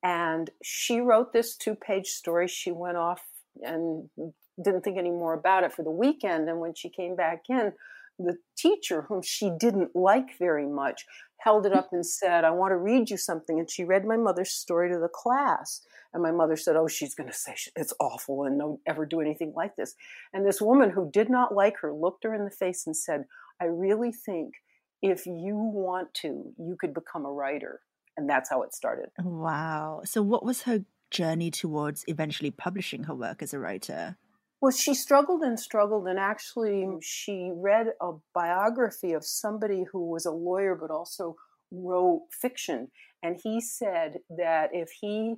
And 0.03 0.49
she 0.63 0.99
wrote 0.99 1.33
this 1.33 1.55
two 1.55 1.75
page 1.75 2.07
story. 2.07 2.47
She 2.47 2.71
went 2.71 2.97
off 2.97 3.23
and 3.61 4.09
didn't 4.63 4.83
think 4.83 4.97
any 4.97 5.09
more 5.09 5.33
about 5.33 5.63
it 5.63 5.73
for 5.73 5.83
the 5.83 5.91
weekend. 5.91 6.49
And 6.49 6.59
when 6.59 6.73
she 6.75 6.89
came 6.89 7.15
back 7.15 7.45
in, 7.49 7.73
the 8.17 8.37
teacher, 8.57 9.01
whom 9.03 9.21
she 9.21 9.49
didn't 9.49 9.95
like 9.95 10.37
very 10.37 10.67
much, 10.67 11.05
held 11.45 11.67
it 11.67 11.73
up 11.73 11.89
and 11.93 12.03
said, 12.03 12.43
I 12.43 12.49
want 12.49 12.71
to 12.71 12.77
read 12.77 13.11
you 13.11 13.17
something. 13.17 13.59
And 13.59 13.69
she 13.69 13.83
read 13.83 14.03
my 14.03 14.17
mother's 14.17 14.51
story 14.51 14.91
to 14.91 14.97
the 14.97 15.07
class. 15.07 15.81
And 16.11 16.23
my 16.23 16.31
mother 16.31 16.55
said, 16.55 16.75
Oh, 16.75 16.87
she's 16.87 17.13
going 17.13 17.29
to 17.29 17.35
say 17.35 17.55
it's 17.75 17.93
awful 17.99 18.43
and 18.43 18.59
don't 18.59 18.79
ever 18.87 19.05
do 19.05 19.21
anything 19.21 19.53
like 19.55 19.75
this. 19.75 19.93
And 20.33 20.45
this 20.45 20.59
woman 20.59 20.89
who 20.89 21.09
did 21.11 21.29
not 21.29 21.53
like 21.53 21.77
her 21.81 21.93
looked 21.93 22.23
her 22.23 22.33
in 22.33 22.45
the 22.45 22.51
face 22.51 22.87
and 22.87 22.97
said, 22.97 23.25
I 23.61 23.65
really 23.65 24.11
think 24.11 24.55
if 25.03 25.27
you 25.27 25.55
want 25.55 26.13
to, 26.15 26.51
you 26.57 26.75
could 26.79 26.95
become 26.95 27.25
a 27.25 27.31
writer. 27.31 27.81
And 28.17 28.27
that's 28.27 28.49
how 28.49 28.63
it 28.63 28.73
started. 28.73 29.09
Wow. 29.21 30.01
So, 30.03 30.23
what 30.23 30.43
was 30.43 30.63
her 30.63 30.83
journey 31.11 31.51
towards 31.51 32.05
eventually 32.07 32.49
publishing 32.49 33.03
her 33.03 33.13
work 33.13 33.43
as 33.43 33.53
a 33.53 33.59
writer? 33.59 34.17
Well, 34.61 34.71
she 34.71 34.93
struggled 34.93 35.41
and 35.41 35.59
struggled, 35.59 36.07
and 36.07 36.17
actually, 36.17 36.87
she 37.01 37.51
read 37.53 37.87
a 38.01 38.13
biography 38.33 39.13
of 39.13 39.25
somebody 39.25 39.85
who 39.91 40.09
was 40.09 40.25
a 40.25 40.31
lawyer 40.31 40.75
but 40.75 40.91
also 40.91 41.35
wrote 41.71 42.23
fiction. 42.31 42.89
And 43.21 43.39
he 43.43 43.59
said 43.59 44.19
that 44.37 44.69
if 44.73 44.89
he 45.01 45.35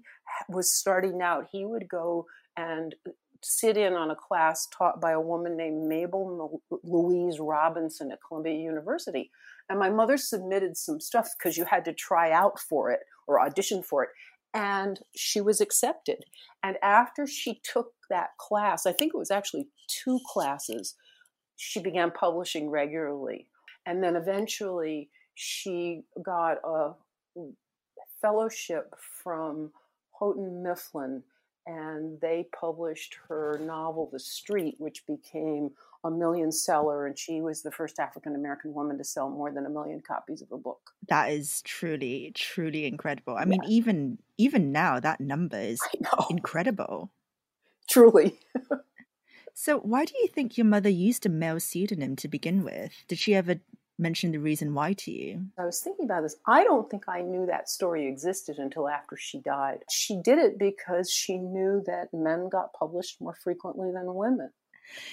was 0.49 0.74
starting 0.74 1.22
out, 1.22 1.47
he 1.51 1.65
would 1.65 1.88
go 1.89 2.26
and 2.55 2.95
sit 3.43 3.78
in 3.78 3.93
on 3.93 4.11
a 4.11 4.15
class 4.15 4.68
taught 4.78 4.99
by 4.99 5.11
a 5.11 5.22
woman 5.22 5.55
named 5.55 5.88
Mabel 5.88 6.61
Louise 6.84 7.39
Robinson 7.39 8.11
at 8.11 8.20
Columbia 8.28 8.55
University. 8.55 9.32
And 9.70 9.80
my 9.80 9.89
mother 9.89 10.18
submitted 10.18 10.78
some 10.78 10.99
stuff 10.99 11.30
because 11.38 11.57
you 11.57 11.65
had 11.65 11.86
to 11.86 11.93
try 11.93 12.32
out 12.32 12.59
for 12.59 12.91
it 12.91 13.01
or 13.28 13.39
audition 13.39 13.84
for 13.84 14.03
it. 14.03 14.09
And 14.53 14.99
she 15.15 15.39
was 15.39 15.61
accepted. 15.61 16.24
And 16.63 16.78
after 16.82 17.28
she 17.28 17.61
took 17.63 17.93
that 18.09 18.37
class, 18.37 18.85
I 18.85 18.93
think 18.93 19.13
it 19.13 19.17
was 19.17 19.31
actually 19.31 19.67
two 19.87 20.19
classes, 20.27 20.95
she 21.55 21.79
began 21.81 22.11
publishing 22.11 22.69
regularly. 22.69 23.47
And 23.85 24.03
then 24.03 24.15
eventually 24.15 25.09
she 25.35 26.03
got 26.21 26.57
a 26.63 26.93
fellowship 28.21 28.93
from 29.23 29.71
Houghton 30.19 30.63
Mifflin, 30.63 31.23
and 31.65 32.19
they 32.21 32.47
published 32.59 33.17
her 33.27 33.59
novel, 33.63 34.09
The 34.11 34.19
Street, 34.19 34.75
which 34.79 35.05
became 35.05 35.71
a 36.03 36.11
million 36.11 36.51
seller, 36.51 37.05
and 37.05 37.17
she 37.17 37.41
was 37.41 37.61
the 37.61 37.71
first 37.71 37.99
African 37.99 38.35
American 38.35 38.73
woman 38.73 38.97
to 38.97 39.03
sell 39.03 39.29
more 39.29 39.51
than 39.51 39.65
a 39.65 39.69
million 39.69 40.01
copies 40.01 40.41
of 40.41 40.51
a 40.51 40.57
book. 40.57 40.91
That 41.09 41.31
is 41.31 41.61
truly, 41.63 42.31
truly 42.33 42.85
incredible. 42.85 43.35
I 43.35 43.41
yeah. 43.41 43.45
mean, 43.45 43.61
even 43.67 44.17
even 44.37 44.71
now, 44.71 44.99
that 44.99 45.19
number 45.19 45.59
is 45.59 45.79
incredible. 46.29 47.11
Truly. 47.89 48.39
so, 49.53 49.79
why 49.79 50.05
do 50.05 50.13
you 50.17 50.27
think 50.27 50.57
your 50.57 50.65
mother 50.65 50.89
used 50.89 51.25
a 51.25 51.29
male 51.29 51.59
pseudonym 51.59 52.15
to 52.17 52.27
begin 52.27 52.63
with? 52.63 52.91
Did 53.07 53.19
she 53.19 53.35
ever 53.35 53.55
mention 53.99 54.31
the 54.31 54.39
reason 54.39 54.73
why 54.73 54.93
to 54.93 55.11
you? 55.11 55.45
I 55.57 55.65
was 55.65 55.79
thinking 55.79 56.05
about 56.05 56.21
this. 56.21 56.35
I 56.45 56.63
don't 56.63 56.89
think 56.89 57.05
I 57.07 57.21
knew 57.21 57.45
that 57.47 57.69
story 57.69 58.07
existed 58.07 58.57
until 58.59 58.88
after 58.88 59.17
she 59.17 59.39
died. 59.39 59.83
She 59.89 60.21
did 60.21 60.38
it 60.38 60.59
because 60.59 61.09
she 61.09 61.38
knew 61.38 61.83
that 61.88 62.13
men 62.13 62.49
got 62.49 62.73
published 62.73 63.19
more 63.21 63.35
frequently 63.43 63.91
than 63.91 64.13
women. 64.13 64.51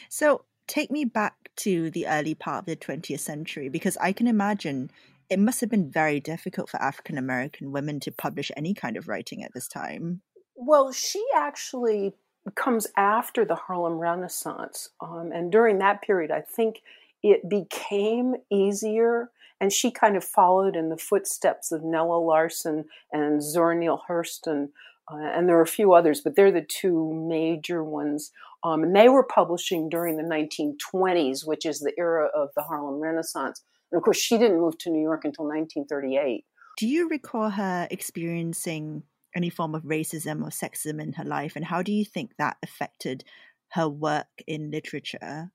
So, 0.09 0.45
take 0.66 0.91
me 0.91 1.05
back 1.05 1.51
to 1.57 1.91
the 1.91 2.07
early 2.07 2.35
part 2.35 2.61
of 2.61 2.66
the 2.66 2.77
20th 2.77 3.20
century 3.20 3.68
because 3.68 3.97
I 3.99 4.12
can 4.12 4.27
imagine 4.27 4.91
it 5.31 5.39
must 5.39 5.61
have 5.61 5.70
been 5.70 5.91
very 5.91 6.20
difficult 6.20 6.68
for 6.68 6.81
African 6.83 7.18
American 7.18 7.72
women 7.72 8.01
to 8.01 8.12
publish 8.12 8.51
any 8.57 8.75
kind 8.75 8.97
of 8.97 9.09
writing 9.09 9.43
at 9.43 9.53
this 9.55 9.68
time. 9.68 10.20
Well, 10.55 10.93
she 10.93 11.25
actually 11.35 12.14
comes 12.55 12.86
after 12.97 13.45
the 13.45 13.55
Harlem 13.55 13.95
Renaissance. 13.95 14.90
Um, 15.01 15.30
and 15.32 15.51
during 15.51 15.78
that 15.78 16.03
period, 16.03 16.30
I 16.30 16.40
think 16.40 16.82
it 17.22 17.49
became 17.49 18.34
easier. 18.51 19.30
And 19.61 19.72
she 19.72 19.90
kind 19.90 20.16
of 20.16 20.24
followed 20.24 20.76
in 20.76 20.90
the 20.90 20.97
footsteps 20.97 21.72
of 21.72 21.82
Nella 21.82 22.18
Larsen 22.18 22.84
and 23.12 23.42
Zora 23.42 23.74
Neale 23.74 24.03
Hurston. 24.09 24.68
Uh, 25.11 25.16
and 25.16 25.49
there 25.49 25.57
are 25.59 25.62
a 25.62 25.66
few 25.66 25.92
others, 25.92 26.20
but 26.20 26.36
they're 26.36 26.53
the 26.53 26.62
two 26.62 27.12
major 27.28 27.82
ones. 27.82 28.30
Um, 28.62 28.82
and 28.82 28.97
they 28.97 29.09
were 29.09 29.22
publishing 29.22 29.88
during 29.88 30.16
the 30.16 30.22
1920s, 30.22 31.47
which 31.47 31.64
is 31.64 31.80
the 31.80 31.92
era 31.99 32.28
of 32.34 32.51
the 32.57 32.62
Harlem 32.62 33.01
Renaissance. 33.01 33.62
And 33.90 33.99
of 33.99 34.03
course, 34.03 34.18
she 34.18 34.38
didn't 34.38 34.61
move 34.61 34.76
to 34.78 34.90
New 34.90 35.03
York 35.03 35.24
until 35.24 35.45
1938. 35.45 36.45
Do 36.76 36.88
you 36.88 37.09
recall 37.09 37.51
her 37.51 37.86
experiencing 37.90 39.05
any 39.35 39.51
form 39.51 39.74
of 39.74 39.82
racism 39.82 40.43
or 40.43 40.51
sexism 40.51 41.01
in 41.01 41.12
her 41.14 41.24
life? 41.24 41.57
And 41.57 41.64
how 41.64 41.82
do 41.82 41.93
you 41.93 42.05
think 42.05 42.32
that 42.39 42.57
affected 42.62 43.24
her 43.70 43.89
work 43.89 44.43
in 44.47 44.70
literature? 44.70 45.51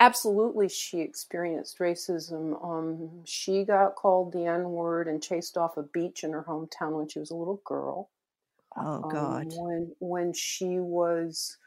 Absolutely, 0.00 0.68
she 0.68 1.00
experienced 1.00 1.78
racism. 1.78 2.62
Um, 2.64 3.22
she 3.24 3.64
got 3.64 3.94
called 3.94 4.32
the 4.32 4.46
N 4.46 4.70
word 4.70 5.06
and 5.06 5.22
chased 5.22 5.56
off 5.56 5.76
a 5.76 5.82
beach 5.82 6.24
in 6.24 6.32
her 6.32 6.44
hometown 6.46 6.92
when 6.92 7.08
she 7.08 7.20
was 7.20 7.30
a 7.30 7.36
little 7.36 7.62
girl. 7.64 8.10
Oh 8.76 9.00
God! 9.00 9.46
Um, 9.52 9.58
when 9.58 9.96
when 10.00 10.32
she 10.32 10.80
was 10.80 11.58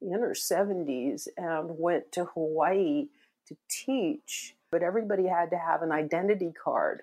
in 0.00 0.20
her 0.20 0.34
seventies 0.34 1.28
and 1.36 1.78
went 1.78 2.12
to 2.12 2.26
Hawaii 2.26 3.08
to 3.48 3.56
teach, 3.68 4.54
but 4.70 4.82
everybody 4.82 5.26
had 5.26 5.50
to 5.50 5.58
have 5.58 5.82
an 5.82 5.90
identity 5.90 6.52
card. 6.52 7.02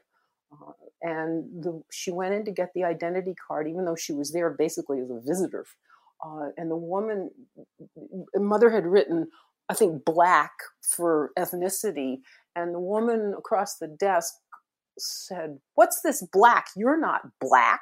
Uh, 0.51 0.71
and 1.01 1.63
the, 1.63 1.81
she 1.91 2.11
went 2.11 2.33
in 2.33 2.45
to 2.45 2.51
get 2.51 2.71
the 2.73 2.83
identity 2.83 3.35
card, 3.47 3.67
even 3.67 3.85
though 3.85 3.95
she 3.95 4.13
was 4.13 4.31
there 4.31 4.49
basically 4.49 4.99
as 4.99 5.09
a 5.09 5.19
visitor. 5.19 5.65
Uh, 6.25 6.49
and 6.57 6.71
the 6.71 6.77
woman, 6.77 7.29
mother 8.35 8.69
had 8.69 8.85
written, 8.85 9.27
I 9.69 9.73
think, 9.73 10.03
black 10.03 10.51
for 10.81 11.31
ethnicity, 11.37 12.21
and 12.55 12.73
the 12.73 12.79
woman 12.79 13.35
across 13.37 13.77
the 13.77 13.87
desk 13.87 14.33
said, 14.97 15.59
"What's 15.75 16.01
this 16.01 16.23
black? 16.23 16.69
You're 16.75 16.99
not 16.99 17.21
black," 17.39 17.81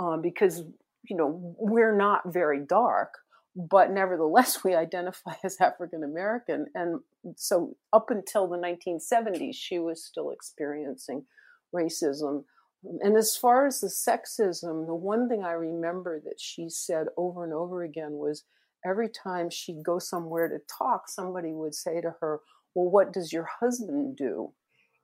uh, 0.00 0.16
because 0.16 0.64
you 1.08 1.16
know 1.16 1.54
we're 1.58 1.96
not 1.96 2.32
very 2.32 2.58
dark 2.58 3.10
but 3.56 3.90
nevertheless 3.90 4.58
we 4.64 4.74
identify 4.74 5.34
as 5.42 5.60
African 5.60 6.02
American. 6.02 6.66
And 6.74 7.00
so 7.36 7.76
up 7.92 8.10
until 8.10 8.48
the 8.48 8.58
1970s, 8.58 9.54
she 9.54 9.78
was 9.78 10.04
still 10.04 10.30
experiencing 10.30 11.24
racism. 11.74 12.44
And 13.00 13.16
as 13.16 13.36
far 13.36 13.66
as 13.66 13.80
the 13.80 13.88
sexism, 13.88 14.86
the 14.86 14.94
one 14.94 15.28
thing 15.28 15.42
I 15.42 15.52
remember 15.52 16.20
that 16.24 16.38
she 16.38 16.68
said 16.68 17.06
over 17.16 17.44
and 17.44 17.52
over 17.52 17.82
again 17.82 18.12
was 18.12 18.44
every 18.86 19.08
time 19.08 19.48
she'd 19.50 19.82
go 19.82 19.98
somewhere 19.98 20.48
to 20.48 20.58
talk, 20.78 21.08
somebody 21.08 21.52
would 21.52 21.74
say 21.74 22.00
to 22.00 22.14
her, 22.20 22.40
Well, 22.74 22.90
what 22.90 23.12
does 23.12 23.32
your 23.32 23.48
husband 23.60 24.16
do? 24.16 24.52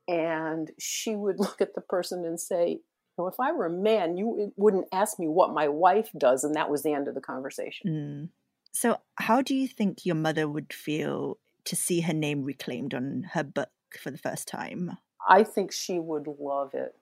And 0.06 0.70
she 0.78 1.16
would 1.16 1.36
look 1.38 1.60
at 1.60 1.74
the 1.74 1.80
person 1.80 2.24
and 2.24 2.38
say, 2.38 2.80
well, 3.20 3.28
if 3.28 3.38
I 3.38 3.52
were 3.52 3.66
a 3.66 3.70
man, 3.70 4.16
you 4.16 4.52
wouldn't 4.56 4.86
ask 4.92 5.18
me 5.18 5.28
what 5.28 5.52
my 5.52 5.68
wife 5.68 6.08
does, 6.16 6.42
and 6.42 6.54
that 6.54 6.70
was 6.70 6.82
the 6.82 6.94
end 6.94 7.06
of 7.06 7.14
the 7.14 7.20
conversation. 7.20 7.90
Mm. 7.90 8.28
So, 8.72 8.98
how 9.16 9.42
do 9.42 9.54
you 9.54 9.68
think 9.68 10.06
your 10.06 10.14
mother 10.14 10.48
would 10.48 10.72
feel 10.72 11.38
to 11.64 11.76
see 11.76 12.00
her 12.00 12.14
name 12.14 12.44
reclaimed 12.44 12.94
on 12.94 13.26
her 13.32 13.44
book 13.44 13.68
for 14.00 14.10
the 14.10 14.18
first 14.18 14.48
time? 14.48 14.96
I 15.28 15.42
think 15.42 15.72
she 15.72 15.98
would 15.98 16.26
love 16.38 16.74
it. 16.74 16.94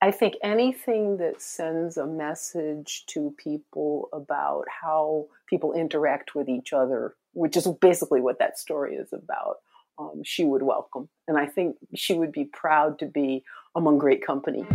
I 0.00 0.10
think 0.10 0.34
anything 0.42 1.16
that 1.18 1.40
sends 1.40 1.96
a 1.96 2.06
message 2.06 3.04
to 3.08 3.34
people 3.38 4.08
about 4.12 4.64
how 4.68 5.26
people 5.46 5.72
interact 5.72 6.34
with 6.34 6.48
each 6.48 6.72
other, 6.72 7.14
which 7.32 7.56
is 7.56 7.66
basically 7.80 8.20
what 8.20 8.38
that 8.38 8.58
story 8.58 8.96
is 8.96 9.12
about, 9.12 9.56
um, 9.98 10.22
she 10.24 10.44
would 10.44 10.62
welcome. 10.62 11.08
And 11.26 11.38
I 11.38 11.46
think 11.46 11.76
she 11.94 12.14
would 12.14 12.32
be 12.32 12.44
proud 12.44 12.98
to 12.98 13.06
be 13.06 13.44
among 13.74 13.98
great 13.98 14.24
company. 14.26 14.66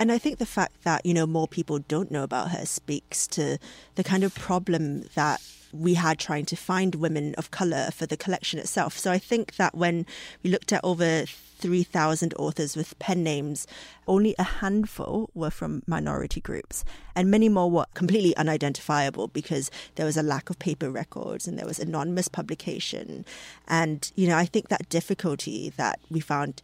And 0.00 0.12
I 0.12 0.18
think 0.18 0.38
the 0.38 0.46
fact 0.46 0.84
that, 0.84 1.04
you 1.04 1.12
know, 1.12 1.26
more 1.26 1.48
people 1.48 1.80
don't 1.80 2.10
know 2.10 2.22
about 2.22 2.52
her 2.52 2.64
speaks 2.64 3.26
to 3.28 3.58
the 3.96 4.04
kind 4.04 4.22
of 4.22 4.34
problem 4.34 5.04
that 5.16 5.40
we 5.72 5.94
had 5.94 6.18
trying 6.18 6.44
to 6.46 6.56
find 6.56 6.94
women 6.94 7.34
of 7.36 7.50
colour 7.50 7.90
for 7.92 8.06
the 8.06 8.16
collection 8.16 8.58
itself. 8.58 8.98
So 8.98 9.12
I 9.12 9.18
think 9.18 9.56
that 9.56 9.74
when 9.74 10.06
we 10.42 10.50
looked 10.50 10.72
at 10.72 10.80
over 10.84 11.24
3,000 11.58 12.34
authors 12.34 12.76
with 12.76 12.98
pen 12.98 13.22
names, 13.22 13.66
only 14.06 14.34
a 14.38 14.44
handful 14.44 15.28
were 15.34 15.50
from 15.50 15.82
minority 15.86 16.40
groups, 16.40 16.84
and 17.16 17.30
many 17.30 17.48
more 17.48 17.70
were 17.70 17.86
completely 17.94 18.36
unidentifiable 18.36 19.28
because 19.28 19.70
there 19.96 20.06
was 20.06 20.16
a 20.16 20.22
lack 20.22 20.50
of 20.50 20.58
paper 20.58 20.90
records 20.90 21.48
and 21.48 21.58
there 21.58 21.66
was 21.66 21.78
anonymous 21.78 22.28
publication. 22.28 23.24
And, 23.66 24.10
you 24.14 24.28
know, 24.28 24.36
I 24.36 24.44
think 24.44 24.68
that 24.68 24.88
difficulty 24.88 25.72
that 25.76 25.98
we 26.10 26.20
found 26.20 26.62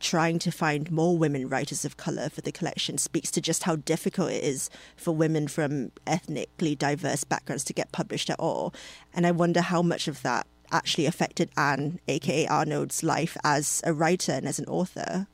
trying 0.00 0.38
to 0.40 0.50
find 0.50 0.90
more 0.90 1.16
women 1.16 1.48
writers 1.48 1.84
of 1.84 1.96
color 1.96 2.28
for 2.28 2.40
the 2.40 2.52
collection 2.52 2.98
speaks 2.98 3.30
to 3.32 3.40
just 3.40 3.64
how 3.64 3.76
difficult 3.76 4.30
it 4.30 4.44
is 4.44 4.70
for 4.96 5.12
women 5.12 5.48
from 5.48 5.92
ethnically 6.06 6.74
diverse 6.74 7.24
backgrounds 7.24 7.64
to 7.64 7.72
get 7.72 7.92
published 7.92 8.30
at 8.30 8.38
all. 8.38 8.74
And 9.14 9.26
I 9.26 9.30
wonder 9.30 9.60
how 9.60 9.82
much 9.82 10.08
of 10.08 10.22
that 10.22 10.46
actually 10.72 11.06
affected 11.06 11.50
Ann, 11.56 12.00
aka 12.08 12.46
Arnold's 12.46 13.02
life 13.02 13.36
as 13.44 13.82
a 13.84 13.92
writer 13.92 14.32
and 14.32 14.46
as 14.46 14.58
an 14.58 14.66
author. 14.66 15.26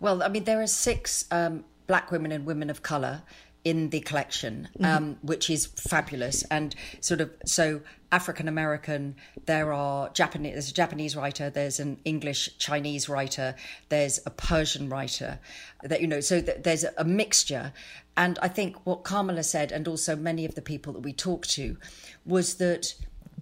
Well, 0.00 0.22
I 0.22 0.28
mean, 0.28 0.44
there 0.44 0.60
are 0.60 0.66
six 0.66 1.26
um, 1.30 1.64
black 1.86 2.10
women 2.10 2.32
and 2.32 2.46
women 2.46 2.70
of 2.70 2.82
color 2.82 3.22
in 3.64 3.90
the 3.90 4.00
collection, 4.00 4.68
mm-hmm. 4.74 4.84
um, 4.84 5.16
which 5.22 5.50
is 5.50 5.66
fabulous. 5.66 6.42
And 6.50 6.74
sort 7.00 7.20
of 7.20 7.30
so 7.44 7.80
African 8.12 8.48
American, 8.48 9.16
there 9.46 9.72
are 9.72 10.10
Japanese, 10.10 10.52
there's 10.52 10.70
a 10.70 10.74
Japanese 10.74 11.16
writer, 11.16 11.50
there's 11.50 11.78
an 11.78 11.98
English 12.04 12.56
Chinese 12.58 13.08
writer, 13.08 13.54
there's 13.88 14.20
a 14.26 14.30
Persian 14.30 14.88
writer, 14.88 15.38
that 15.82 16.00
you 16.00 16.06
know, 16.06 16.20
so 16.20 16.40
th- 16.40 16.62
there's 16.62 16.84
a 16.96 17.04
mixture. 17.04 17.72
And 18.16 18.38
I 18.42 18.48
think 18.48 18.76
what 18.84 19.04
Kamila 19.04 19.44
said, 19.44 19.72
and 19.72 19.86
also 19.86 20.16
many 20.16 20.44
of 20.44 20.54
the 20.54 20.62
people 20.62 20.92
that 20.94 21.00
we 21.00 21.12
talked 21.12 21.50
to, 21.50 21.76
was 22.24 22.56
that 22.56 22.94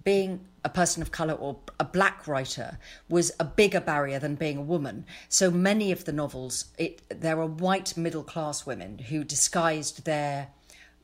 being 0.03 0.45
a 0.63 0.69
person 0.69 1.01
of 1.01 1.11
color 1.11 1.33
or 1.33 1.59
a 1.79 1.85
black 1.85 2.27
writer 2.27 2.77
was 3.07 3.31
a 3.39 3.45
bigger 3.45 3.79
barrier 3.79 4.19
than 4.19 4.35
being 4.35 4.57
a 4.57 4.61
woman. 4.61 5.05
So 5.29 5.49
many 5.49 5.91
of 5.91 6.05
the 6.05 6.11
novels, 6.11 6.65
it, 6.77 7.01
there 7.09 7.39
are 7.39 7.45
white 7.45 7.95
middle 7.95 8.23
class 8.23 8.65
women 8.65 8.99
who 8.99 9.23
disguised 9.23 10.05
their 10.05 10.49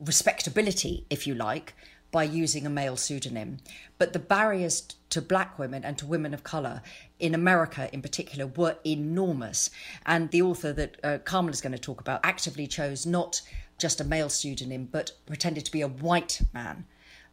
respectability, 0.00 1.06
if 1.08 1.26
you 1.26 1.34
like, 1.34 1.74
by 2.10 2.24
using 2.24 2.66
a 2.66 2.70
male 2.70 2.96
pseudonym. 2.96 3.58
But 3.98 4.12
the 4.12 4.18
barriers 4.18 4.82
to 5.10 5.20
black 5.22 5.58
women 5.58 5.84
and 5.84 5.98
to 5.98 6.06
women 6.06 6.34
of 6.34 6.44
colour 6.44 6.82
in 7.18 7.34
America 7.34 7.88
in 7.92 8.02
particular 8.02 8.46
were 8.46 8.76
enormous. 8.84 9.70
And 10.04 10.30
the 10.30 10.42
author 10.42 10.72
that 10.72 10.96
uh, 11.02 11.18
Kamila 11.24 11.50
is 11.50 11.60
going 11.60 11.72
to 11.72 11.78
talk 11.78 12.00
about 12.00 12.20
actively 12.22 12.66
chose 12.66 13.06
not 13.06 13.42
just 13.78 14.00
a 14.00 14.04
male 14.04 14.28
pseudonym, 14.28 14.88
but 14.90 15.12
pretended 15.26 15.64
to 15.66 15.72
be 15.72 15.82
a 15.82 15.88
white 15.88 16.40
man 16.54 16.86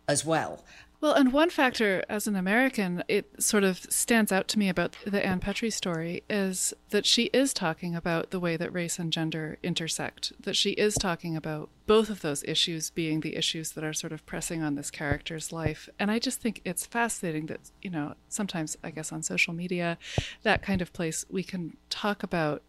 as 0.07 0.25
well. 0.25 0.63
Well, 1.03 1.15
and 1.15 1.33
one 1.33 1.49
factor 1.49 2.01
as 2.07 2.27
an 2.27 2.37
American, 2.37 3.03
it 3.09 3.29
sort 3.37 3.65
of 3.65 3.79
stands 3.89 4.31
out 4.31 4.47
to 4.47 4.57
me 4.57 4.69
about 4.69 4.95
the 5.05 5.23
Ann 5.25 5.41
Petry 5.41 5.69
story 5.69 6.23
is 6.29 6.73
that 6.91 7.05
she 7.05 7.23
is 7.33 7.53
talking 7.53 7.93
about 7.93 8.31
the 8.31 8.39
way 8.39 8.55
that 8.55 8.71
race 8.71 8.97
and 8.97 9.11
gender 9.11 9.57
intersect, 9.61 10.31
that 10.39 10.55
she 10.55 10.69
is 10.69 10.95
talking 10.95 11.35
about 11.35 11.69
both 11.87 12.09
of 12.09 12.21
those 12.21 12.41
issues 12.45 12.89
being 12.89 13.19
the 13.19 13.35
issues 13.35 13.71
that 13.71 13.83
are 13.83 13.91
sort 13.91 14.13
of 14.13 14.25
pressing 14.25 14.63
on 14.63 14.75
this 14.75 14.89
character's 14.89 15.51
life. 15.51 15.89
And 15.99 16.09
I 16.09 16.19
just 16.19 16.39
think 16.39 16.61
it's 16.63 16.85
fascinating 16.85 17.47
that, 17.47 17.69
you 17.81 17.89
know, 17.89 18.13
sometimes 18.29 18.77
I 18.81 18.89
guess 18.91 19.11
on 19.11 19.23
social 19.23 19.53
media, 19.53 19.97
that 20.43 20.61
kind 20.61 20.81
of 20.81 20.93
place, 20.93 21.25
we 21.29 21.43
can 21.43 21.75
talk 21.89 22.23
about, 22.23 22.63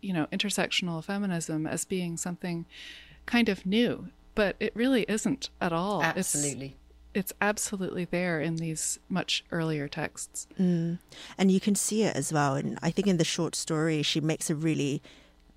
you 0.00 0.12
know, 0.12 0.28
intersectional 0.32 1.02
feminism 1.02 1.66
as 1.66 1.84
being 1.84 2.16
something 2.16 2.64
kind 3.26 3.48
of 3.48 3.66
new 3.66 4.10
but 4.34 4.56
it 4.60 4.74
really 4.74 5.04
isn't 5.08 5.50
at 5.60 5.72
all. 5.72 6.02
Absolutely. 6.02 6.76
It's, 7.14 7.32
absolutely 7.40 8.04
there 8.04 8.40
in 8.40 8.56
these 8.56 8.98
much 9.08 9.44
earlier 9.50 9.88
texts. 9.88 10.46
Mm. 10.58 10.98
And 11.36 11.50
you 11.50 11.60
can 11.60 11.74
see 11.74 12.04
it 12.04 12.16
as 12.16 12.32
well. 12.32 12.54
And 12.54 12.78
I 12.82 12.90
think 12.90 13.06
in 13.06 13.18
the 13.18 13.24
short 13.24 13.54
story, 13.54 14.02
she 14.02 14.20
makes 14.20 14.48
a 14.48 14.54
really 14.54 15.02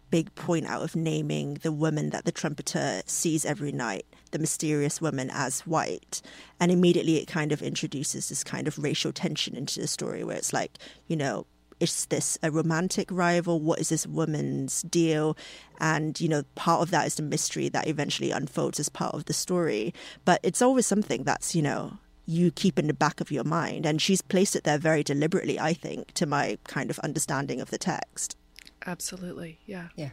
big 0.10 0.34
point 0.36 0.66
out 0.66 0.82
of 0.82 0.96
naming 0.96 1.56
the 1.56 1.72
woman 1.72 2.10
that 2.12 2.26
the 2.26 2.32
trumpeter 2.32 3.02
sees 3.06 3.46
every 3.46 3.72
night, 3.72 4.06
the 4.32 4.40
mysterious 4.40 5.02
woman, 5.02 5.30
as 5.32 5.62
white. 5.62 6.22
And 6.60 6.72
immediately 6.72 7.18
it 7.18 7.28
kind 7.28 7.52
of 7.52 7.62
introduces 7.62 8.30
this 8.30 8.44
kind 8.44 8.68
of 8.68 8.78
racial 8.78 9.12
tension 9.12 9.56
into 9.56 9.80
the 9.80 9.88
story 9.88 10.24
where 10.24 10.38
it's 10.38 10.54
like, 10.54 10.78
you 11.08 11.16
know, 11.16 11.46
is 11.80 12.06
this 12.06 12.38
a 12.42 12.52
romantic 12.52 13.10
rival? 13.12 13.60
What 13.60 13.80
is 13.80 13.90
this 13.90 14.08
woman's 14.08 14.82
deal? 14.84 15.38
And, 15.80 16.20
you 16.20 16.30
know, 16.30 16.44
part 16.56 16.82
of 16.82 16.92
that 16.92 17.08
is 17.08 17.16
the 17.16 17.24
mystery 17.24 17.70
that 17.70 17.88
eventually 17.88 18.32
unfolds 18.32 18.80
as 18.80 18.90
part 18.90 19.14
of 19.14 19.26
the 19.26 19.34
story. 19.34 19.94
But 20.24 20.40
it's 20.44 20.62
always 20.62 20.86
something 20.86 21.24
that's, 21.24 21.56
you 21.56 21.62
know, 21.62 21.98
you 22.26 22.52
keep 22.52 22.80
in 22.80 22.88
the 22.88 22.94
back 22.94 23.22
of 23.22 23.32
your 23.32 23.44
mind. 23.44 23.86
And 23.86 24.02
she's 24.02 24.22
placed 24.22 24.56
it 24.56 24.64
there 24.64 24.78
very 24.78 25.04
deliberately, 25.04 25.60
I 25.60 25.74
think, 25.74 26.14
to 26.14 26.26
my 26.26 26.58
kind 26.66 26.90
of 26.90 27.00
understanding 27.00 27.62
of 27.62 27.70
the 27.70 27.78
text. 27.78 28.38
Absolutely. 28.86 29.60
Yeah. 29.66 29.90
Yeah. 29.96 30.10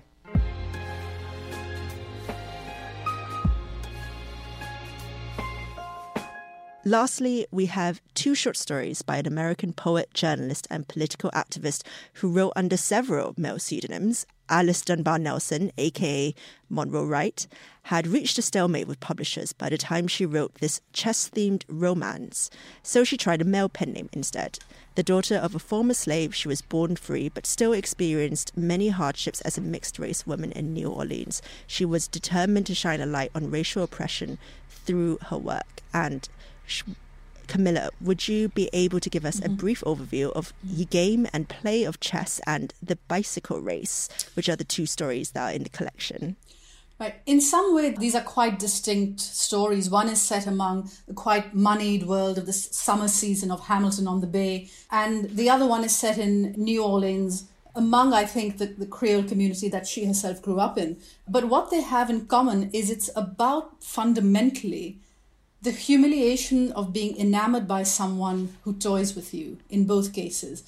Lastly, 6.84 7.46
we 7.52 7.66
have 7.66 8.02
two 8.12 8.34
short 8.34 8.56
stories 8.56 9.02
by 9.02 9.18
an 9.18 9.26
American 9.28 9.72
poet, 9.72 10.12
journalist, 10.14 10.66
and 10.68 10.88
political 10.88 11.30
activist 11.30 11.84
who 12.14 12.28
wrote 12.28 12.54
under 12.56 12.76
several 12.76 13.34
male 13.36 13.60
pseudonyms. 13.60 14.26
Alice 14.48 14.82
Dunbar 14.82 15.20
Nelson, 15.20 15.70
aka 15.78 16.34
Monroe 16.68 17.06
Wright, 17.06 17.46
had 17.84 18.08
reached 18.08 18.36
a 18.36 18.42
stalemate 18.42 18.88
with 18.88 18.98
publishers 18.98 19.52
by 19.52 19.68
the 19.68 19.78
time 19.78 20.08
she 20.08 20.26
wrote 20.26 20.56
this 20.56 20.80
chess 20.92 21.30
themed 21.30 21.62
romance, 21.68 22.50
so 22.82 23.04
she 23.04 23.16
tried 23.16 23.40
a 23.40 23.44
male 23.44 23.68
pen 23.68 23.92
name 23.92 24.08
instead. 24.12 24.58
The 24.96 25.04
daughter 25.04 25.36
of 25.36 25.54
a 25.54 25.60
former 25.60 25.94
slave, 25.94 26.34
she 26.34 26.48
was 26.48 26.62
born 26.62 26.96
free 26.96 27.28
but 27.28 27.46
still 27.46 27.72
experienced 27.72 28.56
many 28.56 28.88
hardships 28.88 29.40
as 29.42 29.56
a 29.56 29.62
mixed 29.62 30.00
race 30.00 30.26
woman 30.26 30.50
in 30.50 30.74
New 30.74 30.88
Orleans. 30.88 31.42
She 31.68 31.84
was 31.84 32.08
determined 32.08 32.66
to 32.66 32.74
shine 32.74 33.00
a 33.00 33.06
light 33.06 33.30
on 33.36 33.52
racial 33.52 33.84
oppression 33.84 34.38
through 34.68 35.18
her 35.28 35.38
work 35.38 35.80
and 35.94 36.28
Kamila, 37.48 37.90
would 38.00 38.28
you 38.28 38.48
be 38.48 38.70
able 38.72 39.00
to 39.00 39.10
give 39.10 39.24
us 39.24 39.40
mm-hmm. 39.40 39.52
a 39.52 39.56
brief 39.56 39.82
overview 39.82 40.32
of 40.32 40.52
the 40.64 40.86
game 40.86 41.26
and 41.32 41.48
play 41.48 41.84
of 41.84 42.00
chess 42.00 42.40
and 42.46 42.72
the 42.82 42.96
bicycle 43.08 43.60
race, 43.60 44.08
which 44.34 44.48
are 44.48 44.56
the 44.56 44.64
two 44.64 44.86
stories 44.86 45.32
that 45.32 45.50
are 45.50 45.54
in 45.54 45.62
the 45.62 45.68
collection? 45.68 46.36
Right. 46.98 47.16
In 47.26 47.40
some 47.40 47.74
way, 47.74 47.90
these 47.90 48.14
are 48.14 48.22
quite 48.22 48.60
distinct 48.60 49.18
stories. 49.18 49.90
One 49.90 50.08
is 50.08 50.22
set 50.22 50.46
among 50.46 50.88
the 51.08 51.14
quite 51.14 51.52
moneyed 51.52 52.06
world 52.06 52.38
of 52.38 52.46
the 52.46 52.52
summer 52.52 53.08
season 53.08 53.50
of 53.50 53.66
Hamilton 53.66 54.06
on 54.06 54.20
the 54.20 54.26
Bay, 54.26 54.70
and 54.90 55.28
the 55.30 55.50
other 55.50 55.66
one 55.66 55.82
is 55.82 55.96
set 55.96 56.16
in 56.16 56.52
New 56.52 56.84
Orleans, 56.84 57.48
among, 57.74 58.12
I 58.12 58.24
think, 58.24 58.58
the, 58.58 58.66
the 58.66 58.86
Creole 58.86 59.24
community 59.24 59.68
that 59.68 59.88
she 59.88 60.04
herself 60.04 60.40
grew 60.40 60.60
up 60.60 60.78
in. 60.78 60.96
But 61.26 61.48
what 61.48 61.70
they 61.70 61.80
have 61.80 62.08
in 62.08 62.26
common 62.26 62.70
is 62.72 62.88
it's 62.88 63.10
about 63.16 63.82
fundamentally 63.82 65.00
the 65.62 65.70
humiliation 65.70 66.72
of 66.72 66.92
being 66.92 67.16
enamored 67.16 67.68
by 67.68 67.84
someone 67.84 68.56
who 68.64 68.74
toys 68.74 69.14
with 69.14 69.32
you 69.32 69.58
in 69.70 69.86
both 69.86 70.12
cases. 70.12 70.64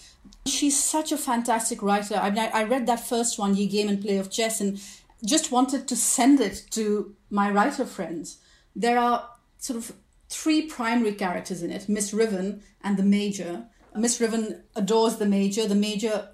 She's 0.46 0.82
such 0.82 1.10
a 1.10 1.16
fantastic 1.16 1.82
writer. 1.82 2.14
I, 2.14 2.30
mean, 2.30 2.50
I 2.52 2.64
read 2.64 2.86
that 2.86 3.06
first 3.06 3.38
one, 3.38 3.56
Ye 3.56 3.66
Game 3.66 3.88
and 3.88 4.00
Play 4.00 4.18
of 4.18 4.30
Chess, 4.30 4.60
and 4.60 4.80
just 5.24 5.50
wanted 5.50 5.88
to 5.88 5.96
send 5.96 6.40
it 6.40 6.66
to 6.70 7.14
my 7.30 7.50
writer 7.50 7.84
friends. 7.84 8.38
There 8.76 8.98
are 8.98 9.28
sort 9.58 9.78
of 9.78 9.92
three 10.28 10.62
primary 10.62 11.12
characters 11.12 11.62
in 11.62 11.70
it 11.70 11.88
Miss 11.88 12.12
Ruthven 12.12 12.62
and 12.82 12.96
the 12.96 13.02
Major. 13.02 13.64
Miss 13.96 14.20
Ruthven 14.20 14.62
adores 14.76 15.16
the 15.16 15.26
Major. 15.26 15.66
The 15.66 15.74
Major 15.74 16.28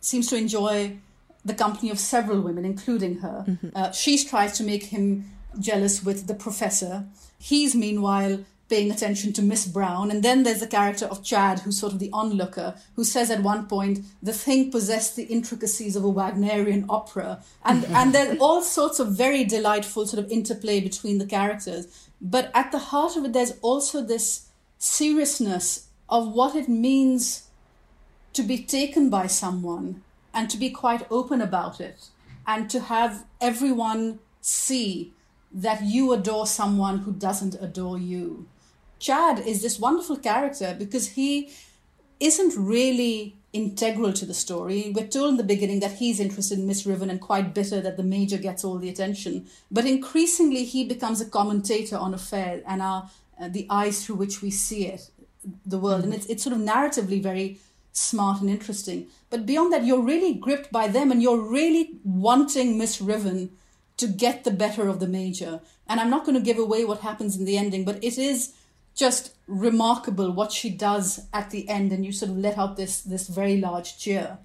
seems 0.00 0.26
to 0.28 0.36
enjoy 0.36 0.96
the 1.44 1.54
company 1.54 1.90
of 1.90 1.98
several 1.98 2.40
women, 2.40 2.64
including 2.64 3.18
her. 3.18 3.44
Mm-hmm. 3.46 3.68
Uh, 3.74 3.92
she 3.92 4.22
tries 4.24 4.56
to 4.58 4.64
make 4.64 4.84
him 4.84 5.30
jealous 5.58 6.02
with 6.02 6.26
the 6.26 6.34
professor. 6.34 7.06
He's 7.42 7.74
meanwhile 7.74 8.44
paying 8.68 8.92
attention 8.92 9.32
to 9.32 9.42
Miss 9.42 9.66
Brown. 9.66 10.12
And 10.12 10.22
then 10.22 10.44
there's 10.44 10.60
the 10.60 10.66
character 10.68 11.06
of 11.06 11.24
Chad, 11.24 11.58
who's 11.58 11.76
sort 11.76 11.92
of 11.92 11.98
the 11.98 12.08
onlooker, 12.12 12.76
who 12.94 13.02
says 13.02 13.32
at 13.32 13.42
one 13.42 13.66
point, 13.66 13.98
the 14.22 14.32
thing 14.32 14.70
possessed 14.70 15.16
the 15.16 15.24
intricacies 15.24 15.96
of 15.96 16.04
a 16.04 16.08
Wagnerian 16.08 16.86
opera. 16.88 17.42
And, 17.64 17.84
and 17.98 18.14
there's 18.14 18.38
all 18.38 18.62
sorts 18.62 19.00
of 19.00 19.08
very 19.08 19.42
delightful 19.42 20.06
sort 20.06 20.24
of 20.24 20.30
interplay 20.30 20.78
between 20.78 21.18
the 21.18 21.26
characters. 21.26 22.08
But 22.20 22.52
at 22.54 22.70
the 22.70 22.78
heart 22.78 23.16
of 23.16 23.24
it, 23.24 23.32
there's 23.32 23.58
also 23.60 24.02
this 24.02 24.46
seriousness 24.78 25.88
of 26.08 26.32
what 26.32 26.54
it 26.54 26.68
means 26.68 27.48
to 28.34 28.44
be 28.44 28.62
taken 28.62 29.10
by 29.10 29.26
someone 29.26 30.02
and 30.32 30.48
to 30.48 30.56
be 30.56 30.70
quite 30.70 31.10
open 31.10 31.42
about 31.42 31.80
it 31.80 32.06
and 32.46 32.70
to 32.70 32.78
have 32.80 33.24
everyone 33.40 34.20
see 34.40 35.12
that 35.54 35.82
you 35.82 36.12
adore 36.12 36.46
someone 36.46 36.98
who 36.98 37.12
doesn't 37.12 37.56
adore 37.60 37.98
you. 37.98 38.46
Chad 38.98 39.40
is 39.40 39.62
this 39.62 39.78
wonderful 39.78 40.16
character 40.16 40.74
because 40.78 41.10
he 41.10 41.50
isn't 42.20 42.54
really 42.56 43.36
integral 43.52 44.12
to 44.14 44.24
the 44.24 44.32
story. 44.32 44.92
We're 44.94 45.08
told 45.08 45.30
in 45.30 45.36
the 45.36 45.44
beginning 45.44 45.80
that 45.80 45.94
he's 45.94 46.20
interested 46.20 46.58
in 46.58 46.66
Miss 46.66 46.86
Ruthven 46.86 47.10
and 47.10 47.20
quite 47.20 47.52
bitter 47.52 47.80
that 47.80 47.96
the 47.96 48.02
major 48.02 48.38
gets 48.38 48.64
all 48.64 48.78
the 48.78 48.88
attention. 48.88 49.46
But 49.70 49.86
increasingly, 49.86 50.64
he 50.64 50.84
becomes 50.84 51.20
a 51.20 51.28
commentator 51.28 51.96
on 51.96 52.14
affair 52.14 52.62
and 52.66 52.80
our, 52.80 53.10
uh, 53.40 53.48
the 53.48 53.66
eyes 53.68 54.04
through 54.04 54.16
which 54.16 54.40
we 54.40 54.50
see 54.50 54.86
it, 54.86 55.10
the 55.66 55.78
world. 55.78 56.02
Mm-hmm. 56.02 56.12
And 56.12 56.14
it's, 56.14 56.26
it's 56.26 56.42
sort 56.44 56.56
of 56.56 56.62
narratively 56.62 57.22
very 57.22 57.58
smart 57.92 58.40
and 58.40 58.48
interesting. 58.48 59.08
But 59.28 59.44
beyond 59.44 59.72
that, 59.72 59.84
you're 59.84 60.00
really 60.00 60.32
gripped 60.32 60.72
by 60.72 60.88
them 60.88 61.10
and 61.10 61.22
you're 61.22 61.40
really 61.40 61.98
wanting 62.04 62.78
Miss 62.78 63.02
Ruthven 63.02 63.50
to 64.02 64.08
get 64.08 64.44
the 64.44 64.50
better 64.50 64.88
of 64.88 65.00
the 65.00 65.06
major. 65.06 65.60
And 65.88 65.98
I'm 65.98 66.10
not 66.10 66.24
going 66.24 66.36
to 66.36 66.44
give 66.44 66.58
away 66.58 66.84
what 66.84 67.00
happens 67.00 67.36
in 67.36 67.44
the 67.44 67.56
ending, 67.56 67.84
but 67.84 68.02
it 68.04 68.18
is 68.18 68.52
just 68.94 69.34
remarkable 69.46 70.30
what 70.30 70.52
she 70.52 70.70
does 70.70 71.26
at 71.32 71.50
the 71.50 71.68
end, 71.68 71.92
and 71.92 72.04
you 72.04 72.12
sort 72.12 72.30
of 72.30 72.36
let 72.36 72.58
out 72.58 72.76
this 72.76 73.00
this 73.00 73.28
very 73.28 73.56
large 73.56 73.98
cheer. 73.98 74.38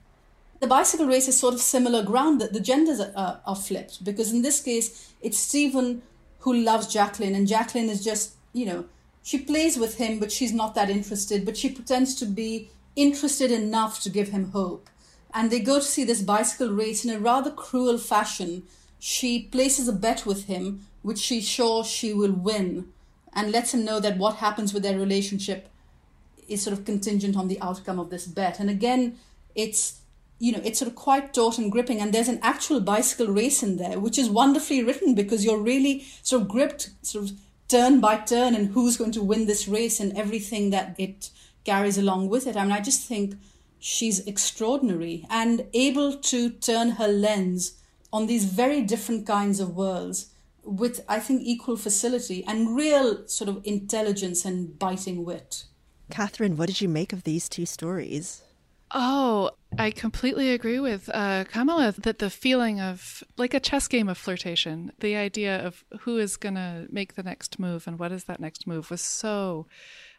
The 0.60 0.68
bicycle 0.68 1.06
race 1.06 1.28
is 1.28 1.40
sort 1.40 1.54
of 1.54 1.60
similar 1.60 2.04
ground 2.04 2.42
that 2.42 2.54
the 2.54 2.60
genders 2.60 3.00
are, 3.00 3.42
are 3.46 3.56
flipped 3.56 4.04
because 4.04 4.32
in 4.32 4.42
this 4.42 4.62
case 4.62 5.12
it's 5.22 5.38
Stephen 5.38 6.02
who 6.40 6.54
loves 6.54 6.88
Jacqueline, 6.88 7.36
and 7.36 7.48
Jacqueline 7.48 7.90
is 7.90 8.04
just 8.04 8.36
you 8.54 8.66
know 8.66 8.86
she 9.22 9.38
plays 9.38 9.78
with 9.78 9.98
him, 9.98 10.20
but 10.20 10.32
she's 10.32 10.54
not 10.54 10.74
that 10.76 10.90
interested, 10.90 11.46
but 11.46 11.58
she 11.58 11.70
pretends 11.70 12.16
to 12.16 12.26
be 12.26 12.70
interested 12.96 13.52
enough 13.52 14.02
to 14.04 14.10
give 14.10 14.30
him 14.30 14.52
hope. 14.52 14.90
And 15.34 15.52
they 15.52 15.60
go 15.60 15.80
to 15.80 15.86
see 15.86 16.06
this 16.06 16.22
bicycle 16.22 16.72
race 16.72 17.04
in 17.04 17.12
a 17.12 17.20
rather 17.20 17.52
cruel 17.52 17.98
fashion. 17.98 18.64
She 19.00 19.44
places 19.44 19.88
a 19.88 19.94
bet 19.94 20.26
with 20.26 20.46
him, 20.46 20.88
which 21.02 21.20
she's 21.20 21.48
sure 21.48 21.84
she 21.84 22.14
will 22.14 22.34
win 22.34 22.88
and 23.34 23.52
lets 23.52 23.74
him 23.74 23.86
know 23.86 24.00
that 24.00 24.18
what 24.18 24.38
happens 24.38 24.74
with 24.74 24.84
their 24.84 24.98
relationship 24.98 25.70
is 26.48 26.64
sort 26.64 26.78
of 26.78 26.86
contingent 26.86 27.36
on 27.38 27.48
the 27.48 27.62
outcome 27.62 28.00
of 28.00 28.10
this 28.10 28.26
bet. 28.26 28.60
And 28.60 28.70
again, 28.70 29.18
it's 29.56 30.00
you 30.40 30.52
know 30.52 30.62
it's 30.64 30.80
sort 30.80 30.90
of 30.90 30.96
quite 30.96 31.34
taut 31.34 31.58
and 31.58 31.72
gripping 31.72 32.00
and 32.00 32.14
there's 32.14 32.28
an 32.28 32.40
actual 32.44 32.80
bicycle 32.80 33.28
race 33.28 33.64
in 33.64 33.78
there 33.78 34.00
which 34.00 34.20
is 34.20 34.30
wonderfully 34.30 34.84
written 34.84 35.16
because 35.16 35.44
you're 35.44 35.58
really 35.58 36.06
sort 36.22 36.44
of 36.44 36.48
gripped 36.48 36.92
sort 37.02 37.26
of 37.26 37.32
turn 37.68 38.00
by 38.00 38.16
turn 38.18 38.54
and 38.54 38.68
who's 38.68 38.98
going 38.98 39.12
to 39.12 39.24
win 39.24 39.48
this 39.48 39.68
race 39.68 40.00
and 40.00 40.16
everything 40.16 40.70
that 40.70 40.96
it 41.00 41.32
carries 41.64 41.98
along 41.98 42.30
with 42.30 42.46
it 42.46 42.56
i 42.56 42.62
mean 42.62 42.72
i 42.72 42.80
just 42.80 43.08
think 43.08 43.36
she's 43.80 44.26
extraordinary 44.28 45.26
and 45.30 45.66
able 45.74 46.14
to 46.14 46.50
turn 46.52 46.92
her 46.92 47.08
lens 47.08 47.74
on 48.18 48.26
these 48.26 48.46
very 48.46 48.82
different 48.82 49.28
kinds 49.28 49.60
of 49.60 49.76
worlds 49.76 50.32
with, 50.64 51.06
I 51.08 51.20
think, 51.20 51.44
equal 51.44 51.78
facility 51.78 52.44
and 52.48 52.76
real 52.76 53.28
sort 53.28 53.48
of 53.48 53.62
intelligence 53.64 54.44
and 54.44 54.78
biting 54.80 55.24
wit. 55.24 55.66
Catherine, 56.10 56.58
what 56.58 56.66
did 56.66 56.82
you 56.82 56.90
make 56.90 57.14
of 57.14 57.26
these 57.26 57.48
two 57.48 57.68
stories? 57.68 58.42
Oh, 58.90 59.52
I 59.78 59.92
completely 59.92 60.52
agree 60.52 60.80
with 60.80 61.10
uh, 61.14 61.44
Kamila 61.44 61.96
that 62.02 62.18
the 62.18 62.32
feeling 62.32 62.82
of 62.82 63.24
like 63.38 63.54
a 63.54 63.60
chess 63.60 63.88
game 63.88 64.10
of 64.10 64.18
flirtation, 64.18 64.92
the 65.00 65.16
idea 65.16 65.64
of 65.64 65.84
who 66.00 66.18
is 66.18 66.38
going 66.38 66.56
to 66.56 66.88
make 66.90 67.14
the 67.14 67.24
next 67.24 67.60
move 67.60 67.86
and 67.86 68.00
what 68.00 68.12
is 68.12 68.24
that 68.24 68.40
next 68.40 68.66
move 68.66 68.90
was 68.90 69.02
so, 69.02 69.68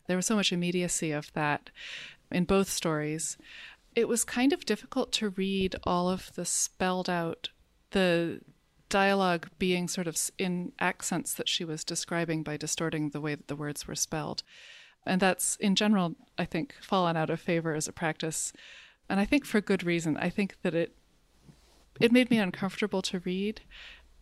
there 0.07 0.17
was 0.17 0.27
so 0.27 0.37
much 0.37 0.53
immediacy 0.53 1.11
of 1.11 1.33
that 1.33 1.71
in 2.31 2.45
both 2.45 2.69
stories. 2.69 3.37
It 3.97 4.07
was 4.07 4.23
kind 4.23 4.53
of 4.53 4.65
difficult 4.65 5.11
to 5.15 5.31
read 5.31 5.75
all 5.83 6.09
of 6.09 6.33
the 6.37 6.45
spelled 6.45 7.11
out, 7.11 7.49
the 7.91 8.41
dialogue 8.89 9.49
being 9.59 9.89
sort 9.89 10.07
of 10.07 10.19
in 10.39 10.73
accents 10.81 11.35
that 11.35 11.49
she 11.49 11.65
was 11.65 11.85
describing 11.85 12.43
by 12.43 12.57
distorting 12.57 13.11
the 13.11 13.21
way 13.21 13.35
that 13.35 13.49
the 13.49 13.57
words 13.57 13.87
were 13.87 13.95
spelled. 13.95 14.43
And 15.07 15.21
that's, 15.21 15.57
in 15.57 15.75
general, 15.75 16.17
I 16.37 16.45
think, 16.45 16.75
fallen 16.81 17.17
out 17.17 17.31
of 17.31 17.41
favor 17.41 17.75
as 17.75 17.89
a 17.89 17.93
practice. 17.93 18.53
And 19.09 19.21
I 19.21 19.25
think 19.25 19.45
for 19.45 19.61
good 19.61 19.85
reason. 19.85 20.17
I 20.17 20.31
think 20.31 20.57
that 20.63 20.75
it 20.75 20.95
it 22.01 22.13
made 22.13 22.31
me 22.31 22.39
uncomfortable 22.39 23.03
to 23.03 23.19
read. 23.21 23.63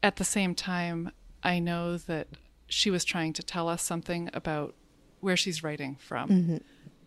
At 0.02 0.16
the 0.16 0.24
same 0.24 0.54
time, 0.54 1.10
I 1.42 1.58
know 1.58 1.98
that 1.98 2.28
she 2.68 2.90
was 2.90 3.04
trying 3.04 3.32
to 3.34 3.42
tell 3.42 3.68
us 3.68 3.82
something 3.82 4.30
about 4.32 4.74
where 5.20 5.36
she's 5.36 5.62
writing 5.62 5.96
from. 5.96 6.28
Mm-hmm. 6.28 6.56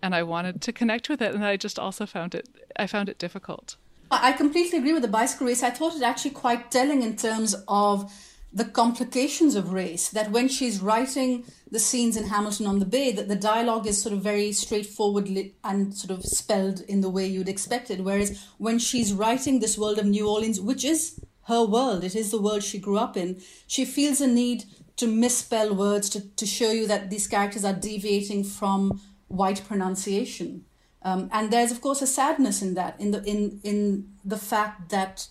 And 0.01 0.15
I 0.15 0.23
wanted 0.23 0.61
to 0.61 0.71
connect 0.71 1.09
with 1.09 1.21
it 1.21 1.33
and 1.33 1.43
I 1.43 1.57
just 1.57 1.77
also 1.77 2.05
found 2.05 2.33
it 2.33 2.47
I 2.75 2.87
found 2.87 3.09
it 3.09 3.17
difficult. 3.17 3.75
I 4.11 4.31
completely 4.33 4.79
agree 4.79 4.93
with 4.93 5.03
the 5.03 5.07
bicycle 5.07 5.47
race. 5.47 5.61
I 5.61 5.69
thought 5.69 5.95
it 5.95 6.01
actually 6.01 6.31
quite 6.31 6.71
telling 6.71 7.03
in 7.03 7.15
terms 7.15 7.55
of 7.67 8.11
the 8.51 8.65
complications 8.65 9.55
of 9.55 9.71
race. 9.71 10.09
That 10.09 10.31
when 10.31 10.47
she's 10.47 10.81
writing 10.81 11.45
the 11.69 11.79
scenes 11.79 12.17
in 12.17 12.27
Hamilton 12.27 12.65
on 12.65 12.79
the 12.79 12.85
Bay, 12.85 13.11
that 13.11 13.27
the 13.27 13.35
dialogue 13.35 13.85
is 13.85 14.01
sort 14.01 14.13
of 14.13 14.23
very 14.23 14.51
straightforward 14.51 15.29
and 15.63 15.93
sort 15.93 16.17
of 16.17 16.25
spelled 16.25 16.81
in 16.81 17.01
the 17.01 17.09
way 17.09 17.27
you'd 17.27 17.49
expect 17.49 17.91
it. 17.91 18.03
Whereas 18.03 18.43
when 18.57 18.79
she's 18.79 19.13
writing 19.13 19.59
this 19.59 19.77
world 19.77 19.99
of 19.99 20.05
New 20.05 20.27
Orleans, 20.27 20.59
which 20.59 20.83
is 20.83 21.19
her 21.43 21.63
world, 21.63 22.03
it 22.03 22.15
is 22.15 22.31
the 22.31 22.41
world 22.41 22.63
she 22.63 22.79
grew 22.79 22.97
up 22.97 23.15
in, 23.15 23.39
she 23.67 23.85
feels 23.85 24.21
a 24.21 24.27
need 24.27 24.63
to 24.97 25.07
misspell 25.07 25.75
words 25.75 26.09
to, 26.09 26.21
to 26.35 26.45
show 26.45 26.71
you 26.71 26.87
that 26.87 27.09
these 27.11 27.27
characters 27.27 27.63
are 27.63 27.73
deviating 27.73 28.43
from 28.43 28.99
white 29.27 29.63
pronunciation. 29.67 30.65
Um, 31.01 31.29
and 31.31 31.51
there's 31.51 31.71
of 31.71 31.81
course 31.81 32.01
a 32.01 32.07
sadness 32.07 32.61
in 32.61 32.73
that, 32.73 32.99
in 32.99 33.11
the 33.11 33.23
in 33.23 33.59
in 33.63 34.09
the 34.25 34.37
fact 34.37 34.89
that 34.89 35.27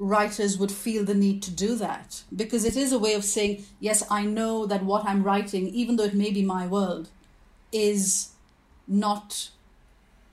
writers 0.00 0.56
would 0.56 0.72
feel 0.72 1.04
the 1.04 1.14
need 1.14 1.42
to 1.42 1.50
do 1.50 1.76
that 1.76 2.22
because 2.34 2.64
it 2.64 2.74
is 2.74 2.90
a 2.90 2.98
way 2.98 3.12
of 3.12 3.22
saying, 3.22 3.64
yes, 3.80 4.02
I 4.10 4.24
know 4.24 4.64
that 4.64 4.82
what 4.82 5.04
I'm 5.04 5.22
writing, 5.22 5.68
even 5.68 5.96
though 5.96 6.04
it 6.04 6.14
may 6.14 6.30
be 6.30 6.42
my 6.42 6.66
world, 6.66 7.10
is 7.70 8.30
not 8.88 9.50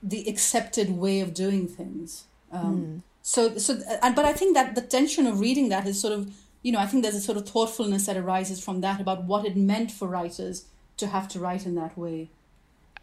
the 0.02 0.26
accepted 0.26 0.90
way 0.90 1.20
of 1.20 1.34
doing 1.34 1.68
things. 1.68 2.24
Um, 2.50 2.76
mm. 2.76 3.02
So, 3.20 3.58
so, 3.58 3.78
but 4.00 4.24
I 4.24 4.32
think 4.32 4.54
that 4.54 4.74
the 4.74 4.80
tension 4.80 5.26
of 5.26 5.38
reading 5.38 5.68
that 5.68 5.86
is 5.86 6.00
sort 6.00 6.14
of, 6.14 6.32
you 6.62 6.72
know, 6.72 6.78
I 6.78 6.86
think 6.86 7.02
there's 7.02 7.14
a 7.14 7.20
sort 7.20 7.36
of 7.36 7.46
thoughtfulness 7.46 8.06
that 8.06 8.16
arises 8.16 8.64
from 8.64 8.80
that 8.80 9.02
about 9.02 9.24
what 9.24 9.44
it 9.44 9.54
meant 9.54 9.90
for 9.90 10.08
writers 10.08 10.64
to 10.96 11.08
have 11.08 11.28
to 11.28 11.38
write 11.38 11.66
in 11.66 11.74
that 11.74 11.98
way. 11.98 12.30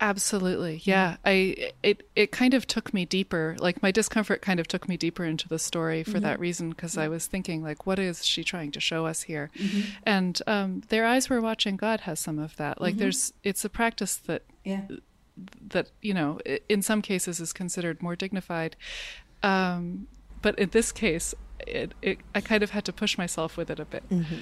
Absolutely. 0.02 0.82
Yeah. 0.84 1.18
I 1.26 1.72
it 1.84 2.08
it 2.16 2.32
kind 2.32 2.54
of 2.54 2.68
took 2.68 2.94
me 2.94 3.06
deeper. 3.06 3.56
Like 3.60 3.82
my 3.82 3.92
discomfort 3.92 4.42
kind 4.42 4.60
of 4.60 4.68
took 4.68 4.90
me 4.90 4.98
deeper 4.98 5.24
into 5.24 5.48
the 5.48 5.60
story 5.60 6.04
for 6.04 6.12
mm-hmm. 6.12 6.22
that 6.22 6.40
reason 6.40 6.70
because 6.70 6.98
I 6.98 7.08
was 7.08 7.28
thinking 7.28 7.64
like 7.64 7.86
what 7.86 8.00
is 8.00 8.26
she 8.26 8.44
trying 8.44 8.72
to 8.72 8.80
show 8.80 9.06
us 9.06 9.24
here? 9.24 9.50
Mm-hmm. 9.58 9.82
And 10.04 10.42
um 10.48 10.82
their 10.90 11.06
eyes 11.06 11.30
were 11.30 11.42
watching 11.42 11.78
God 11.78 12.02
has 12.02 12.20
some 12.20 12.40
of 12.40 12.56
that. 12.58 12.82
Like 12.82 12.94
mm-hmm. 12.94 13.02
there's 13.02 13.34
it's 13.44 13.64
a 13.64 13.70
practice 13.70 14.16
that 14.18 14.44
yeah. 14.64 14.82
that 15.70 15.92
you 16.02 16.14
know 16.14 16.40
in 16.68 16.82
some 16.82 17.02
cases 17.02 17.40
is 17.40 17.54
considered 17.54 18.02
more 18.02 18.16
dignified. 18.16 18.76
Um 19.44 20.08
but 20.42 20.58
in 20.60 20.70
this 20.70 20.92
case 20.92 21.34
it, 21.66 21.94
it 22.02 22.20
I 22.34 22.42
kind 22.42 22.64
of 22.64 22.72
had 22.72 22.86
to 22.86 22.94
push 22.94 23.18
myself 23.18 23.58
with 23.58 23.70
it 23.70 23.80
a 23.80 23.86
bit. 23.86 24.08
Mm-hmm. 24.10 24.40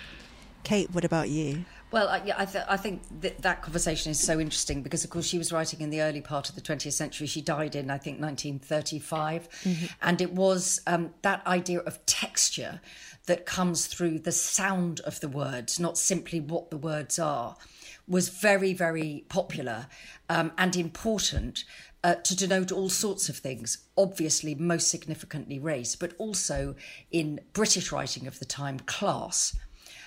Kate, 0.64 0.92
what 0.92 1.04
about 1.04 1.30
you? 1.30 1.66
Well, 1.94 2.10
I, 2.10 2.24
I, 2.36 2.46
th- 2.46 2.66
I 2.68 2.76
think 2.76 3.04
that, 3.22 3.44
that 3.44 3.62
conversation 3.62 4.10
is 4.10 4.20
so 4.20 4.40
interesting 4.40 4.82
because, 4.82 5.04
of 5.04 5.12
course, 5.12 5.28
she 5.28 5.38
was 5.38 5.54
writing 5.54 5.80
in 5.80 5.92
the 5.92 6.02
early 6.02 6.22
part 6.22 6.50
of 6.50 6.56
the 6.56 6.62
20th 6.62 6.92
century. 6.92 7.28
She 7.28 7.40
died 7.40 7.76
in, 7.76 7.92
I 7.92 8.00
think, 8.00 8.20
1935. 8.20 9.48
Mm-hmm. 9.62 9.86
And 10.02 10.20
it 10.20 10.34
was 10.34 10.82
um, 10.88 11.14
that 11.22 11.46
idea 11.46 11.82
of 11.82 12.04
texture 12.08 12.82
that 13.28 13.46
comes 13.46 13.86
through 13.86 14.20
the 14.20 14.32
sound 14.32 15.02
of 15.02 15.20
the 15.20 15.28
words, 15.28 15.80
not 15.80 16.00
simply 16.00 16.40
what 16.40 16.72
the 16.72 16.78
words 16.78 17.20
are, 17.20 17.58
was 18.08 18.30
very, 18.30 18.74
very 18.74 19.26
popular 19.30 19.86
um, 20.30 20.52
and 20.58 20.76
important. 20.76 21.64
Uh, 22.06 22.16
to 22.16 22.36
denote 22.36 22.70
all 22.70 22.90
sorts 22.90 23.30
of 23.30 23.38
things, 23.38 23.78
obviously, 23.98 24.54
most 24.56 24.90
significantly 24.90 25.58
race, 25.58 25.96
but 25.96 26.12
also 26.18 26.76
in 27.12 27.40
British 27.54 27.94
writing 27.94 28.28
of 28.28 28.40
the 28.40 28.46
time, 28.46 28.78
class. 28.80 29.56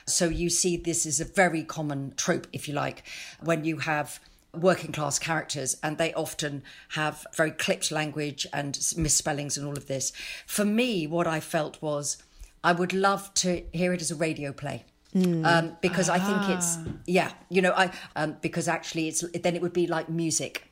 So 0.07 0.29
you 0.29 0.51
see 0.51 0.77
this 0.77 1.05
is 1.05 1.21
a 1.21 1.25
very 1.25 1.65
common 1.65 2.15
trope, 2.17 2.47
if 2.53 2.69
you 2.69 2.75
like, 2.75 3.03
when 3.41 3.65
you 3.65 3.79
have 3.79 4.21
working 4.55 4.93
class 4.93 5.19
characters 5.19 5.77
and 5.83 5.99
they 5.99 6.13
often 6.15 6.63
have 6.91 7.27
very 7.35 7.51
clipped 7.51 7.91
language 7.91 8.47
and 8.53 8.79
misspellings 8.97 9.57
and 9.57 9.67
all 9.67 9.77
of 9.77 9.87
this. 9.87 10.13
For 10.47 10.65
me, 10.65 11.07
what 11.07 11.27
I 11.27 11.41
felt 11.41 11.81
was 11.83 12.19
I 12.65 12.73
would 12.73 12.93
love 12.93 13.33
to 13.35 13.65
hear 13.73 13.93
it 13.93 14.01
as 14.01 14.11
a 14.11 14.17
radio 14.17 14.53
play. 14.53 14.85
Mm. 15.15 15.47
Um, 15.47 15.77
because 15.81 16.09
ah. 16.09 16.15
I 16.15 16.19
think 16.19 16.59
it's 16.59 16.77
ah. 16.77 16.85
yeah, 17.07 17.33
you 17.49 17.63
know, 17.63 17.73
I 17.73 17.91
um, 18.17 18.37
because 18.43 18.69
actually 18.69 19.09
it's 19.09 19.23
then 19.33 19.55
it 19.55 19.63
would 19.63 19.73
be 19.73 19.87
like 19.87 20.09
music 20.09 20.71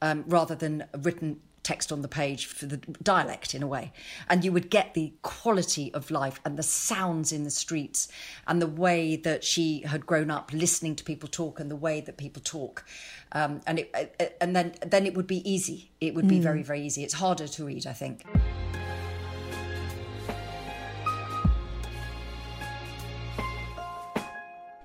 um, 0.00 0.24
rather 0.26 0.54
than 0.54 0.84
written 1.02 1.40
text 1.62 1.92
on 1.92 2.02
the 2.02 2.08
page 2.08 2.46
for 2.46 2.66
the 2.66 2.76
dialect 2.76 3.54
in 3.54 3.62
a 3.62 3.66
way. 3.66 3.92
And 4.28 4.44
you 4.44 4.52
would 4.52 4.70
get 4.70 4.94
the 4.94 5.12
quality 5.22 5.92
of 5.94 6.10
life 6.10 6.40
and 6.44 6.58
the 6.58 6.62
sounds 6.62 7.32
in 7.32 7.44
the 7.44 7.50
streets 7.50 8.08
and 8.46 8.60
the 8.60 8.66
way 8.66 9.16
that 9.16 9.44
she 9.44 9.80
had 9.82 10.06
grown 10.06 10.30
up 10.30 10.52
listening 10.52 10.96
to 10.96 11.04
people 11.04 11.28
talk 11.28 11.60
and 11.60 11.70
the 11.70 11.76
way 11.76 12.00
that 12.00 12.16
people 12.16 12.42
talk. 12.44 12.84
Um, 13.32 13.60
and 13.66 13.78
it, 13.80 14.36
and 14.40 14.54
then 14.54 14.74
then 14.84 15.06
it 15.06 15.14
would 15.14 15.26
be 15.26 15.48
easy. 15.50 15.90
It 16.00 16.14
would 16.14 16.28
be 16.28 16.38
mm. 16.38 16.42
very 16.42 16.62
very 16.62 16.82
easy. 16.82 17.04
It's 17.04 17.14
harder 17.14 17.48
to 17.48 17.64
read, 17.64 17.86
I 17.86 17.92
think. 17.92 18.24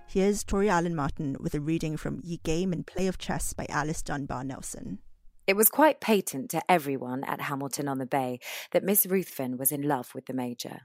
Here's 0.09 0.43
Tori 0.43 0.69
Allen 0.69 0.95
Martin 0.95 1.35
with 1.39 1.53
a 1.53 1.59
reading 1.59 1.97
from 1.97 2.21
Ye 2.23 2.37
Game 2.37 2.73
and 2.73 2.87
Play 2.87 3.07
of 3.07 3.17
Chess 3.17 3.53
by 3.53 3.67
Alice 3.69 4.01
Dunbar 4.01 4.43
Nelson. 4.43 4.99
It 5.47 5.55
was 5.55 5.69
quite 5.69 6.01
patent 6.01 6.49
to 6.51 6.61
everyone 6.69 7.23
at 7.23 7.39
Hamilton 7.39 7.87
on 7.87 7.99
the 7.99 8.05
Bay 8.05 8.41
that 8.71 8.83
Miss 8.83 9.05
Ruthven 9.05 9.57
was 9.57 9.71
in 9.71 9.81
love 9.81 10.13
with 10.13 10.25
the 10.25 10.33
Major. 10.33 10.81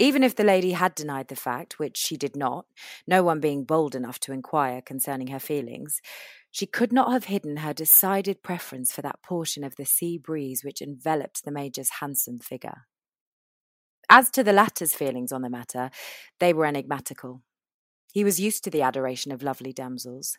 Even 0.00 0.24
if 0.24 0.34
the 0.34 0.42
lady 0.42 0.72
had 0.72 0.96
denied 0.96 1.28
the 1.28 1.36
fact, 1.36 1.78
which 1.78 1.96
she 1.96 2.16
did 2.16 2.34
not, 2.34 2.66
no 3.06 3.22
one 3.22 3.38
being 3.38 3.62
bold 3.62 3.94
enough 3.94 4.18
to 4.20 4.32
inquire 4.32 4.80
concerning 4.80 5.28
her 5.28 5.38
feelings, 5.38 6.00
she 6.50 6.66
could 6.66 6.92
not 6.92 7.12
have 7.12 7.26
hidden 7.26 7.58
her 7.58 7.72
decided 7.72 8.42
preference 8.42 8.92
for 8.92 9.00
that 9.02 9.22
portion 9.22 9.62
of 9.62 9.76
the 9.76 9.84
sea 9.84 10.18
breeze 10.18 10.64
which 10.64 10.82
enveloped 10.82 11.44
the 11.44 11.52
Major's 11.52 12.00
handsome 12.00 12.38
figure. 12.38 12.86
As 14.10 14.28
to 14.32 14.42
the 14.42 14.52
latter's 14.52 14.92
feelings 14.92 15.30
on 15.30 15.42
the 15.42 15.48
matter, 15.48 15.90
they 16.40 16.52
were 16.52 16.66
enigmatical. 16.66 17.42
He 18.12 18.24
was 18.24 18.40
used 18.40 18.64
to 18.64 18.70
the 18.70 18.82
adoration 18.82 19.30
of 19.30 19.42
lovely 19.42 19.72
damsels, 19.72 20.36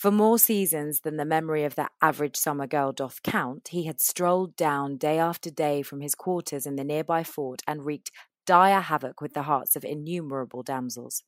for 0.00 0.10
more 0.10 0.38
seasons 0.38 1.00
than 1.00 1.18
the 1.18 1.26
memory 1.26 1.62
of 1.62 1.74
that 1.74 1.92
average 2.00 2.34
summer 2.34 2.66
girl 2.66 2.90
doth 2.90 3.22
count, 3.22 3.68
he 3.68 3.84
had 3.84 4.00
strolled 4.00 4.56
down 4.56 4.96
day 4.96 5.18
after 5.18 5.50
day 5.50 5.82
from 5.82 6.00
his 6.00 6.14
quarters 6.14 6.64
in 6.64 6.76
the 6.76 6.84
nearby 6.84 7.22
fort 7.22 7.60
and 7.66 7.84
wreaked 7.84 8.10
dire 8.46 8.80
havoc 8.80 9.20
with 9.20 9.34
the 9.34 9.42
hearts 9.42 9.76
of 9.76 9.84
innumerable 9.84 10.62
damsels. 10.62 11.22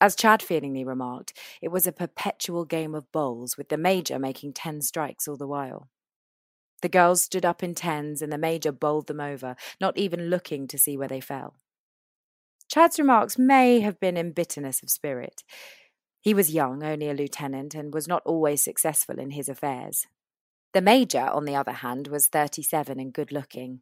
As 0.00 0.16
Chad 0.16 0.40
feelingly 0.40 0.84
remarked, 0.84 1.38
it 1.60 1.68
was 1.68 1.86
a 1.86 1.92
perpetual 1.92 2.64
game 2.64 2.94
of 2.94 3.12
bowls, 3.12 3.58
with 3.58 3.68
the 3.68 3.76
Major 3.76 4.18
making 4.18 4.54
ten 4.54 4.80
strikes 4.80 5.28
all 5.28 5.36
the 5.36 5.46
while. 5.46 5.90
The 6.80 6.88
girls 6.88 7.20
stood 7.20 7.44
up 7.44 7.62
in 7.62 7.74
tens, 7.74 8.22
and 8.22 8.32
the 8.32 8.38
Major 8.38 8.72
bowled 8.72 9.06
them 9.06 9.20
over, 9.20 9.54
not 9.78 9.98
even 9.98 10.30
looking 10.30 10.66
to 10.68 10.78
see 10.78 10.96
where 10.96 11.08
they 11.08 11.20
fell. 11.20 11.56
Chad's 12.70 12.98
remarks 12.98 13.36
may 13.36 13.80
have 13.80 14.00
been 14.00 14.16
in 14.16 14.32
bitterness 14.32 14.82
of 14.82 14.88
spirit. 14.88 15.42
He 16.20 16.34
was 16.34 16.54
young, 16.54 16.82
only 16.82 17.08
a 17.08 17.14
lieutenant, 17.14 17.74
and 17.74 17.94
was 17.94 18.06
not 18.06 18.22
always 18.26 18.62
successful 18.62 19.18
in 19.18 19.30
his 19.30 19.48
affairs. 19.48 20.06
The 20.72 20.82
major, 20.82 21.22
on 21.22 21.46
the 21.46 21.56
other 21.56 21.72
hand, 21.72 22.08
was 22.08 22.28
thirty 22.28 22.62
seven 22.62 23.00
and 23.00 23.12
good 23.12 23.32
looking, 23.32 23.80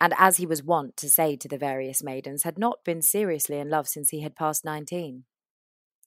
and 0.00 0.14
as 0.18 0.36
he 0.36 0.46
was 0.46 0.62
wont 0.62 0.96
to 0.98 1.08
say 1.08 1.36
to 1.36 1.48
the 1.48 1.58
various 1.58 2.02
maidens, 2.02 2.44
had 2.44 2.58
not 2.58 2.84
been 2.84 3.02
seriously 3.02 3.58
in 3.58 3.68
love 3.68 3.88
since 3.88 4.10
he 4.10 4.20
had 4.20 4.36
passed 4.36 4.64
nineteen. 4.64 5.24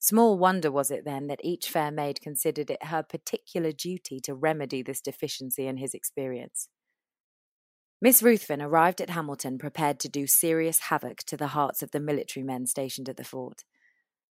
Small 0.00 0.38
wonder 0.38 0.70
was 0.72 0.90
it 0.90 1.04
then 1.04 1.26
that 1.26 1.44
each 1.44 1.68
fair 1.68 1.90
maid 1.90 2.22
considered 2.22 2.70
it 2.70 2.86
her 2.86 3.02
particular 3.02 3.70
duty 3.70 4.18
to 4.20 4.34
remedy 4.34 4.82
this 4.82 5.02
deficiency 5.02 5.66
in 5.66 5.76
his 5.76 5.92
experience. 5.92 6.68
Miss 8.00 8.22
Ruthven 8.22 8.62
arrived 8.62 9.02
at 9.02 9.10
Hamilton 9.10 9.58
prepared 9.58 10.00
to 10.00 10.08
do 10.08 10.26
serious 10.26 10.78
havoc 10.88 11.18
to 11.24 11.36
the 11.36 11.48
hearts 11.48 11.82
of 11.82 11.90
the 11.90 12.00
military 12.00 12.42
men 12.42 12.66
stationed 12.66 13.10
at 13.10 13.18
the 13.18 13.24
fort. 13.24 13.64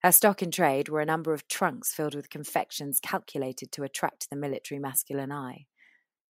Her 0.04 0.12
stock 0.12 0.42
in 0.42 0.50
trade 0.50 0.90
were 0.90 1.00
a 1.00 1.06
number 1.06 1.32
of 1.32 1.48
trunks 1.48 1.94
filled 1.94 2.16
with 2.16 2.32
confections 2.32 3.00
calculated 3.00 3.72
to 3.74 3.84
attract 3.84 4.30
the 4.30 4.36
military 4.36 4.80
masculine 4.80 5.32
eye. 5.32 5.68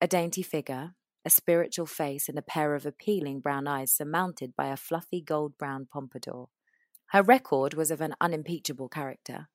A 0.00 0.08
dainty 0.08 0.42
figure, 0.42 0.94
a 1.24 1.30
spiritual 1.30 1.86
face, 1.86 2.28
and 2.28 2.36
a 2.36 2.42
pair 2.42 2.74
of 2.74 2.86
appealing 2.86 3.38
brown 3.38 3.68
eyes 3.68 3.92
surmounted 3.92 4.56
by 4.56 4.66
a 4.66 4.76
fluffy 4.76 5.20
gold 5.20 5.56
brown 5.58 5.86
pompadour. 5.86 6.48
Her 7.10 7.22
record 7.22 7.74
was 7.74 7.92
of 7.92 8.00
an 8.00 8.16
unimpeachable 8.20 8.88
character. 8.88 9.48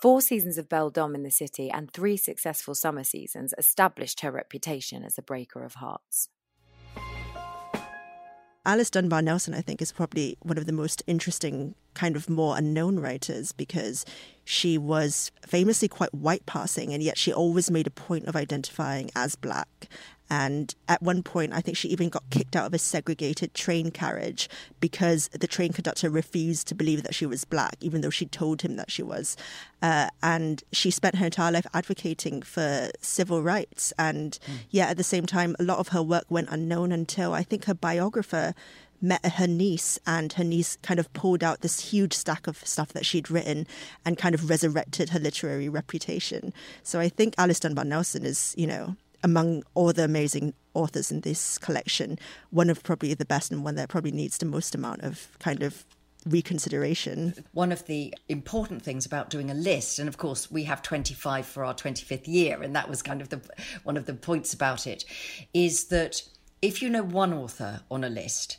Four 0.00 0.22
seasons 0.22 0.56
of 0.56 0.70
belledom 0.70 1.14
in 1.14 1.22
the 1.22 1.30
city 1.30 1.70
and 1.70 1.90
three 1.90 2.16
successful 2.16 2.74
summer 2.74 3.04
seasons 3.04 3.52
established 3.58 4.20
her 4.20 4.30
reputation 4.30 5.04
as 5.04 5.18
a 5.18 5.22
breaker 5.22 5.62
of 5.62 5.74
hearts. 5.74 6.30
Alice 8.66 8.90
Dunbar 8.90 9.22
Nelson, 9.22 9.54
I 9.54 9.62
think, 9.62 9.80
is 9.80 9.90
probably 9.90 10.36
one 10.42 10.58
of 10.58 10.66
the 10.66 10.72
most 10.72 11.02
interesting, 11.06 11.74
kind 11.94 12.14
of 12.14 12.28
more 12.28 12.58
unknown 12.58 13.00
writers 13.00 13.52
because 13.52 14.04
she 14.44 14.76
was 14.76 15.32
famously 15.46 15.88
quite 15.88 16.12
white 16.12 16.44
passing, 16.44 16.92
and 16.92 17.02
yet 17.02 17.16
she 17.16 17.32
always 17.32 17.70
made 17.70 17.86
a 17.86 17.90
point 17.90 18.26
of 18.26 18.36
identifying 18.36 19.10
as 19.16 19.34
black. 19.34 19.88
And 20.30 20.74
at 20.88 21.02
one 21.02 21.22
point, 21.22 21.52
I 21.52 21.60
think 21.60 21.76
she 21.76 21.88
even 21.88 22.08
got 22.08 22.22
kicked 22.30 22.54
out 22.54 22.66
of 22.66 22.72
a 22.72 22.78
segregated 22.78 23.52
train 23.52 23.90
carriage 23.90 24.48
because 24.78 25.28
the 25.28 25.48
train 25.48 25.72
conductor 25.72 26.08
refused 26.08 26.68
to 26.68 26.74
believe 26.74 27.02
that 27.02 27.14
she 27.14 27.26
was 27.26 27.44
black, 27.44 27.76
even 27.80 28.00
though 28.00 28.10
she 28.10 28.26
told 28.26 28.62
him 28.62 28.76
that 28.76 28.90
she 28.90 29.02
was. 29.02 29.36
Uh, 29.82 30.08
and 30.22 30.62
she 30.72 30.90
spent 30.90 31.16
her 31.16 31.26
entire 31.26 31.50
life 31.50 31.66
advocating 31.74 32.42
for 32.42 32.90
civil 33.00 33.42
rights. 33.42 33.92
And 33.98 34.38
mm. 34.46 34.58
yet, 34.70 34.90
at 34.90 34.96
the 34.96 35.04
same 35.04 35.26
time, 35.26 35.56
a 35.58 35.64
lot 35.64 35.78
of 35.78 35.88
her 35.88 36.02
work 36.02 36.26
went 36.28 36.48
unknown 36.50 36.92
until 36.92 37.34
I 37.34 37.42
think 37.42 37.64
her 37.64 37.74
biographer 37.74 38.54
met 39.02 39.24
her 39.24 39.46
niece, 39.46 39.98
and 40.06 40.34
her 40.34 40.44
niece 40.44 40.76
kind 40.82 41.00
of 41.00 41.12
pulled 41.12 41.42
out 41.42 41.62
this 41.62 41.90
huge 41.90 42.12
stack 42.12 42.46
of 42.46 42.58
stuff 42.66 42.92
that 42.92 43.06
she'd 43.06 43.30
written 43.30 43.66
and 44.04 44.18
kind 44.18 44.34
of 44.34 44.50
resurrected 44.50 45.10
her 45.10 45.18
literary 45.18 45.68
reputation. 45.68 46.52
So 46.82 47.00
I 47.00 47.08
think 47.08 47.34
Alice 47.38 47.60
Dunbar 47.60 47.84
Nelson 47.84 48.24
is, 48.24 48.54
you 48.58 48.66
know, 48.66 48.96
among 49.22 49.62
all 49.74 49.92
the 49.92 50.04
amazing 50.04 50.54
authors 50.74 51.10
in 51.10 51.20
this 51.20 51.58
collection, 51.58 52.18
one 52.50 52.70
of 52.70 52.82
probably 52.82 53.14
the 53.14 53.24
best 53.24 53.50
and 53.50 53.64
one 53.64 53.74
that 53.74 53.88
probably 53.88 54.12
needs 54.12 54.38
the 54.38 54.46
most 54.46 54.74
amount 54.74 55.02
of 55.02 55.28
kind 55.38 55.62
of 55.62 55.84
reconsideration. 56.26 57.34
One 57.52 57.72
of 57.72 57.86
the 57.86 58.14
important 58.28 58.82
things 58.82 59.06
about 59.06 59.30
doing 59.30 59.50
a 59.50 59.54
list, 59.54 59.98
and 59.98 60.08
of 60.08 60.18
course 60.18 60.50
we 60.50 60.64
have 60.64 60.82
25 60.82 61.46
for 61.46 61.64
our 61.64 61.74
25th 61.74 62.26
year, 62.26 62.62
and 62.62 62.76
that 62.76 62.88
was 62.88 63.02
kind 63.02 63.20
of 63.20 63.30
the 63.30 63.40
one 63.84 63.96
of 63.96 64.06
the 64.06 64.14
points 64.14 64.52
about 64.52 64.86
it, 64.86 65.04
is 65.54 65.86
that 65.86 66.22
if 66.62 66.82
you 66.82 66.90
know 66.90 67.02
one 67.02 67.32
author 67.32 67.80
on 67.90 68.04
a 68.04 68.10
list, 68.10 68.58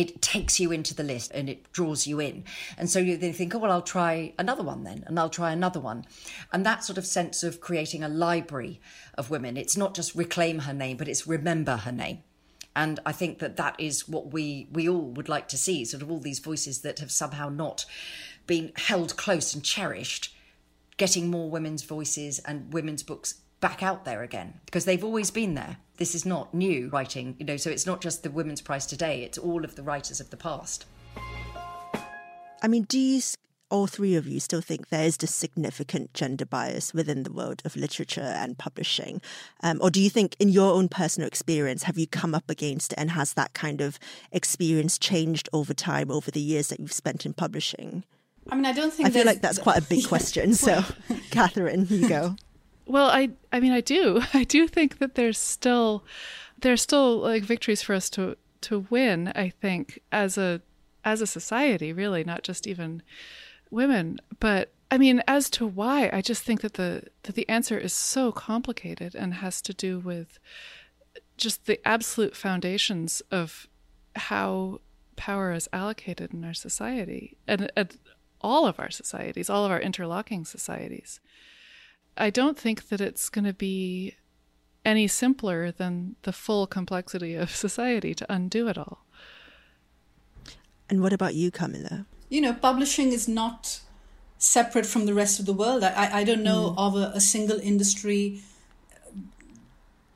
it 0.00 0.22
takes 0.22 0.58
you 0.58 0.72
into 0.72 0.94
the 0.94 1.02
list 1.02 1.30
and 1.34 1.50
it 1.50 1.70
draws 1.72 2.06
you 2.06 2.20
in. 2.20 2.42
And 2.78 2.88
so 2.88 2.98
you 2.98 3.18
then 3.18 3.34
think, 3.34 3.54
oh, 3.54 3.58
well, 3.58 3.70
I'll 3.70 3.82
try 3.82 4.32
another 4.38 4.62
one 4.62 4.82
then, 4.82 5.04
and 5.06 5.20
I'll 5.20 5.28
try 5.28 5.52
another 5.52 5.78
one. 5.78 6.06
And 6.54 6.64
that 6.64 6.82
sort 6.82 6.96
of 6.96 7.04
sense 7.04 7.42
of 7.42 7.60
creating 7.60 8.02
a 8.02 8.08
library 8.08 8.80
of 9.18 9.28
women, 9.28 9.58
it's 9.58 9.76
not 9.76 9.94
just 9.94 10.14
reclaim 10.14 10.60
her 10.60 10.72
name, 10.72 10.96
but 10.96 11.06
it's 11.06 11.26
remember 11.26 11.76
her 11.76 11.92
name. 11.92 12.22
And 12.74 12.98
I 13.04 13.12
think 13.12 13.40
that 13.40 13.58
that 13.58 13.78
is 13.78 14.08
what 14.08 14.32
we, 14.32 14.68
we 14.72 14.88
all 14.88 15.10
would 15.10 15.28
like 15.28 15.48
to 15.48 15.58
see 15.58 15.84
sort 15.84 16.02
of 16.02 16.10
all 16.10 16.20
these 16.20 16.38
voices 16.38 16.80
that 16.80 17.00
have 17.00 17.12
somehow 17.12 17.50
not 17.50 17.84
been 18.46 18.72
held 18.76 19.18
close 19.18 19.52
and 19.52 19.62
cherished, 19.62 20.34
getting 20.96 21.30
more 21.30 21.50
women's 21.50 21.82
voices 21.82 22.38
and 22.38 22.72
women's 22.72 23.02
books 23.02 23.34
back 23.60 23.82
out 23.82 24.04
there 24.04 24.22
again 24.22 24.54
because 24.66 24.84
they've 24.84 25.04
always 25.04 25.30
been 25.30 25.54
there. 25.54 25.76
This 25.98 26.14
is 26.14 26.24
not 26.24 26.54
new 26.54 26.88
writing, 26.88 27.36
you 27.38 27.44
know, 27.44 27.56
so 27.56 27.70
it's 27.70 27.86
not 27.86 28.00
just 28.00 28.22
the 28.22 28.30
Women's 28.30 28.62
Prize 28.62 28.86
today, 28.86 29.22
it's 29.22 29.38
all 29.38 29.64
of 29.64 29.76
the 29.76 29.82
writers 29.82 30.20
of 30.20 30.30
the 30.30 30.36
past. 30.36 30.86
I 32.62 32.68
mean, 32.68 32.84
do 32.84 32.98
you, 32.98 33.20
all 33.70 33.86
three 33.86 34.14
of 34.14 34.26
you, 34.26 34.40
still 34.40 34.60
think 34.60 34.88
there 34.88 35.04
is 35.04 35.18
a 35.22 35.26
significant 35.26 36.12
gender 36.14 36.46
bias 36.46 36.92
within 36.94 37.22
the 37.22 37.32
world 37.32 37.62
of 37.64 37.76
literature 37.76 38.20
and 38.20 38.58
publishing? 38.58 39.20
Um, 39.62 39.78
or 39.82 39.90
do 39.90 40.00
you 40.00 40.10
think, 40.10 40.36
in 40.38 40.48
your 40.48 40.74
own 40.74 40.88
personal 40.88 41.26
experience, 41.26 41.84
have 41.84 41.98
you 41.98 42.06
come 42.06 42.34
up 42.34 42.50
against 42.50 42.92
it 42.92 42.98
and 42.98 43.10
has 43.10 43.34
that 43.34 43.52
kind 43.54 43.80
of 43.80 43.98
experience 44.32 44.98
changed 44.98 45.48
over 45.52 45.74
time, 45.74 46.10
over 46.10 46.30
the 46.30 46.40
years 46.40 46.68
that 46.68 46.80
you've 46.80 46.92
spent 46.92 47.24
in 47.24 47.34
publishing? 47.34 48.04
I 48.50 48.56
mean, 48.56 48.66
I 48.66 48.72
don't 48.72 48.92
think 48.92 49.08
I 49.08 49.12
feel 49.12 49.26
like 49.26 49.42
that's 49.42 49.58
quite 49.58 49.78
a 49.78 49.82
big 49.82 50.04
question. 50.08 50.54
So, 50.54 50.82
Catherine, 51.30 51.86
you 51.88 52.08
go. 52.08 52.36
Well, 52.90 53.06
I 53.06 53.30
I 53.52 53.60
mean 53.60 53.72
I 53.72 53.80
do. 53.80 54.20
I 54.34 54.44
do 54.44 54.66
think 54.66 54.98
that 54.98 55.14
there's 55.14 55.38
still 55.38 56.04
there's 56.60 56.82
still 56.82 57.18
like 57.18 57.44
victories 57.44 57.82
for 57.82 57.94
us 57.94 58.10
to 58.10 58.36
to 58.62 58.86
win, 58.90 59.28
I 59.28 59.50
think, 59.50 60.00
as 60.10 60.36
a 60.36 60.60
as 61.04 61.20
a 61.20 61.26
society, 61.26 61.92
really, 61.92 62.24
not 62.24 62.42
just 62.42 62.66
even 62.66 63.02
women. 63.70 64.18
But 64.40 64.72
I 64.90 64.98
mean, 64.98 65.22
as 65.28 65.48
to 65.50 65.66
why, 65.66 66.10
I 66.12 66.20
just 66.20 66.42
think 66.42 66.62
that 66.62 66.74
the 66.74 67.04
that 67.22 67.36
the 67.36 67.48
answer 67.48 67.78
is 67.78 67.92
so 67.92 68.32
complicated 68.32 69.14
and 69.14 69.34
has 69.34 69.62
to 69.62 69.72
do 69.72 70.00
with 70.00 70.40
just 71.36 71.66
the 71.66 71.80
absolute 71.86 72.36
foundations 72.36 73.22
of 73.30 73.68
how 74.16 74.80
power 75.14 75.52
is 75.52 75.68
allocated 75.72 76.34
in 76.34 76.44
our 76.44 76.54
society 76.54 77.36
and, 77.46 77.70
and 77.76 77.96
all 78.40 78.66
of 78.66 78.80
our 78.80 78.90
societies, 78.90 79.48
all 79.48 79.64
of 79.64 79.70
our 79.70 79.80
interlocking 79.80 80.44
societies. 80.44 81.20
I 82.20 82.30
don't 82.30 82.58
think 82.58 82.88
that 82.88 83.00
it's 83.00 83.30
going 83.30 83.46
to 83.46 83.54
be 83.54 84.14
any 84.84 85.08
simpler 85.08 85.72
than 85.72 86.16
the 86.22 86.32
full 86.32 86.66
complexity 86.66 87.34
of 87.34 87.50
society 87.66 88.14
to 88.14 88.32
undo 88.32 88.68
it 88.68 88.78
all. 88.78 89.04
And 90.88 91.02
what 91.02 91.12
about 91.12 91.34
you, 91.34 91.50
Kamila? 91.50 92.06
You 92.28 92.40
know, 92.40 92.52
publishing 92.52 93.12
is 93.12 93.26
not 93.26 93.80
separate 94.38 94.86
from 94.86 95.06
the 95.06 95.14
rest 95.14 95.40
of 95.40 95.46
the 95.46 95.52
world. 95.52 95.82
I, 95.84 96.20
I 96.20 96.24
don't 96.24 96.42
know 96.42 96.70
mm. 96.70 96.78
of 96.78 96.96
a, 96.96 97.12
a, 97.14 97.20
single 97.20 97.60
industry 97.60 98.40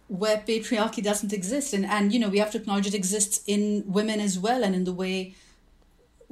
where 0.08 0.38
patriarchy 0.38 1.02
doesn't 1.02 1.32
exist. 1.32 1.74
And, 1.74 1.84
and, 1.84 2.12
you 2.12 2.18
know, 2.18 2.28
we 2.28 2.38
have 2.38 2.50
to 2.52 2.58
acknowledge 2.58 2.86
it 2.86 2.94
exists 2.94 3.42
in 3.46 3.84
women 3.86 4.20
as 4.20 4.38
well 4.38 4.64
and 4.64 4.74
in 4.74 4.84
the 4.84 4.92
way 4.92 5.34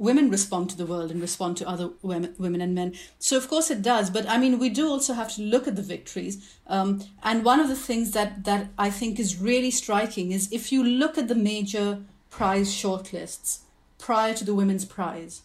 women 0.07 0.29
respond 0.29 0.69
to 0.69 0.77
the 0.77 0.85
world 0.85 1.09
and 1.11 1.21
respond 1.21 1.57
to 1.57 1.67
other 1.73 1.87
women, 2.01 2.35
women 2.37 2.61
and 2.61 2.73
men. 2.75 2.93
So 3.19 3.37
of 3.37 3.47
course 3.47 3.71
it 3.75 3.81
does, 3.81 4.09
but 4.09 4.25
I 4.27 4.37
mean 4.37 4.59
we 4.59 4.69
do 4.69 4.85
also 4.89 5.13
have 5.13 5.33
to 5.35 5.41
look 5.53 5.67
at 5.67 5.75
the 5.75 5.87
victories. 5.95 6.35
Um, 6.67 6.87
and 7.29 7.45
one 7.51 7.59
of 7.63 7.69
the 7.69 7.81
things 7.87 8.11
that 8.11 8.43
that 8.49 8.67
I 8.87 8.89
think 8.99 9.19
is 9.19 9.39
really 9.49 9.71
striking 9.71 10.31
is 10.31 10.51
if 10.51 10.71
you 10.73 10.83
look 10.83 11.17
at 11.17 11.27
the 11.27 11.39
major 11.51 11.87
prize 12.29 12.69
shortlists 12.81 13.59
prior 13.97 14.33
to 14.39 14.45
the 14.45 14.55
Women's 14.61 14.85
Prize, 14.85 15.41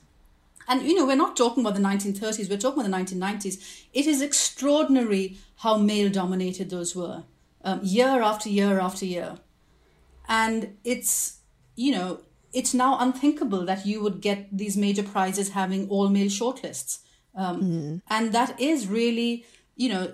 And, 0.69 0.83
you 0.83 0.95
know, 0.95 1.07
we're 1.07 1.17
not 1.17 1.35
talking 1.35 1.65
about 1.65 1.75
the 1.75 1.81
1930s, 1.81 2.51
we're 2.51 2.59
talking 2.59 2.85
about 2.85 2.91
the 2.91 3.17
1990s. 3.17 3.87
It 3.95 4.07
is 4.07 4.21
extraordinary 4.21 5.39
how 5.57 5.79
male 5.79 6.11
dominated 6.11 6.69
those 6.69 6.95
were, 6.95 7.25
um, 7.65 7.81
year 7.83 8.21
after 8.23 8.51
year 8.51 8.79
after 8.79 9.07
year. 9.07 9.39
And 10.29 10.77
it's, 10.85 11.39
you 11.75 11.93
know, 11.93 12.21
it's 12.53 12.74
now 12.74 12.99
unthinkable 12.99 13.64
that 13.66 13.86
you 13.86 14.03
would 14.03 14.20
get 14.20 14.49
these 14.57 14.76
major 14.76 15.03
prizes 15.03 15.51
having 15.51 15.88
all 15.88 16.09
male 16.09 16.28
shortlists. 16.28 17.01
Um, 17.34 17.62
mm-hmm. 17.62 17.96
And 18.09 18.32
that 18.32 18.61
is 18.61 18.86
really, 18.86 19.44
you 19.76 19.88
know, 19.88 20.12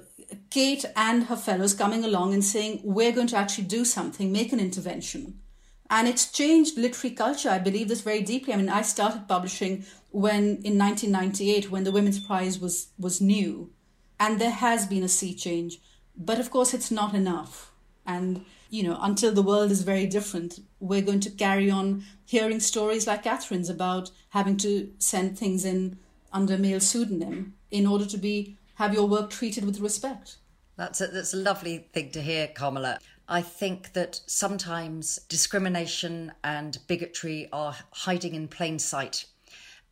Kate 0.51 0.85
and 0.97 1.25
her 1.25 1.37
fellows 1.37 1.75
coming 1.75 2.05
along 2.05 2.35
and 2.35 2.45
saying, 2.45 2.81
we're 2.85 3.13
going 3.13 3.27
to 3.29 3.37
actually 3.37 3.65
do 3.65 3.85
something, 3.85 4.33
make 4.33 4.53
an 4.53 4.61
intervention. 4.61 5.41
And 5.91 6.09
it's 6.09 6.31
changed 6.31 6.79
literary 6.79 7.15
culture. 7.15 7.51
I 7.51 7.59
believe 7.59 7.89
this 7.89 8.01
very 8.01 8.23
deeply. 8.23 8.53
I 8.53 8.57
mean, 8.57 8.69
I 8.69 8.83
started 8.83 9.29
publishing 9.29 9.85
when 10.11 10.63
in 10.63 10.79
1998, 10.79 11.71
when 11.71 11.85
the 11.85 11.93
Women's 11.93 12.21
Prize 12.21 12.59
was, 12.59 12.89
was 12.99 13.21
new. 13.21 13.71
And 14.19 14.41
there 14.41 14.51
has 14.51 14.87
been 14.87 15.03
a 15.03 15.09
sea 15.09 15.35
change. 15.35 15.79
But 16.17 16.39
of 16.39 16.51
course, 16.51 16.73
it's 16.73 16.91
not 16.91 17.15
enough. 17.15 17.73
And, 18.07 18.45
you 18.71 18.83
know, 18.83 18.99
until 19.01 19.33
the 19.33 19.43
world 19.43 19.71
is 19.71 19.83
very 19.83 20.07
different, 20.07 20.61
we're 20.81 21.03
going 21.03 21.21
to 21.21 21.31
carry 21.31 21.71
on 21.71 22.05
hearing 22.25 22.61
stories 22.61 23.07
like 23.07 23.25
Catherine's 23.25 23.69
about 23.69 24.11
having 24.31 24.57
to 24.59 24.93
send 24.99 25.39
things 25.39 25.65
in 25.65 25.99
under 26.33 26.59
male 26.59 26.81
pseudonym 26.81 27.55
in 27.71 27.87
order 27.87 28.07
to 28.07 28.19
be 28.19 28.57
have 28.75 28.93
your 28.93 29.07
work 29.07 29.31
treated 29.31 29.65
with 29.65 29.81
respect. 29.81 30.37
That's 30.77 31.01
a, 31.01 31.07
that's 31.07 31.35
a 31.35 31.39
lovely 31.39 31.89
thing 31.93 32.11
to 32.13 32.21
hear, 32.21 32.49
Kamila. 32.49 32.99
I 33.29 33.41
think 33.41 33.93
that 33.93 34.21
sometimes 34.27 35.19
discrimination 35.29 36.33
and 36.43 36.79
bigotry 36.89 37.49
are 37.53 37.77
hiding 37.91 38.35
in 38.35 38.49
plain 38.49 38.79
sight, 38.79 39.27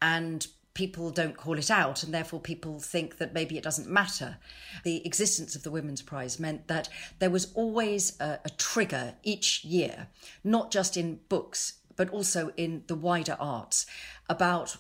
and 0.03 0.47
people 0.75 1.11
don't 1.11 1.37
call 1.37 1.59
it 1.59 1.71
out, 1.71 2.03
and 2.03 2.13
therefore 2.13 2.41
people 2.41 2.81
think 2.81 3.19
that 3.19 3.33
maybe 3.33 3.57
it 3.57 3.65
doesn't 3.65 3.89
matter. 3.89 4.39
The 4.85 5.07
existence 5.07 5.55
of 5.55 5.63
the 5.63 5.71
Women's 5.71 6.03
Prize 6.03 6.41
meant 6.41 6.67
that 6.69 6.89
there 7.21 7.31
was 7.31 7.53
always 7.55 8.19
a, 8.21 8.41
a 8.45 8.51
trigger 8.51 9.15
each 9.23 9.65
year, 9.65 10.09
not 10.43 10.71
just 10.71 10.97
in 10.97 11.21
books, 11.29 11.75
but 11.97 12.11
also 12.11 12.53
in 12.57 12.85
the 12.87 12.95
wider 12.95 13.37
arts, 13.39 13.87
about 14.29 14.77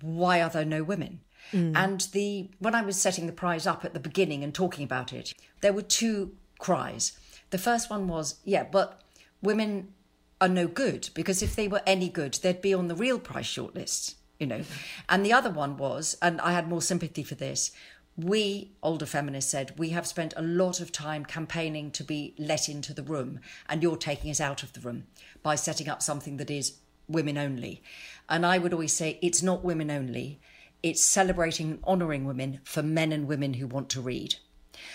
why 0.00 0.42
are 0.42 0.50
there 0.50 0.64
no 0.64 0.82
women? 0.82 1.20
Mm. 1.52 1.76
And 1.76 2.00
the 2.12 2.50
when 2.58 2.74
I 2.74 2.82
was 2.82 3.00
setting 3.00 3.26
the 3.26 3.32
prize 3.32 3.66
up 3.66 3.84
at 3.84 3.94
the 3.94 4.00
beginning 4.00 4.42
and 4.42 4.54
talking 4.54 4.84
about 4.84 5.12
it, 5.12 5.34
there 5.60 5.72
were 5.72 5.82
two 5.82 6.32
cries. 6.58 7.18
The 7.50 7.58
first 7.58 7.90
one 7.90 8.08
was, 8.08 8.40
yeah, 8.44 8.64
but 8.64 9.00
women 9.42 9.92
are 10.40 10.48
no 10.48 10.66
good 10.66 11.10
because 11.14 11.42
if 11.42 11.54
they 11.54 11.68
were 11.68 11.82
any 11.86 12.08
good, 12.08 12.34
they'd 12.34 12.60
be 12.60 12.74
on 12.74 12.88
the 12.88 12.94
real 12.94 13.18
prize 13.18 13.46
shortlists, 13.46 14.16
you 14.38 14.46
know. 14.46 14.62
And 15.08 15.24
the 15.24 15.32
other 15.32 15.50
one 15.50 15.76
was, 15.76 16.16
and 16.20 16.40
I 16.40 16.52
had 16.52 16.68
more 16.68 16.82
sympathy 16.82 17.22
for 17.22 17.36
this, 17.36 17.70
we 18.16 18.70
older 18.82 19.06
feminists 19.06 19.50
said 19.50 19.72
we 19.78 19.90
have 19.90 20.06
spent 20.06 20.32
a 20.36 20.42
lot 20.42 20.80
of 20.80 20.90
time 20.90 21.24
campaigning 21.24 21.90
to 21.90 22.02
be 22.02 22.34
let 22.38 22.68
into 22.68 22.94
the 22.94 23.02
room 23.02 23.40
and 23.68 23.82
you're 23.82 23.96
taking 23.96 24.30
us 24.30 24.40
out 24.40 24.62
of 24.62 24.72
the 24.72 24.80
room 24.80 25.06
by 25.42 25.54
setting 25.54 25.88
up 25.88 26.00
something 26.00 26.38
that 26.38 26.50
is 26.50 26.78
women 27.08 27.36
only 27.36 27.82
and 28.28 28.46
i 28.46 28.56
would 28.56 28.72
always 28.72 28.92
say 28.92 29.18
it's 29.20 29.42
not 29.42 29.62
women 29.62 29.90
only 29.90 30.40
it's 30.86 31.02
celebrating 31.02 31.70
and 31.70 31.84
honouring 31.84 32.24
women 32.24 32.60
for 32.62 32.82
men 32.82 33.10
and 33.10 33.26
women 33.26 33.54
who 33.54 33.66
want 33.66 33.88
to 33.90 34.00
read. 34.00 34.36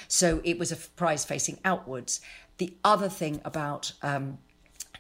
So 0.07 0.41
it 0.45 0.57
was 0.57 0.72
a 0.72 0.78
prize 0.78 1.26
facing 1.26 1.59
outwards. 1.65 2.22
The 2.59 2.74
other 2.84 3.09
thing 3.09 3.41
about 3.43 3.93
um, 4.01 4.38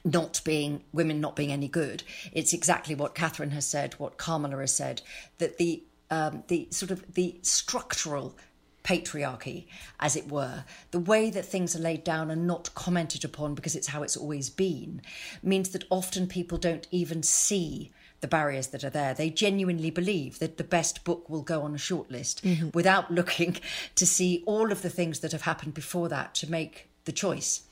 not 0.03 0.41
being 0.43 0.83
women 0.91 1.21
not 1.21 1.35
being 1.35 1.51
any 1.51 1.69
good, 1.69 2.03
it's 2.33 2.53
exactly 2.53 2.93
what 2.93 3.15
Catherine 3.15 3.51
has 3.51 3.65
said, 3.65 3.93
what 3.93 4.17
Kamila 4.17 4.59
has 4.59 4.73
said, 4.73 5.01
that 5.37 5.57
the 5.57 5.83
um, 6.11 6.43
the 6.47 6.67
sort 6.69 6.91
of 6.91 7.13
the 7.13 7.39
structural 7.41 8.37
patriarchy, 8.83 9.65
as 9.99 10.15
it 10.15 10.29
were, 10.29 10.65
the 10.91 10.99
way 10.99 11.29
that 11.29 11.45
things 11.45 11.75
are 11.75 11.79
laid 11.79 12.03
down 12.03 12.31
and 12.31 12.47
not 12.47 12.73
commented 12.75 13.23
upon 13.23 13.55
because 13.55 13.75
it's 13.75 13.87
how 13.87 14.03
it's 14.03 14.17
always 14.17 14.49
been, 14.49 15.01
means 15.41 15.69
that 15.69 15.85
often 15.89 16.27
people 16.27 16.57
don't 16.57 16.87
even 16.91 17.23
see 17.23 17.91
the 18.21 18.27
barriers 18.27 18.67
that 18.67 18.83
are 18.83 18.89
there. 18.89 19.13
They 19.13 19.29
genuinely 19.29 19.89
believe 19.89 20.39
that 20.39 20.57
the 20.57 20.63
best 20.63 21.03
book 21.03 21.29
will 21.29 21.41
go 21.41 21.63
on 21.63 21.73
a 21.73 21.77
shortlist 21.77 22.41
mm-hmm. 22.41 22.69
without 22.73 23.11
looking 23.11 23.57
to 23.95 24.05
see 24.05 24.43
all 24.45 24.71
of 24.71 24.81
the 24.81 24.89
things 24.89 25.19
that 25.19 25.31
have 25.31 25.41
happened 25.43 25.73
before 25.73 26.09
that 26.09 26.35
to 26.35 26.49
make 26.49 26.89
the 27.05 27.11
choice. 27.11 27.63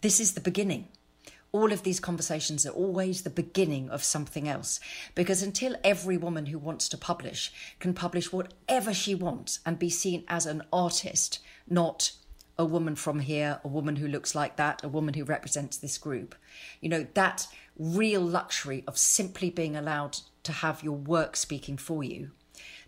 This 0.00 0.20
is 0.20 0.34
the 0.34 0.40
beginning. 0.40 0.88
All 1.54 1.72
of 1.72 1.84
these 1.84 2.00
conversations 2.00 2.66
are 2.66 2.72
always 2.72 3.22
the 3.22 3.30
beginning 3.30 3.88
of 3.88 4.02
something 4.02 4.48
else. 4.48 4.80
Because 5.14 5.40
until 5.40 5.76
every 5.84 6.16
woman 6.16 6.46
who 6.46 6.58
wants 6.58 6.88
to 6.88 6.98
publish 6.98 7.52
can 7.78 7.94
publish 7.94 8.32
whatever 8.32 8.92
she 8.92 9.14
wants 9.14 9.60
and 9.64 9.78
be 9.78 9.88
seen 9.88 10.24
as 10.26 10.46
an 10.46 10.64
artist, 10.72 11.38
not 11.70 12.10
a 12.58 12.64
woman 12.64 12.96
from 12.96 13.20
here, 13.20 13.60
a 13.62 13.68
woman 13.68 13.94
who 13.94 14.08
looks 14.08 14.34
like 14.34 14.56
that, 14.56 14.82
a 14.82 14.88
woman 14.88 15.14
who 15.14 15.22
represents 15.22 15.76
this 15.76 15.96
group, 15.96 16.34
you 16.80 16.88
know, 16.88 17.06
that 17.14 17.46
real 17.78 18.20
luxury 18.20 18.82
of 18.88 18.98
simply 18.98 19.48
being 19.48 19.76
allowed 19.76 20.18
to 20.42 20.50
have 20.50 20.82
your 20.82 20.96
work 20.96 21.36
speaking 21.36 21.76
for 21.76 22.02
you, 22.02 22.32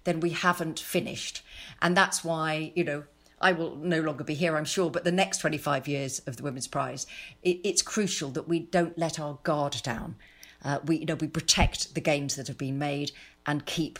then 0.02 0.18
we 0.18 0.30
haven't 0.30 0.80
finished. 0.80 1.44
And 1.80 1.96
that's 1.96 2.24
why, 2.24 2.72
you 2.74 2.82
know, 2.82 3.04
I 3.40 3.52
will 3.52 3.76
no 3.76 4.00
longer 4.00 4.24
be 4.24 4.34
here, 4.34 4.56
I'm 4.56 4.64
sure, 4.64 4.90
but 4.90 5.04
the 5.04 5.12
next 5.12 5.38
25 5.38 5.86
years 5.86 6.20
of 6.20 6.36
the 6.36 6.42
Women's 6.42 6.66
Prize, 6.66 7.06
it, 7.42 7.60
it's 7.64 7.82
crucial 7.82 8.30
that 8.30 8.48
we 8.48 8.60
don't 8.60 8.96
let 8.98 9.20
our 9.20 9.38
guard 9.42 9.76
down. 9.82 10.16
Uh, 10.64 10.78
we, 10.84 10.98
you 10.98 11.06
know, 11.06 11.16
we 11.16 11.28
protect 11.28 11.94
the 11.94 12.00
gains 12.00 12.36
that 12.36 12.48
have 12.48 12.58
been 12.58 12.78
made 12.78 13.12
and 13.44 13.66
keep 13.66 13.98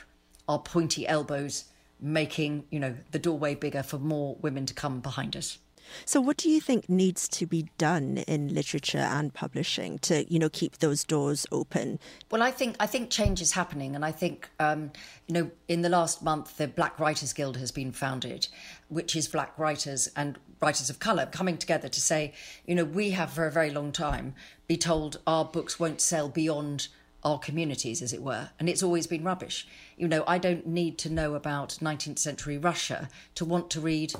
our 0.49 0.59
pointy 0.59 1.07
elbows 1.07 1.64
making, 2.01 2.64
you 2.70 2.80
know, 2.80 2.95
the 3.11 3.18
doorway 3.18 3.55
bigger 3.55 3.82
for 3.82 3.99
more 3.99 4.37
women 4.41 4.66
to 4.66 4.74
come 4.74 5.01
behind 5.01 5.37
us. 5.37 5.59
So, 6.05 6.20
what 6.20 6.37
do 6.37 6.49
you 6.51 6.61
think 6.61 6.89
needs 6.89 7.28
to 7.28 7.47
be 7.47 7.68
done 7.78 8.18
in 8.26 8.53
literature 8.53 8.99
and 8.99 9.32
publishing 9.32 9.99
to, 10.01 10.30
you 10.32 10.39
know, 10.39 10.49
keep 10.49 10.78
those 10.78 11.05
doors 11.05 11.47
open? 11.53 11.99
Well, 12.30 12.43
I 12.43 12.51
think 12.51 12.76
I 12.80 12.87
think 12.87 13.11
change 13.11 13.41
is 13.41 13.53
happening, 13.53 13.95
and 13.95 14.05
I 14.05 14.12
think, 14.12 14.51
um, 14.59 14.91
you 15.26 15.34
know, 15.34 15.51
in 15.68 15.82
the 15.82 15.89
last 15.89 16.22
month, 16.22 16.57
the 16.57 16.68
Black 16.68 16.99
Writers 16.99 17.32
Guild 17.32 17.57
has 17.59 17.70
been 17.70 17.93
founded, 17.93 18.49
which 18.89 19.16
is 19.16 19.28
black 19.28 19.59
writers 19.59 20.09
and 20.16 20.39
writers 20.61 20.89
of 20.89 20.99
colour 20.99 21.26
coming 21.26 21.59
together 21.59 21.89
to 21.89 22.01
say, 22.01 22.32
you 22.66 22.74
know, 22.74 22.84
we 22.84 23.11
have 23.11 23.30
for 23.30 23.47
a 23.47 23.51
very 23.51 23.70
long 23.70 23.93
time 23.93 24.34
be 24.66 24.76
told 24.76 25.20
our 25.26 25.45
books 25.45 25.78
won't 25.78 26.01
sell 26.01 26.28
beyond 26.28 26.89
our 27.24 27.39
communities, 27.39 28.03
as 28.03 28.12
it 28.12 28.22
were, 28.22 28.51
and 28.61 28.68
it's 28.68 28.84
always 28.84 29.07
been 29.09 29.24
rubbish. 29.24 29.66
You 29.97 30.07
know, 30.07 30.22
I 30.28 30.39
don't 30.39 30.66
need 30.66 30.97
to 30.99 31.11
know 31.11 31.34
about 31.34 31.70
19th 31.80 32.20
century 32.20 32.57
Russia 32.57 33.09
to 33.34 33.45
want 33.45 33.68
to 33.70 33.80
read 33.80 34.12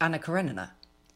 Anna 0.00 0.18
Karenina. 0.18 0.72